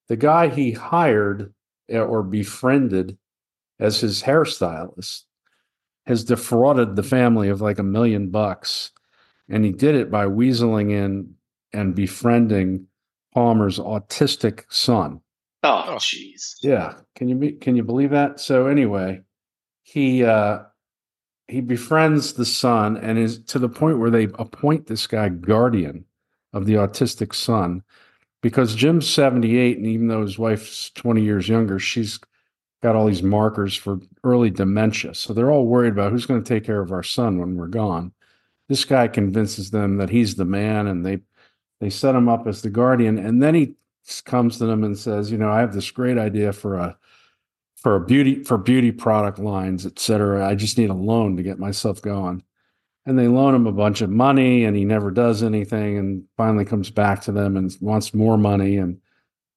the 0.08 0.16
guy 0.16 0.48
he 0.48 0.72
hired 0.72 1.52
uh, 1.92 1.98
or 1.98 2.22
befriended 2.22 3.16
as 3.78 4.00
his 4.00 4.22
hairstylist 4.22 5.24
has 6.06 6.24
defrauded 6.24 6.96
the 6.96 7.02
family 7.02 7.48
of 7.48 7.60
like 7.60 7.78
a 7.78 7.82
million 7.84 8.30
bucks. 8.30 8.90
And 9.50 9.64
he 9.64 9.72
did 9.72 9.94
it 9.94 10.10
by 10.10 10.26
weaseling 10.26 10.90
in 10.92 11.34
and 11.72 11.94
befriending 11.94 12.86
Palmer's 13.34 13.78
autistic 13.78 14.64
son. 14.70 15.20
Oh, 15.62 15.84
Oh. 15.88 15.96
jeez. 15.96 16.56
Yeah. 16.62 16.94
Can 17.16 17.28
you 17.28 17.34
be, 17.36 17.52
can 17.52 17.76
you 17.76 17.82
believe 17.82 18.10
that? 18.10 18.40
So 18.40 18.66
anyway, 18.66 19.20
he 19.82 20.24
uh 20.24 20.60
he 21.48 21.60
befriends 21.60 22.34
the 22.34 22.44
son 22.44 22.96
and 22.96 23.18
is 23.18 23.40
to 23.44 23.58
the 23.58 23.68
point 23.68 23.98
where 23.98 24.10
they 24.10 24.24
appoint 24.38 24.86
this 24.86 25.06
guy 25.08 25.28
guardian 25.28 26.04
of 26.52 26.64
the 26.66 26.74
autistic 26.74 27.34
son 27.34 27.82
because 28.40 28.74
Jim's 28.76 29.08
78 29.08 29.76
and 29.76 29.86
even 29.86 30.06
though 30.08 30.22
his 30.22 30.38
wife's 30.38 30.90
20 30.90 31.22
years 31.22 31.48
younger, 31.48 31.78
she's 31.80 32.20
got 32.82 32.96
all 32.96 33.06
these 33.06 33.22
markers 33.22 33.74
for 33.76 33.98
early 34.24 34.50
dementia. 34.50 35.14
So 35.14 35.34
they're 35.34 35.50
all 35.50 35.66
worried 35.66 35.92
about 35.92 36.12
who's 36.12 36.24
going 36.26 36.42
to 36.42 36.48
take 36.48 36.64
care 36.64 36.80
of 36.80 36.92
our 36.92 37.02
son 37.02 37.38
when 37.38 37.56
we're 37.56 37.66
gone. 37.66 38.12
This 38.70 38.84
guy 38.84 39.08
convinces 39.08 39.72
them 39.72 39.96
that 39.96 40.10
he's 40.10 40.36
the 40.36 40.44
man 40.44 40.86
and 40.86 41.04
they 41.04 41.18
they 41.80 41.90
set 41.90 42.14
him 42.14 42.28
up 42.28 42.46
as 42.46 42.62
the 42.62 42.70
guardian 42.70 43.18
and 43.18 43.42
then 43.42 43.56
he 43.56 43.74
comes 44.24 44.58
to 44.58 44.66
them 44.66 44.84
and 44.84 44.96
says, 44.96 45.32
you 45.32 45.38
know, 45.38 45.50
I 45.50 45.58
have 45.58 45.74
this 45.74 45.90
great 45.90 46.18
idea 46.18 46.52
for 46.52 46.76
a 46.76 46.96
for 47.74 47.96
a 47.96 48.00
beauty 48.00 48.44
for 48.44 48.56
beauty 48.58 48.92
product 48.92 49.40
lines, 49.40 49.86
et 49.86 49.98
cetera. 49.98 50.46
I 50.48 50.54
just 50.54 50.78
need 50.78 50.90
a 50.90 50.94
loan 50.94 51.36
to 51.36 51.42
get 51.42 51.58
myself 51.58 52.00
going. 52.00 52.44
And 53.06 53.18
they 53.18 53.26
loan 53.26 53.56
him 53.56 53.66
a 53.66 53.72
bunch 53.72 54.02
of 54.02 54.10
money 54.10 54.64
and 54.64 54.76
he 54.76 54.84
never 54.84 55.10
does 55.10 55.42
anything 55.42 55.98
and 55.98 56.22
finally 56.36 56.64
comes 56.64 56.90
back 56.90 57.22
to 57.22 57.32
them 57.32 57.56
and 57.56 57.76
wants 57.80 58.14
more 58.14 58.38
money. 58.38 58.76
And 58.76 59.00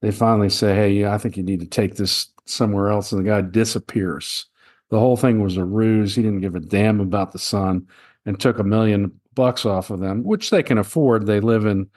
they 0.02 0.10
finally 0.10 0.50
say, 0.50 0.74
Hey, 0.74 1.06
I 1.06 1.20
think 1.20 1.38
you 1.38 1.44
need 1.44 1.60
to 1.60 1.68
take 1.68 1.98
this 1.98 2.30
somewhere 2.46 2.90
else. 2.90 3.12
And 3.12 3.24
the 3.24 3.30
guy 3.30 3.42
disappears. 3.42 4.48
The 4.90 4.98
whole 5.00 5.18
thing 5.18 5.44
was 5.44 5.58
a 5.58 5.66
ruse. 5.66 6.16
He 6.16 6.24
didn't 6.24 6.42
give 6.42 6.56
a 6.56 6.60
damn 6.60 7.00
about 7.00 7.32
the 7.32 7.40
son 7.40 7.88
and 8.26 8.40
took 8.40 8.60
a 8.60 8.64
million 8.64 9.20
bucks 9.34 9.66
off 9.66 9.90
of 9.90 10.00
them, 10.00 10.24
which 10.24 10.50
they 10.50 10.64
can 10.64 10.78
afford. 10.78 11.26
They 11.26 11.40
live 11.40 11.66
in 11.66 11.90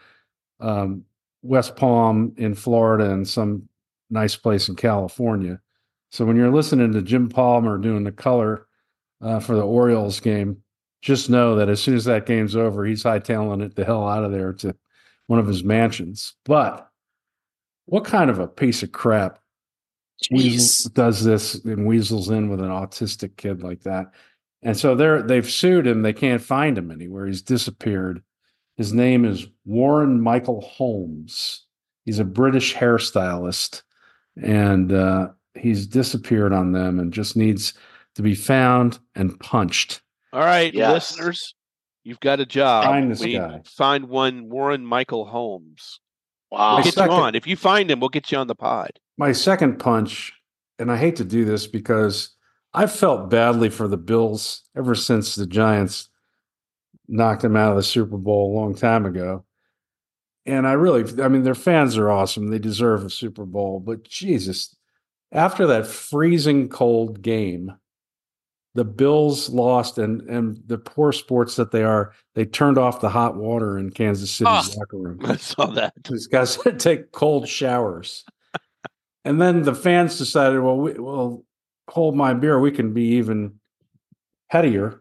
um, 0.61 1.05
West 1.43 1.77
Palm 1.77 2.35
in 2.37 2.55
Florida 2.55 3.11
and 3.11 3.27
some 3.27 3.69
nice 4.11 4.37
place 4.37 4.69
in 4.69 4.77
California. 4.77 5.61
So 6.11 6.25
when 6.25 6.37
you're 6.37 6.53
listening 6.53 6.93
to 6.93 7.03
Jim 7.03 7.29
Palmer 7.29 7.79
doing 7.79 8.05
the 8.05 8.13
color 8.13 8.67
uh, 9.21 9.41
for 9.41 9.55
the 9.55 9.67
Orioles 9.67 10.21
game, 10.21 10.63
just 11.03 11.31
know 11.31 11.57
that 11.57 11.69
as 11.69 11.81
soon 11.81 11.95
as 11.95 12.05
that 12.07 12.27
game's 12.27 12.57
over, 12.57 12.85
he's 12.85 13.05
hightailing 13.05 13.63
it 13.63 13.75
the 13.75 13.85
hell 13.85 14.09
out 14.09 14.25
of 14.25 14.33
there 14.33 14.53
to 14.55 14.75
one 15.27 15.39
of 15.39 15.47
his 15.47 15.63
mansions. 15.63 16.35
But 16.45 16.89
what 17.87 18.05
kind 18.05 18.31
of 18.31 18.39
a 18.39 18.49
piece 18.49 18.83
of 18.83 18.93
crap 18.93 19.39
weasel, 20.31 20.91
Jeez. 20.91 20.95
does 20.95 21.25
this 21.25 21.55
and 21.65 21.87
weasels 21.87 22.31
in 22.31 22.49
with 22.49 22.61
an 22.61 22.71
autistic 22.71 23.37
kid 23.37 23.63
like 23.63 23.83
that. 23.83 24.13
And 24.67 24.77
so 24.77 24.97
they're 24.97 25.23
they've 25.23 25.49
sued 25.49 25.87
him. 25.87 26.03
They 26.03 26.13
can't 26.13 26.43
find 26.43 26.77
him 26.77 26.91
anywhere. 26.91 27.27
He's 27.27 27.41
disappeared. 27.43 28.21
His 28.77 28.93
name 28.93 29.25
is 29.25 29.47
Warren 29.65 30.21
Michael 30.21 30.61
Holmes. 30.61 31.65
He's 32.05 32.19
a 32.19 32.25
British 32.25 32.75
hairstylist, 32.75 33.83
and 34.43 34.93
uh, 34.93 35.29
he's 35.55 35.87
disappeared 35.87 36.53
on 36.53 36.73
them 36.73 36.99
and 36.99 37.13
just 37.13 37.37
needs 37.37 37.75
to 38.17 38.23
be 38.23 38.35
found 38.35 38.99
and 39.15 39.39
punched. 39.39 40.03
All 40.33 40.41
right, 40.41 40.75
Yes. 40.75 40.93
listeners, 40.93 41.55
you've 42.03 42.21
got 42.21 42.41
a 42.41 42.47
job. 42.47 42.85
Find 42.87 43.11
this 43.11 43.21
We 43.21 43.35
guy. 43.35 43.61
Find 43.65 44.09
one 44.09 44.49
Warren 44.51 44.85
Michael 44.85 45.27
Holmes. 45.27 46.01
Wow. 46.51 46.75
We'll 46.75 46.85
get 46.85 46.95
second- 46.95 47.15
you 47.17 47.23
on. 47.23 47.35
If 47.37 47.47
you 47.47 47.55
find 47.57 47.89
him, 47.91 48.01
we'll 48.01 48.09
get 48.09 48.33
you 48.33 48.39
on 48.39 48.49
the 48.49 48.55
pod. 48.57 48.91
My 49.17 49.31
second 49.33 49.79
punch, 49.79 50.33
and 50.81 50.91
I 50.91 50.97
hate 50.97 51.17
to 51.17 51.25
do 51.25 51.45
this 51.45 51.67
because 51.69 52.36
I've 52.77 52.93
felt 52.93 53.31
badly 53.31 53.71
for 53.71 53.89
the 53.89 53.97
Bills 53.97 54.63
ever 54.77 54.95
since 54.95 55.35
the 55.35 55.47
Giants 55.47 56.09
knocked 57.09 57.43
them 57.43 57.57
out 57.57 57.71
of 57.71 57.77
the 57.77 57.83
Super 57.83 58.19
Bowl 58.19 58.53
a 58.53 58.57
long 58.61 58.75
time 58.75 59.07
ago. 59.07 59.45
And 60.45 60.67
I 60.67 60.73
really, 60.75 61.23
I 61.23 61.29
mean, 61.29 61.43
their 61.43 61.55
fans 61.55 61.97
are 61.97 62.11
awesome. 62.11 62.49
They 62.49 62.59
deserve 62.59 63.05
a 63.05 63.11
Super 63.11 63.45
Bowl. 63.47 63.81
But 63.81 64.05
Jesus, 64.05 64.77
after 65.33 65.67
that 65.69 65.87
freezing 65.87 66.69
cold 66.69 67.23
game, 67.23 67.73
the 68.75 68.85
Bills 68.85 69.49
lost, 69.49 69.97
and 69.97 70.21
and 70.29 70.61
the 70.67 70.77
poor 70.77 71.11
sports 71.11 71.57
that 71.57 71.71
they 71.71 71.83
are, 71.83 72.13
they 72.35 72.45
turned 72.45 72.77
off 72.77 73.01
the 73.01 73.09
hot 73.09 73.35
water 73.35 73.79
in 73.79 73.89
Kansas 73.91 74.31
City's 74.31 74.77
Oh. 74.77 74.79
locker 74.79 74.99
room. 74.99 75.19
I 75.25 75.37
saw 75.37 75.67
that. 75.67 75.95
These 76.09 76.27
guys 76.27 76.57
had 76.57 76.65
to 76.79 76.95
take 76.97 77.11
cold 77.11 77.49
showers. 77.49 78.23
and 79.25 79.41
then 79.41 79.63
the 79.63 79.75
fans 79.75 80.19
decided, 80.19 80.61
well, 80.61 80.77
we, 80.77 80.93
well, 80.93 81.43
hold 81.89 82.17
my 82.17 82.35
beer. 82.35 82.59
We 82.61 82.71
can 82.71 82.93
be 82.93 83.05
even 83.17 83.55
headier. 84.53 85.01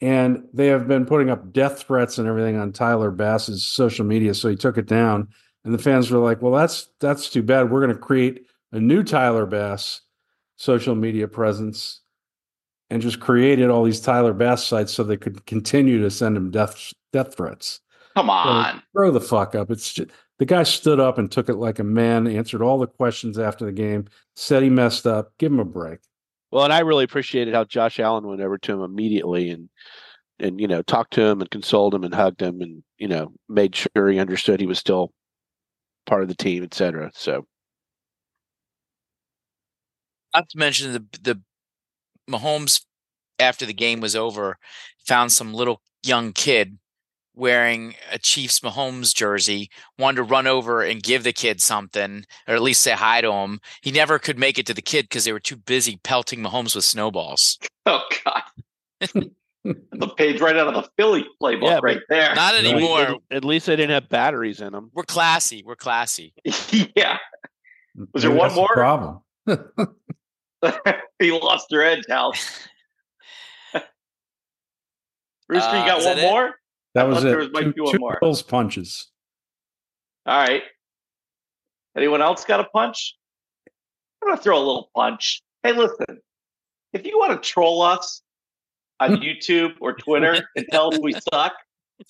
And 0.00 0.44
they 0.52 0.68
have 0.68 0.86
been 0.86 1.06
putting 1.06 1.28
up 1.28 1.52
death 1.52 1.82
threats 1.82 2.18
and 2.18 2.28
everything 2.28 2.56
on 2.56 2.72
Tyler 2.72 3.10
Bass's 3.10 3.66
social 3.66 4.04
media. 4.04 4.32
So 4.34 4.48
he 4.48 4.56
took 4.56 4.78
it 4.78 4.86
down. 4.86 5.28
And 5.64 5.74
the 5.74 5.78
fans 5.78 6.10
were 6.10 6.18
like, 6.20 6.40
well, 6.40 6.52
that's 6.52 6.88
that's 7.00 7.28
too 7.28 7.42
bad. 7.42 7.70
We're 7.70 7.84
going 7.84 7.94
to 7.94 8.00
create 8.00 8.46
a 8.72 8.78
new 8.80 9.02
Tyler 9.02 9.44
Bass 9.44 10.00
social 10.56 10.94
media 10.94 11.26
presence 11.26 12.00
and 12.90 13.02
just 13.02 13.20
created 13.20 13.70
all 13.70 13.84
these 13.84 14.00
Tyler 14.00 14.32
Bass 14.32 14.64
sites 14.64 14.92
so 14.92 15.02
they 15.02 15.16
could 15.16 15.44
continue 15.46 16.00
to 16.00 16.10
send 16.10 16.36
him 16.36 16.50
death 16.50 16.92
death 17.12 17.34
threats. 17.34 17.80
Come 18.16 18.26
So 18.26 18.32
on. 18.32 18.82
grow 18.94 19.10
the 19.10 19.20
fuck 19.20 19.54
up. 19.54 19.70
It's 19.70 19.92
just, 19.92 20.10
the 20.38 20.46
guy 20.46 20.62
stood 20.62 21.00
up 21.00 21.18
and 21.18 21.30
took 21.30 21.48
it 21.48 21.56
like 21.56 21.78
a 21.78 21.84
man, 21.84 22.26
answered 22.26 22.62
all 22.62 22.78
the 22.78 22.86
questions 22.86 23.38
after 23.38 23.64
the 23.64 23.72
game, 23.72 24.06
said 24.36 24.62
he 24.62 24.70
messed 24.70 25.06
up. 25.06 25.32
Give 25.38 25.52
him 25.52 25.60
a 25.60 25.64
break. 25.64 26.00
Well, 26.50 26.64
and 26.64 26.72
I 26.72 26.80
really 26.80 27.04
appreciated 27.04 27.54
how 27.54 27.64
Josh 27.64 28.00
Allen 28.00 28.26
went 28.26 28.40
over 28.40 28.56
to 28.58 28.72
him 28.72 28.82
immediately 28.82 29.50
and 29.50 29.68
and 30.40 30.60
you 30.60 30.68
know 30.68 30.82
talked 30.82 31.12
to 31.14 31.22
him 31.22 31.40
and 31.40 31.50
consoled 31.50 31.94
him 31.94 32.04
and 32.04 32.14
hugged 32.14 32.40
him 32.40 32.60
and 32.60 32.82
you 32.98 33.08
know 33.08 33.32
made 33.48 33.74
sure 33.74 34.08
he 34.08 34.18
understood 34.18 34.60
he 34.60 34.66
was 34.66 34.78
still 34.78 35.12
part 36.06 36.22
of 36.22 36.28
the 36.28 36.34
team, 36.34 36.62
et 36.62 36.74
cetera. 36.74 37.10
So 37.14 37.46
Not 40.34 40.48
to 40.50 40.58
mention 40.58 40.92
the 40.92 41.04
the 41.20 41.40
Mahomes 42.30 42.84
after 43.38 43.66
the 43.66 43.74
game 43.74 44.00
was 44.00 44.14
over 44.16 44.58
found 45.06 45.32
some 45.32 45.54
little 45.54 45.82
young 46.02 46.32
kid 46.32 46.78
wearing 47.38 47.94
a 48.12 48.18
Chiefs 48.18 48.60
Mahomes 48.60 49.14
jersey, 49.14 49.70
wanted 49.98 50.16
to 50.16 50.22
run 50.24 50.46
over 50.46 50.82
and 50.82 51.02
give 51.02 51.22
the 51.24 51.32
kid 51.32 51.62
something, 51.62 52.24
or 52.46 52.54
at 52.54 52.62
least 52.62 52.82
say 52.82 52.92
hi 52.92 53.20
to 53.20 53.32
him. 53.32 53.60
He 53.80 53.90
never 53.92 54.18
could 54.18 54.38
make 54.38 54.58
it 54.58 54.66
to 54.66 54.74
the 54.74 54.82
kid 54.82 55.04
because 55.04 55.24
they 55.24 55.32
were 55.32 55.40
too 55.40 55.56
busy 55.56 55.98
pelting 56.02 56.40
Mahomes 56.40 56.74
with 56.74 56.84
snowballs. 56.84 57.58
Oh 57.86 58.02
God. 58.22 58.42
the 59.64 60.08
page 60.18 60.42
right 60.42 60.54
out 60.56 60.68
of 60.68 60.74
the 60.74 60.90
Philly 60.98 61.24
playbook 61.42 61.62
Yeah, 61.62 61.80
right 61.82 62.00
there. 62.10 62.34
Not 62.34 62.54
anymore. 62.54 63.00
at, 63.00 63.16
at 63.30 63.44
least 63.46 63.64
they 63.64 63.76
didn't 63.76 63.92
have 63.92 64.10
batteries 64.10 64.60
in 64.60 64.72
them. 64.72 64.90
We're 64.92 65.04
classy. 65.04 65.62
We're 65.64 65.74
classy. 65.76 66.34
yeah. 66.94 67.16
Was 68.12 68.22
there 68.24 68.30
one 68.30 68.40
that's 68.52 68.54
the 68.56 68.60
more? 68.60 68.74
problem? 68.74 69.20
he 71.18 71.30
lost 71.32 71.68
their 71.70 71.82
edge, 71.82 72.04
Hal. 72.10 72.34
Rooster, 75.48 75.68
Uh, 75.70 75.80
you 75.82 75.88
got 75.90 75.98
is 76.00 76.04
one 76.06 76.16
that 76.16 76.24
it? 76.24 76.30
more? 76.30 76.54
That 76.94 77.04
was 77.08 77.24
it. 77.24 77.36
was- 77.36 77.48
Two, 77.64 77.72
two 77.92 77.98
more. 77.98 78.18
Bills 78.20 78.42
punches. 78.42 79.08
All 80.26 80.38
right. 80.38 80.62
Anyone 81.96 82.22
else 82.22 82.44
got 82.44 82.60
a 82.60 82.64
punch? 82.64 83.16
I'm 84.22 84.28
gonna 84.30 84.40
throw 84.40 84.56
a 84.56 84.60
little 84.60 84.90
punch. 84.94 85.42
Hey, 85.62 85.72
listen, 85.72 86.20
if 86.92 87.06
you 87.06 87.18
want 87.18 87.40
to 87.42 87.48
troll 87.48 87.82
us 87.82 88.22
on 89.00 89.10
YouTube 89.22 89.74
or 89.80 89.94
Twitter 89.94 90.42
and 90.56 90.66
tell 90.70 90.92
us 90.92 90.98
we 91.00 91.12
suck, 91.32 91.54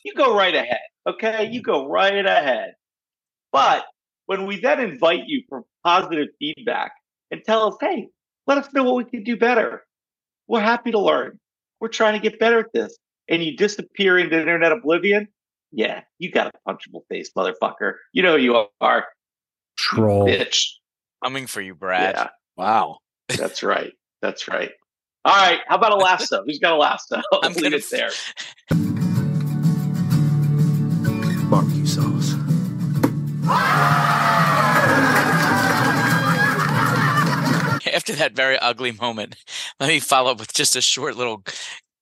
you 0.05 0.15
go 0.15 0.35
right 0.37 0.55
ahead. 0.55 0.81
Okay, 1.07 1.49
you 1.51 1.63
go 1.63 1.87
right 1.89 2.25
ahead. 2.27 2.73
But 3.53 3.85
when 4.27 4.47
we 4.47 4.61
then 4.61 4.81
invite 4.81 5.23
you 5.27 5.43
for 5.49 5.65
positive 5.85 6.29
feedback 6.39 6.93
and 7.31 7.43
tell 7.45 7.69
us, 7.69 7.77
hey, 7.81 8.09
let 8.47 8.59
us 8.59 8.73
know 8.73 8.83
what 8.85 8.97
we 8.97 9.05
can 9.05 9.23
do 9.25 9.37
better. 9.37 9.85
We're 10.47 10.61
happy 10.61 10.91
to 10.93 10.99
learn. 10.99 11.39
We're 11.81 11.89
trying 11.89 12.15
to 12.15 12.21
get 12.21 12.39
better 12.39 12.59
at 12.61 12.73
this. 12.75 12.97
And 13.29 13.43
you 13.43 13.57
disappear 13.57 14.19
into 14.19 14.39
internet 14.39 14.73
oblivion. 14.73 15.29
Yeah, 15.71 16.03
you 16.19 16.31
got 16.31 16.53
a 16.55 16.71
punchable 16.71 17.03
face, 17.11 17.31
motherfucker. 17.37 17.95
You 18.13 18.23
know 18.23 18.37
who 18.37 18.43
you 18.43 18.67
are, 18.81 19.05
Troll. 19.77 20.27
bitch. 20.27 20.65
Coming 21.23 21.47
for 21.47 21.61
you, 21.61 21.75
Brad. 21.75 22.15
Yeah, 22.15 22.29
Wow. 22.57 22.99
that's 23.29 23.63
right. 23.63 23.93
That's 24.23 24.49
right. 24.49 24.71
All 25.25 25.37
right. 25.37 25.61
How 25.67 25.77
about 25.77 25.93
a 25.93 25.97
lasso? 25.97 26.43
Who's 26.47 26.59
got 26.59 26.73
a 26.73 26.77
lasso? 26.77 27.21
I'm 27.43 27.53
Leave 27.53 27.63
gonna 27.65 27.77
it 27.77 27.91
there. 27.91 28.11
Barbecue 31.51 31.87
sauce. 31.87 32.35
After 37.95 38.13
that 38.15 38.33
very 38.35 38.59
ugly 38.59 38.93
moment, 38.93 39.35
let 39.81 39.89
me 39.89 39.99
follow 39.99 40.31
up 40.31 40.39
with 40.39 40.53
just 40.53 40.77
a 40.77 40.81
short 40.83 41.17
little 41.17 41.43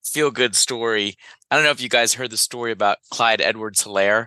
feel 0.08 0.30
good 0.30 0.54
story. 0.54 1.16
I 1.50 1.56
don't 1.56 1.64
know 1.64 1.70
if 1.70 1.80
you 1.80 1.88
guys 1.88 2.14
heard 2.14 2.30
the 2.30 2.36
story 2.36 2.72
about 2.72 2.98
Clyde 3.10 3.40
Edwards 3.40 3.84
Helaire. 3.84 4.26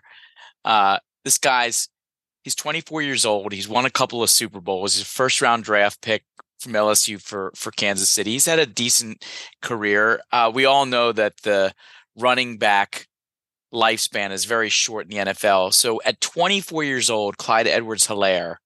Uh, 0.65 0.99
this 1.23 1.37
guy's 1.37 1.89
he's 2.43 2.55
24 2.55 3.01
years 3.01 3.25
old. 3.25 3.53
He's 3.53 3.67
won 3.67 3.85
a 3.85 3.91
couple 3.91 4.23
of 4.23 4.29
Super 4.29 4.61
Bowls. 4.61 4.95
He's 4.95 5.03
a 5.03 5.05
first 5.05 5.41
round 5.41 5.63
draft 5.63 6.01
pick 6.01 6.23
from 6.59 6.73
LSU 6.73 7.21
for 7.21 7.51
for 7.55 7.71
Kansas 7.71 8.09
City. 8.09 8.31
He's 8.31 8.45
had 8.45 8.59
a 8.59 8.65
decent 8.65 9.25
career. 9.61 10.21
Uh, 10.31 10.51
we 10.53 10.65
all 10.65 10.85
know 10.85 11.11
that 11.11 11.37
the 11.43 11.73
running 12.15 12.57
back 12.57 13.07
lifespan 13.73 14.31
is 14.31 14.45
very 14.45 14.69
short 14.69 15.05
in 15.05 15.09
the 15.25 15.31
NFL. 15.31 15.73
So 15.73 16.01
at 16.03 16.21
24 16.21 16.83
years 16.83 17.09
old, 17.09 17.37
Clyde 17.37 17.67
Edwards 17.67 18.07
Helaire, 18.07 18.57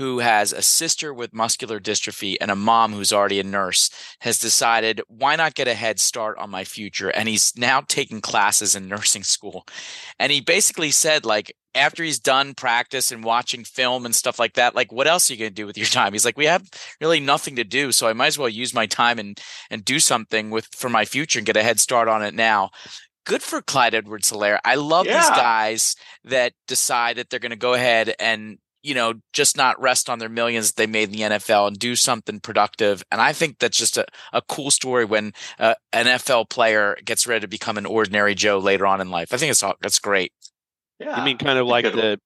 who 0.00 0.20
has 0.20 0.54
a 0.54 0.62
sister 0.62 1.12
with 1.12 1.34
muscular 1.34 1.78
dystrophy 1.78 2.34
and 2.40 2.50
a 2.50 2.56
mom 2.56 2.94
who's 2.94 3.12
already 3.12 3.38
a 3.38 3.44
nurse, 3.44 3.90
has 4.20 4.38
decided 4.38 4.98
why 5.08 5.36
not 5.36 5.54
get 5.54 5.68
a 5.68 5.74
head 5.74 6.00
start 6.00 6.38
on 6.38 6.48
my 6.48 6.64
future? 6.64 7.10
And 7.10 7.28
he's 7.28 7.52
now 7.54 7.82
taking 7.86 8.22
classes 8.22 8.74
in 8.74 8.88
nursing 8.88 9.24
school. 9.24 9.66
And 10.18 10.32
he 10.32 10.40
basically 10.40 10.90
said, 10.90 11.26
like, 11.26 11.54
after 11.74 12.02
he's 12.02 12.18
done 12.18 12.54
practice 12.54 13.12
and 13.12 13.22
watching 13.22 13.62
film 13.62 14.06
and 14.06 14.16
stuff 14.16 14.38
like 14.38 14.54
that, 14.54 14.74
like, 14.74 14.90
what 14.90 15.06
else 15.06 15.28
are 15.28 15.34
you 15.34 15.38
going 15.38 15.50
to 15.50 15.54
do 15.54 15.66
with 15.66 15.76
your 15.76 15.86
time? 15.86 16.14
He's 16.14 16.24
like, 16.24 16.38
we 16.38 16.46
have 16.46 16.66
really 17.02 17.20
nothing 17.20 17.56
to 17.56 17.64
do. 17.64 17.92
So 17.92 18.08
I 18.08 18.14
might 18.14 18.28
as 18.28 18.38
well 18.38 18.48
use 18.48 18.72
my 18.72 18.86
time 18.86 19.18
and, 19.18 19.38
and 19.70 19.84
do 19.84 20.00
something 20.00 20.48
with 20.48 20.66
for 20.74 20.88
my 20.88 21.04
future 21.04 21.40
and 21.40 21.46
get 21.46 21.58
a 21.58 21.62
head 21.62 21.78
start 21.78 22.08
on 22.08 22.24
it 22.24 22.32
now. 22.32 22.70
Good 23.26 23.42
for 23.42 23.60
Clyde 23.60 23.94
Edwards 23.94 24.32
Helaire. 24.32 24.60
I 24.64 24.76
love 24.76 25.04
these 25.04 25.12
guys 25.12 25.94
that 26.24 26.54
decide 26.66 27.16
that 27.16 27.28
they're 27.28 27.38
going 27.38 27.50
to 27.50 27.56
go 27.56 27.74
ahead 27.74 28.14
and 28.18 28.56
you 28.82 28.94
know, 28.94 29.14
just 29.32 29.56
not 29.56 29.80
rest 29.80 30.08
on 30.08 30.18
their 30.18 30.28
millions 30.28 30.68
that 30.68 30.76
they 30.76 30.86
made 30.86 31.10
in 31.10 31.12
the 31.12 31.36
NFL 31.36 31.68
and 31.68 31.78
do 31.78 31.96
something 31.96 32.40
productive. 32.40 33.04
And 33.10 33.20
I 33.20 33.32
think 33.32 33.58
that's 33.58 33.76
just 33.76 33.98
a, 33.98 34.06
a 34.32 34.42
cool 34.42 34.70
story 34.70 35.04
when 35.04 35.32
uh, 35.58 35.74
an 35.92 36.06
NFL 36.06 36.48
player 36.50 36.96
gets 37.04 37.26
ready 37.26 37.40
to 37.40 37.48
become 37.48 37.78
an 37.78 37.86
ordinary 37.86 38.34
Joe 38.34 38.58
later 38.58 38.86
on 38.86 39.00
in 39.00 39.10
life. 39.10 39.32
I 39.32 39.36
think 39.36 39.50
it's 39.50 39.62
all, 39.62 39.74
that's 39.80 39.98
great. 39.98 40.32
Yeah. 40.98 41.18
You 41.18 41.24
mean 41.24 41.38
kind 41.38 41.58
of 41.58 41.66
like 41.66 41.84
the 41.84 42.20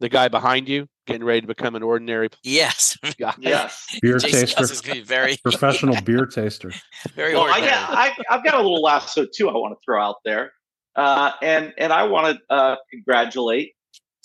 the 0.00 0.08
guy 0.08 0.28
behind 0.28 0.68
you 0.68 0.86
getting 1.06 1.24
ready 1.24 1.40
to 1.40 1.46
become 1.46 1.74
an 1.74 1.82
ordinary 1.82 2.28
Yes. 2.42 2.98
guy? 3.18 3.34
Yes. 3.38 3.86
Beer 4.02 4.18
Jason 4.18 4.46
taster. 4.46 4.62
Is 4.64 4.82
be 4.82 5.00
very, 5.00 5.36
Professional 5.42 6.00
beer 6.02 6.26
taster. 6.26 6.72
very 7.14 7.34
Well, 7.34 7.44
I 7.44 7.60
got, 7.60 7.90
I, 7.90 8.12
I've 8.28 8.44
got 8.44 8.54
a 8.54 8.60
little 8.60 8.82
lasso 8.82 9.26
too. 9.32 9.48
I 9.48 9.52
want 9.52 9.74
to 9.74 9.78
throw 9.84 10.02
out 10.02 10.16
there, 10.24 10.52
uh, 10.96 11.32
and 11.40 11.72
and 11.78 11.92
I 11.92 12.04
want 12.04 12.36
to 12.36 12.54
uh, 12.54 12.76
congratulate 12.90 13.72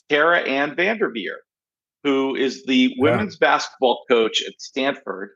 Tara 0.10 0.40
Ann 0.40 0.76
VanDerveer, 0.76 1.38
who 2.04 2.36
is 2.36 2.66
the 2.66 2.94
women's 2.98 3.38
basketball 3.38 4.04
coach 4.10 4.42
at 4.44 4.54
Stanford, 4.60 5.32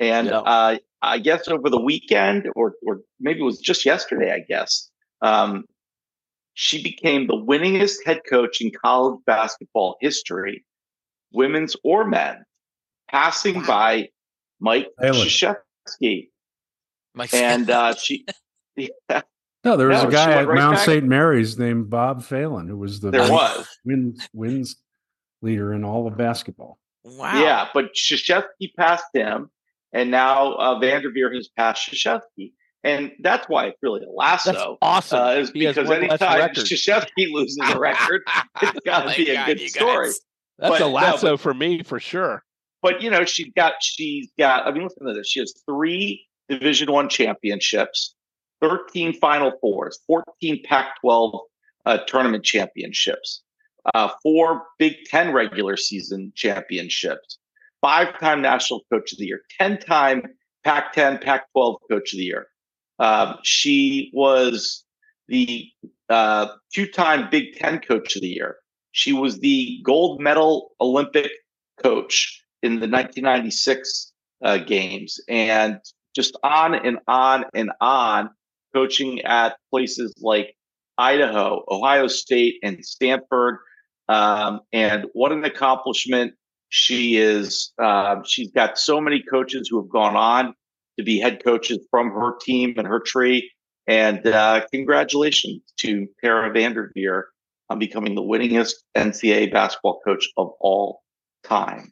and 0.00 0.28
Yeah. 0.28 0.38
uh, 0.40 0.76
I 1.00 1.18
guess 1.18 1.48
over 1.48 1.68
the 1.70 1.80
weekend, 1.80 2.48
or 2.54 2.74
or 2.86 3.00
maybe 3.20 3.40
it 3.40 3.44
was 3.44 3.58
just 3.58 3.84
yesterday, 3.84 4.32
I 4.32 4.40
guess, 4.48 4.90
um, 5.22 5.64
she 6.54 6.82
became 6.82 7.26
the 7.26 7.34
winningest 7.36 8.04
head 8.04 8.20
coach 8.28 8.60
in 8.60 8.70
college 8.70 9.20
basketball 9.26 9.96
history, 10.00 10.64
women's 11.32 11.76
or 11.82 12.06
men, 12.06 12.44
passing 13.10 13.62
by 13.62 14.08
Mike 14.60 14.88
Phelan. 15.00 15.26
Krzyzewski. 15.28 16.28
Mike 17.14 17.34
And 17.34 17.68
uh, 17.70 17.94
she, 17.94 18.24
yeah, 18.76 19.22
No, 19.64 19.76
there 19.76 19.88
was 19.88 20.02
No, 20.02 20.08
a 20.08 20.12
guy 20.12 20.32
at 20.32 20.46
right 20.48 20.56
Mount 20.58 20.76
back. 20.76 20.86
St. 20.86 21.04
Mary's 21.04 21.58
named 21.58 21.90
Bob 21.90 22.22
Phelan, 22.22 22.68
who 22.68 22.76
was 22.76 23.00
the 23.00 23.10
there 23.10 23.30
was. 23.30 23.66
wins 23.84 24.28
wins 24.32 24.76
leader 25.42 25.72
in 25.72 25.84
all 25.84 26.06
of 26.06 26.16
basketball. 26.16 26.78
wow. 27.04 27.40
Yeah, 27.40 27.68
but 27.74 27.94
Krzyzewski 27.94 28.74
passed 28.78 29.04
him, 29.12 29.50
and 29.92 30.10
now 30.10 30.54
uh, 30.54 30.80
VanDerveer 30.80 31.34
has 31.34 31.48
passed 31.56 31.90
Krzyzewski. 31.90 32.52
And 32.84 33.12
that's 33.20 33.48
why 33.48 33.66
it's 33.66 33.78
really 33.80 34.00
a 34.00 34.06
That's 34.18 34.46
lasso. 34.46 34.76
awesome. 34.82 35.18
Uh, 35.20 35.30
is 35.34 35.50
He 35.50 35.66
because 35.66 35.88
anytime 35.88 36.38
record. 36.40 36.64
Krzyzewski 36.64 37.30
loses 37.32 37.58
a 37.62 37.78
record, 37.78 38.22
it's 38.62 38.80
got 38.84 39.06
Oh 39.06 39.10
to 39.12 39.16
be 39.24 39.30
a 39.30 39.34
God, 39.36 39.46
good 39.46 39.60
story. 39.70 40.06
guys. 40.06 40.20
That's 40.58 40.70
but- 40.72 40.80
a 40.80 40.84
no, 40.84 40.90
lasso 40.90 41.30
but- 41.32 41.40
for 41.40 41.54
me 41.54 41.82
for 41.84 42.00
sure. 42.00 42.42
but 42.82 43.00
you 43.00 43.08
know 43.10 43.24
she's 43.24 43.50
got 43.56 43.74
she's 43.80 44.28
got 44.36 44.66
i 44.66 44.72
mean 44.72 44.82
listen 44.82 45.06
to 45.06 45.12
this 45.14 45.28
she 45.28 45.38
has 45.38 45.54
three 45.68 46.26
division 46.48 46.90
one 46.90 47.08
championships 47.08 48.14
13 48.60 49.12
final 49.20 49.52
fours 49.60 50.00
14 50.08 50.62
pac 50.64 51.00
12 51.00 51.40
uh, 51.86 51.98
tournament 52.08 52.44
championships 52.44 53.42
uh, 53.94 54.08
four 54.22 54.62
big 54.78 54.94
10 55.06 55.32
regular 55.32 55.76
season 55.76 56.32
championships 56.34 57.38
five 57.80 58.18
time 58.18 58.40
national 58.40 58.80
coach 58.92 59.12
of 59.12 59.18
the 59.18 59.26
year 59.26 59.42
10 59.58 59.78
time 59.78 60.22
pac 60.64 60.92
10 60.92 61.18
pac 61.18 61.50
12 61.52 61.76
coach 61.90 62.12
of 62.12 62.18
the 62.18 62.24
year 62.24 62.46
um, 62.98 63.36
she 63.42 64.10
was 64.14 64.84
the 65.28 65.66
uh, 66.08 66.46
two 66.72 66.86
time 66.86 67.28
big 67.30 67.54
10 67.56 67.80
coach 67.80 68.16
of 68.16 68.22
the 68.22 68.28
year 68.28 68.56
she 68.92 69.12
was 69.12 69.40
the 69.40 69.80
gold 69.84 70.20
medal 70.20 70.70
olympic 70.80 71.30
coach 71.82 72.44
in 72.62 72.74
the 72.74 72.88
1996 72.88 74.12
uh, 74.44 74.58
games 74.58 75.18
and 75.28 75.78
just 76.14 76.36
on 76.42 76.74
and 76.74 76.98
on 77.08 77.44
and 77.54 77.70
on 77.80 78.30
coaching 78.74 79.20
at 79.22 79.56
places 79.70 80.14
like 80.20 80.54
Idaho, 80.98 81.64
Ohio 81.68 82.06
State, 82.06 82.56
and 82.62 82.84
Stanford. 82.84 83.58
Um, 84.12 84.60
and 84.72 85.06
what 85.14 85.32
an 85.32 85.44
accomplishment 85.44 86.34
she 86.68 87.16
is. 87.16 87.72
Um, 87.78 88.22
she's 88.26 88.50
got 88.50 88.78
so 88.78 89.00
many 89.00 89.22
coaches 89.22 89.68
who 89.70 89.80
have 89.80 89.88
gone 89.88 90.16
on 90.16 90.54
to 90.98 91.04
be 91.04 91.18
head 91.18 91.42
coaches 91.42 91.78
from 91.90 92.10
her 92.10 92.36
team 92.40 92.74
and 92.76 92.86
her 92.86 93.00
tree. 93.00 93.50
And 93.86 94.26
uh, 94.26 94.66
congratulations 94.72 95.62
to 95.80 96.06
Tara 96.22 96.50
VanDerveer 96.52 97.22
on 97.70 97.78
becoming 97.78 98.14
the 98.14 98.22
winningest 98.22 98.74
NCAA 98.96 99.52
basketball 99.52 100.00
coach 100.04 100.28
of 100.36 100.50
all 100.60 101.00
time. 101.42 101.90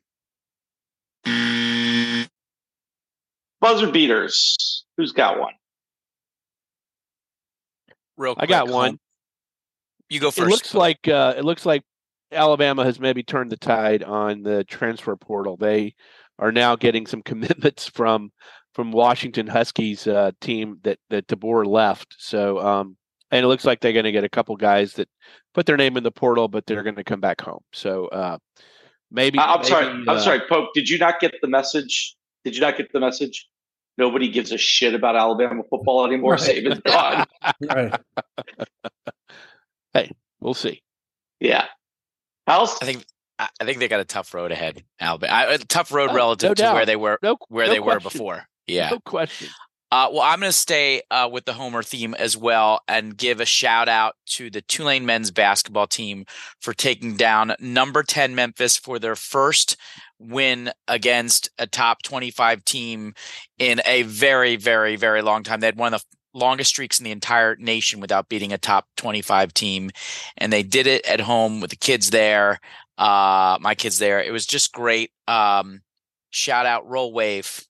Buzzer 3.61 3.91
beaters. 3.91 4.85
Who's 4.97 5.13
got 5.13 5.41
one? 5.41 5.55
real 8.21 8.35
I 8.39 8.47
got 8.47 8.69
one. 8.69 8.91
Home. 8.91 9.01
You 10.09 10.21
go 10.21 10.31
first. 10.31 10.47
It 10.47 10.51
looks 10.51 10.75
like 10.75 11.09
uh, 11.09 11.35
it 11.37 11.45
looks 11.45 11.65
like 11.65 11.83
Alabama 12.33 12.85
has 12.85 13.01
maybe 13.01 13.23
turned 13.23 13.51
the 13.51 13.57
tide 13.57 14.03
on 14.03 14.43
the 14.43 14.65
transfer 14.65 15.17
portal. 15.17 15.57
They 15.57 15.95
are 16.39 16.53
now 16.53 16.77
getting 16.77 17.07
some 17.07 17.23
commitments 17.31 17.87
from 17.89 18.31
from 18.75 18.93
Washington 18.93 19.47
Huskies 19.49 20.07
uh, 20.07 20.31
team 20.41 20.79
that 20.83 20.99
that 21.11 21.27
DeBoer 21.27 21.67
left. 21.67 22.15
So 22.19 22.59
um, 22.61 22.97
and 23.31 23.45
it 23.45 23.49
looks 23.49 23.65
like 23.65 23.81
they're 23.81 23.93
going 23.93 24.05
to 24.05 24.13
get 24.13 24.25
a 24.25 24.29
couple 24.29 24.57
guys 24.57 24.95
that 24.95 25.09
put 25.55 25.67
their 25.67 25.77
name 25.77 25.97
in 25.97 26.03
the 26.03 26.11
portal, 26.13 26.49
but 26.49 26.67
they're 26.67 26.83
going 26.83 26.97
to 26.97 27.05
come 27.05 27.21
back 27.21 27.41
home. 27.41 27.61
So 27.73 28.07
uh, 28.07 28.39
maybe 29.11 29.39
I- 29.39 29.55
I'm 29.55 29.59
maybe, 29.61 29.69
sorry. 29.69 29.87
uh, 29.87 30.13
I'm 30.13 30.21
sorry, 30.21 30.41
Pope. 30.49 30.71
Did 30.75 30.89
you 30.89 30.99
not 30.99 31.21
get 31.21 31.35
the 31.43 31.49
message? 31.49 32.17
Did 32.45 32.55
you 32.55 32.61
not 32.61 32.77
get 32.77 32.93
the 32.93 33.01
message? 33.01 33.47
Nobody 33.99 34.31
gives 34.31 34.51
a 34.51 34.57
shit 34.57 34.95
about 34.95 35.15
Alabama 35.17 35.63
football 35.69 36.07
anymore. 36.07 36.33
Right. 36.35 36.41
Saban's 36.41 36.81
gone. 36.81 37.27
Right. 39.95 40.15
We'll 40.41 40.55
see. 40.55 40.83
Yeah. 41.39 41.67
I 42.83 42.85
think 42.85 43.05
I 43.39 43.65
think 43.65 43.79
they 43.79 43.89
got 43.89 44.01
a 44.01 44.05
tough 44.05 44.35
road 44.35 44.53
ahead. 44.53 44.85
Alabama, 45.01 45.55
a 45.55 45.59
tough 45.59 45.93
road 45.93 46.11
Oh, 46.11 46.15
relative 46.15 46.51
no 46.51 46.55
to 46.55 46.73
where 46.75 46.87
they 46.87 46.97
were 46.97 47.19
No, 47.23 47.37
where 47.49 47.67
no 47.67 47.73
they 47.73 47.81
were 47.81 48.01
before. 48.01 48.45
Yeah. 48.67 48.91
No 48.91 49.01
question. 49.01 49.49
Uh, 49.93 50.09
well, 50.13 50.23
I'm 50.23 50.39
going 50.39 50.51
to 50.51 50.57
stay 50.57 51.03
uh, 51.11 51.29
with 51.33 51.47
the 51.47 51.53
Homer 51.53 51.83
theme 51.83 52.15
as 52.15 52.37
well 52.37 52.81
and 52.87 53.17
give 53.17 53.41
a 53.41 53.45
shout 53.45 53.89
out 53.89 54.15
to 54.27 54.49
the 54.49 54.61
Tulane 54.63 55.05
men's 55.05 55.33
basketball 55.33 55.89
team 55.89 56.27
for 56.61 56.73
taking 56.73 57.17
down 57.17 57.55
number 57.59 58.05
10 58.05 58.37
Memphis 58.37 58.77
for 58.77 59.01
their 59.01 59.17
first 59.17 59.77
win 60.21 60.71
against 60.87 61.51
a 61.59 61.67
top 61.67 62.05
25 62.05 62.65
team 62.65 63.15
in 63.59 63.81
a 63.85 64.03
very, 64.03 64.55
very, 64.55 64.95
very 64.95 65.23
long 65.23 65.43
time. 65.43 65.59
They 65.59 65.67
had 65.67 65.77
one 65.79 65.93
of 65.93 66.03
the 66.03 66.17
longest 66.33 66.71
streaks 66.71 66.99
in 66.99 67.05
the 67.05 67.11
entire 67.11 67.57
nation 67.57 68.01
without 68.01 68.29
beating 68.29 68.53
a 68.53 68.59
top 68.59 68.87
25 68.97 69.53
team. 69.55 69.91
And 70.37 70.53
they 70.53 70.63
did 70.63 70.87
it 70.87 71.05
at 71.07 71.21
home 71.21 71.61
with 71.61 71.71
the 71.71 71.77
kids 71.77 72.11
there, 72.11 72.61
uh, 72.99 73.59
my 73.61 73.75
kids 73.75 73.99
there. 73.99 74.23
It 74.23 74.33
was 74.33 74.47
just 74.47 74.73
great. 74.73 75.11
Um, 75.27 75.83
shout 76.31 76.67
out, 76.67 76.89
roll 76.89 77.13
wave. 77.13 77.67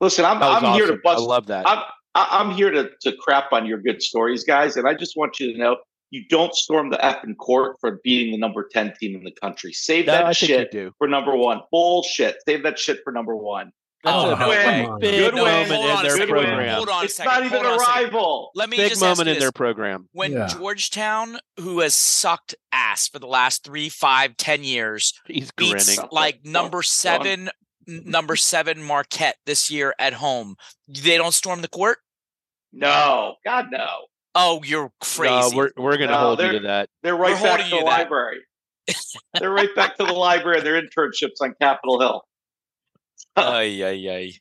Listen, 0.00 0.24
I'm, 0.24 0.42
I'm 0.42 0.74
here 0.74 0.86
to 0.86 0.98
bust. 1.02 1.20
I 1.20 1.24
love 1.24 1.46
that. 1.46 1.68
I'm 1.68 1.82
I- 2.16 2.40
I'm 2.40 2.50
here 2.50 2.70
to 2.70 2.90
to 3.02 3.12
crap 3.16 3.52
on 3.52 3.66
your 3.66 3.78
good 3.78 4.02
stories, 4.02 4.42
guys, 4.42 4.76
and 4.76 4.88
I 4.88 4.94
just 4.94 5.16
want 5.16 5.38
you 5.38 5.52
to 5.52 5.58
know 5.58 5.76
you 6.10 6.24
don't 6.28 6.54
storm 6.54 6.90
the 6.90 6.96
effing 6.98 7.36
court 7.36 7.76
for 7.80 8.00
beating 8.02 8.32
the 8.32 8.38
number 8.38 8.66
ten 8.70 8.94
team 8.98 9.14
in 9.16 9.22
the 9.22 9.32
country. 9.32 9.72
Save 9.72 10.06
no, 10.06 10.12
that 10.12 10.26
I 10.26 10.32
shit 10.32 10.70
do. 10.70 10.92
for 10.98 11.08
number 11.08 11.36
one. 11.36 11.60
Bullshit. 11.70 12.36
Save 12.46 12.62
that 12.62 12.78
shit 12.78 13.00
for 13.04 13.12
number 13.12 13.36
one. 13.36 13.70
That's 14.06 14.16
Oh, 14.16 14.34
a 14.34 14.38
no 14.38 14.48
way. 14.48 14.86
big, 14.88 15.00
big 15.00 15.18
Good 15.18 15.34
win. 15.34 15.44
moment 15.44 15.70
Hold 15.72 15.84
in 15.84 15.90
on 15.96 16.02
their 16.04 16.12
second. 16.12 16.28
program. 16.28 16.74
Hold 16.76 16.88
on 16.88 17.04
it's 17.04 17.14
second. 17.16 17.32
not 17.32 17.44
even 17.44 17.50
Hold 17.64 17.64
a 17.66 17.68
on 17.68 17.74
a 17.74 17.78
rival. 18.04 18.50
Let 18.54 18.68
me 18.70 18.76
Big 18.76 18.90
just 18.90 19.02
ask 19.02 19.18
moment 19.18 19.26
you 19.26 19.30
in 19.32 19.34
this. 19.36 19.42
their 19.44 19.52
program. 19.52 20.08
when 20.12 20.32
Yeah. 20.32 20.46
Georgetown, 20.46 21.38
who 21.58 21.80
has 21.80 21.94
sucked 21.94 22.54
ass 22.72 23.08
for 23.08 23.18
the 23.18 23.26
last 23.26 23.64
three, 23.64 23.88
five, 23.88 24.36
ten 24.36 24.62
years, 24.64 25.12
He's 25.26 25.50
beats 25.52 25.96
grinning. 25.96 26.08
like 26.12 26.44
number 26.44 26.82
seven, 26.82 27.50
number 27.86 28.36
seven 28.36 28.82
Marquette 28.82 29.36
this 29.44 29.70
year 29.70 29.94
at 29.98 30.12
home, 30.12 30.56
they 30.88 31.16
don't 31.16 31.34
storm 31.34 31.62
the 31.62 31.68
court. 31.68 31.98
No, 32.72 33.34
God 33.44 33.66
no. 33.72 33.86
Oh, 34.34 34.60
you're 34.64 34.92
crazy. 35.00 35.32
No, 35.50 35.56
we're 35.56 35.70
we're 35.76 35.96
going 35.96 36.10
to 36.10 36.14
No, 36.14 36.20
hold 36.20 36.40
you 36.42 36.52
to 36.52 36.60
that. 36.60 36.88
They're 37.02 37.16
right 37.16 37.34
We're 37.34 37.56
back 37.56 37.64
to 37.64 37.70
the 37.70 37.82
library. 37.82 38.40
They're 39.40 39.50
right 39.50 39.74
back 39.74 39.96
to 39.96 40.04
the 40.04 40.12
library 40.12 40.58
and 40.58 40.66
their 40.66 40.80
internships 40.80 41.40
on 41.40 41.54
Capitol 41.60 41.98
Hill. 42.00 42.22
Ay, 43.36 43.82
ay, 43.84 44.10
ay. 44.10 44.32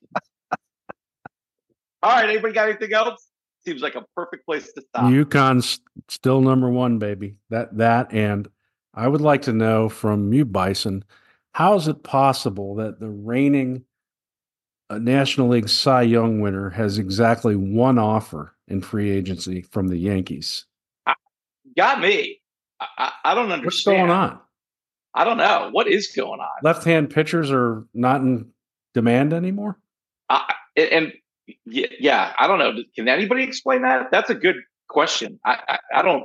All 2.04 2.12
right, 2.12 2.30
anybody 2.30 2.54
got 2.54 2.70
anything 2.70 2.94
else? 2.94 3.30
Seems 3.66 3.82
like 3.82 3.96
a 3.96 4.06
perfect 4.16 4.46
place 4.46 4.72
to 4.74 4.82
stop. 4.82 5.06
UConn's 5.06 5.80
still 6.08 6.42
number 6.42 6.70
one, 6.70 7.00
baby. 7.00 7.36
That 7.50 7.76
that 7.78 8.14
and 8.14 8.48
I 8.94 9.08
would 9.08 9.22
like 9.22 9.42
to 9.44 9.54
know 9.54 9.90
from 9.90 10.32
you, 10.32 10.46
Bison, 10.46 11.04
how 11.54 11.76
is 11.76 11.88
it 11.88 12.04
possible 12.04 12.76
that 12.76 13.00
the 13.00 13.10
reigning 13.10 13.84
uh, 14.90 15.00
National 15.00 15.48
League 15.48 15.68
Cy 15.68 16.04
Young 16.04 16.42
winner 16.42 16.70
has 16.70 16.98
exactly 16.98 17.56
one 17.56 17.98
offer 17.98 18.56
in 18.68 18.82
free 18.82 19.10
agency 19.10 19.62
from 19.62 19.88
the 19.88 19.98
Yankees? 19.98 20.66
got 21.76 22.00
me. 22.00 22.42
I, 22.80 22.88
I, 22.98 23.12
I 23.26 23.36
don't 23.36 23.52
understand. 23.52 23.66
What's 23.66 23.84
going 23.84 24.12
on? 24.12 24.40
I 25.14 25.24
don't 25.24 25.38
know. 25.38 25.70
What 25.72 25.88
is 25.88 26.08
going 26.16 26.40
on? 26.40 26.50
Left-hand 26.62 27.10
pitchers 27.10 27.52
are 27.52 27.86
not 27.94 28.22
in 28.22 28.52
demand 28.96 29.34
anymore. 29.34 29.78
I, 30.30 30.52
and 30.76 30.90
and 30.90 31.14
yeah, 31.66 31.88
yeah, 32.00 32.34
I 32.40 32.48
don't 32.48 32.58
know. 32.58 32.74
Can 32.96 33.08
anybody 33.08 33.44
explain 33.44 33.84
that? 33.84 34.10
That's 34.10 34.32
a 34.32 34.36
good 34.36 34.56
question. 34.88 35.40
I, 35.46 35.60
I, 35.68 35.80
I 36.00 36.02
don't. 36.02 36.24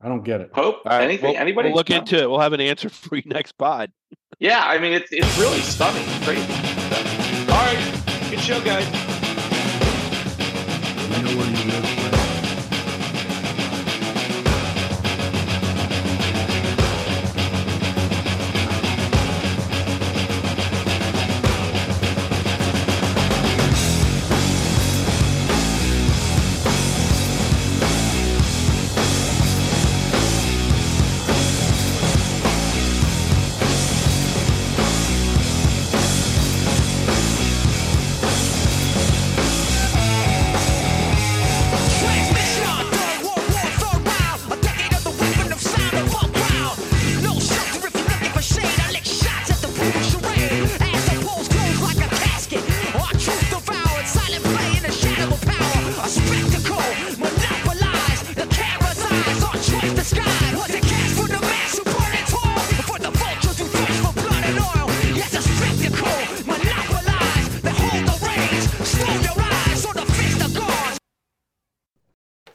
I 0.00 0.08
don't 0.08 0.22
get 0.22 0.40
it. 0.40 0.52
Pope. 0.52 0.82
All 0.86 0.92
right, 0.92 1.02
anything? 1.02 1.32
we'll, 1.32 1.40
anybody? 1.40 1.70
We'll 1.70 1.76
look 1.78 1.88
No? 1.88 1.96
into 1.96 2.16
it. 2.22 2.30
We'll 2.30 2.38
have 2.38 2.52
an 2.52 2.60
answer 2.60 2.88
for 2.90 3.16
you 3.16 3.22
next 3.26 3.52
pod. 3.52 3.90
Yeah, 4.38 4.62
I 4.64 4.78
mean 4.78 4.92
it's 4.92 5.10
it's 5.10 5.36
really 5.38 5.60
stunning, 5.60 6.04
It's 6.06 6.24
crazy. 6.24 6.52
All 7.50 7.58
right, 7.58 8.30
good 8.30 8.40
show, 8.40 8.62
guys. 8.62 8.86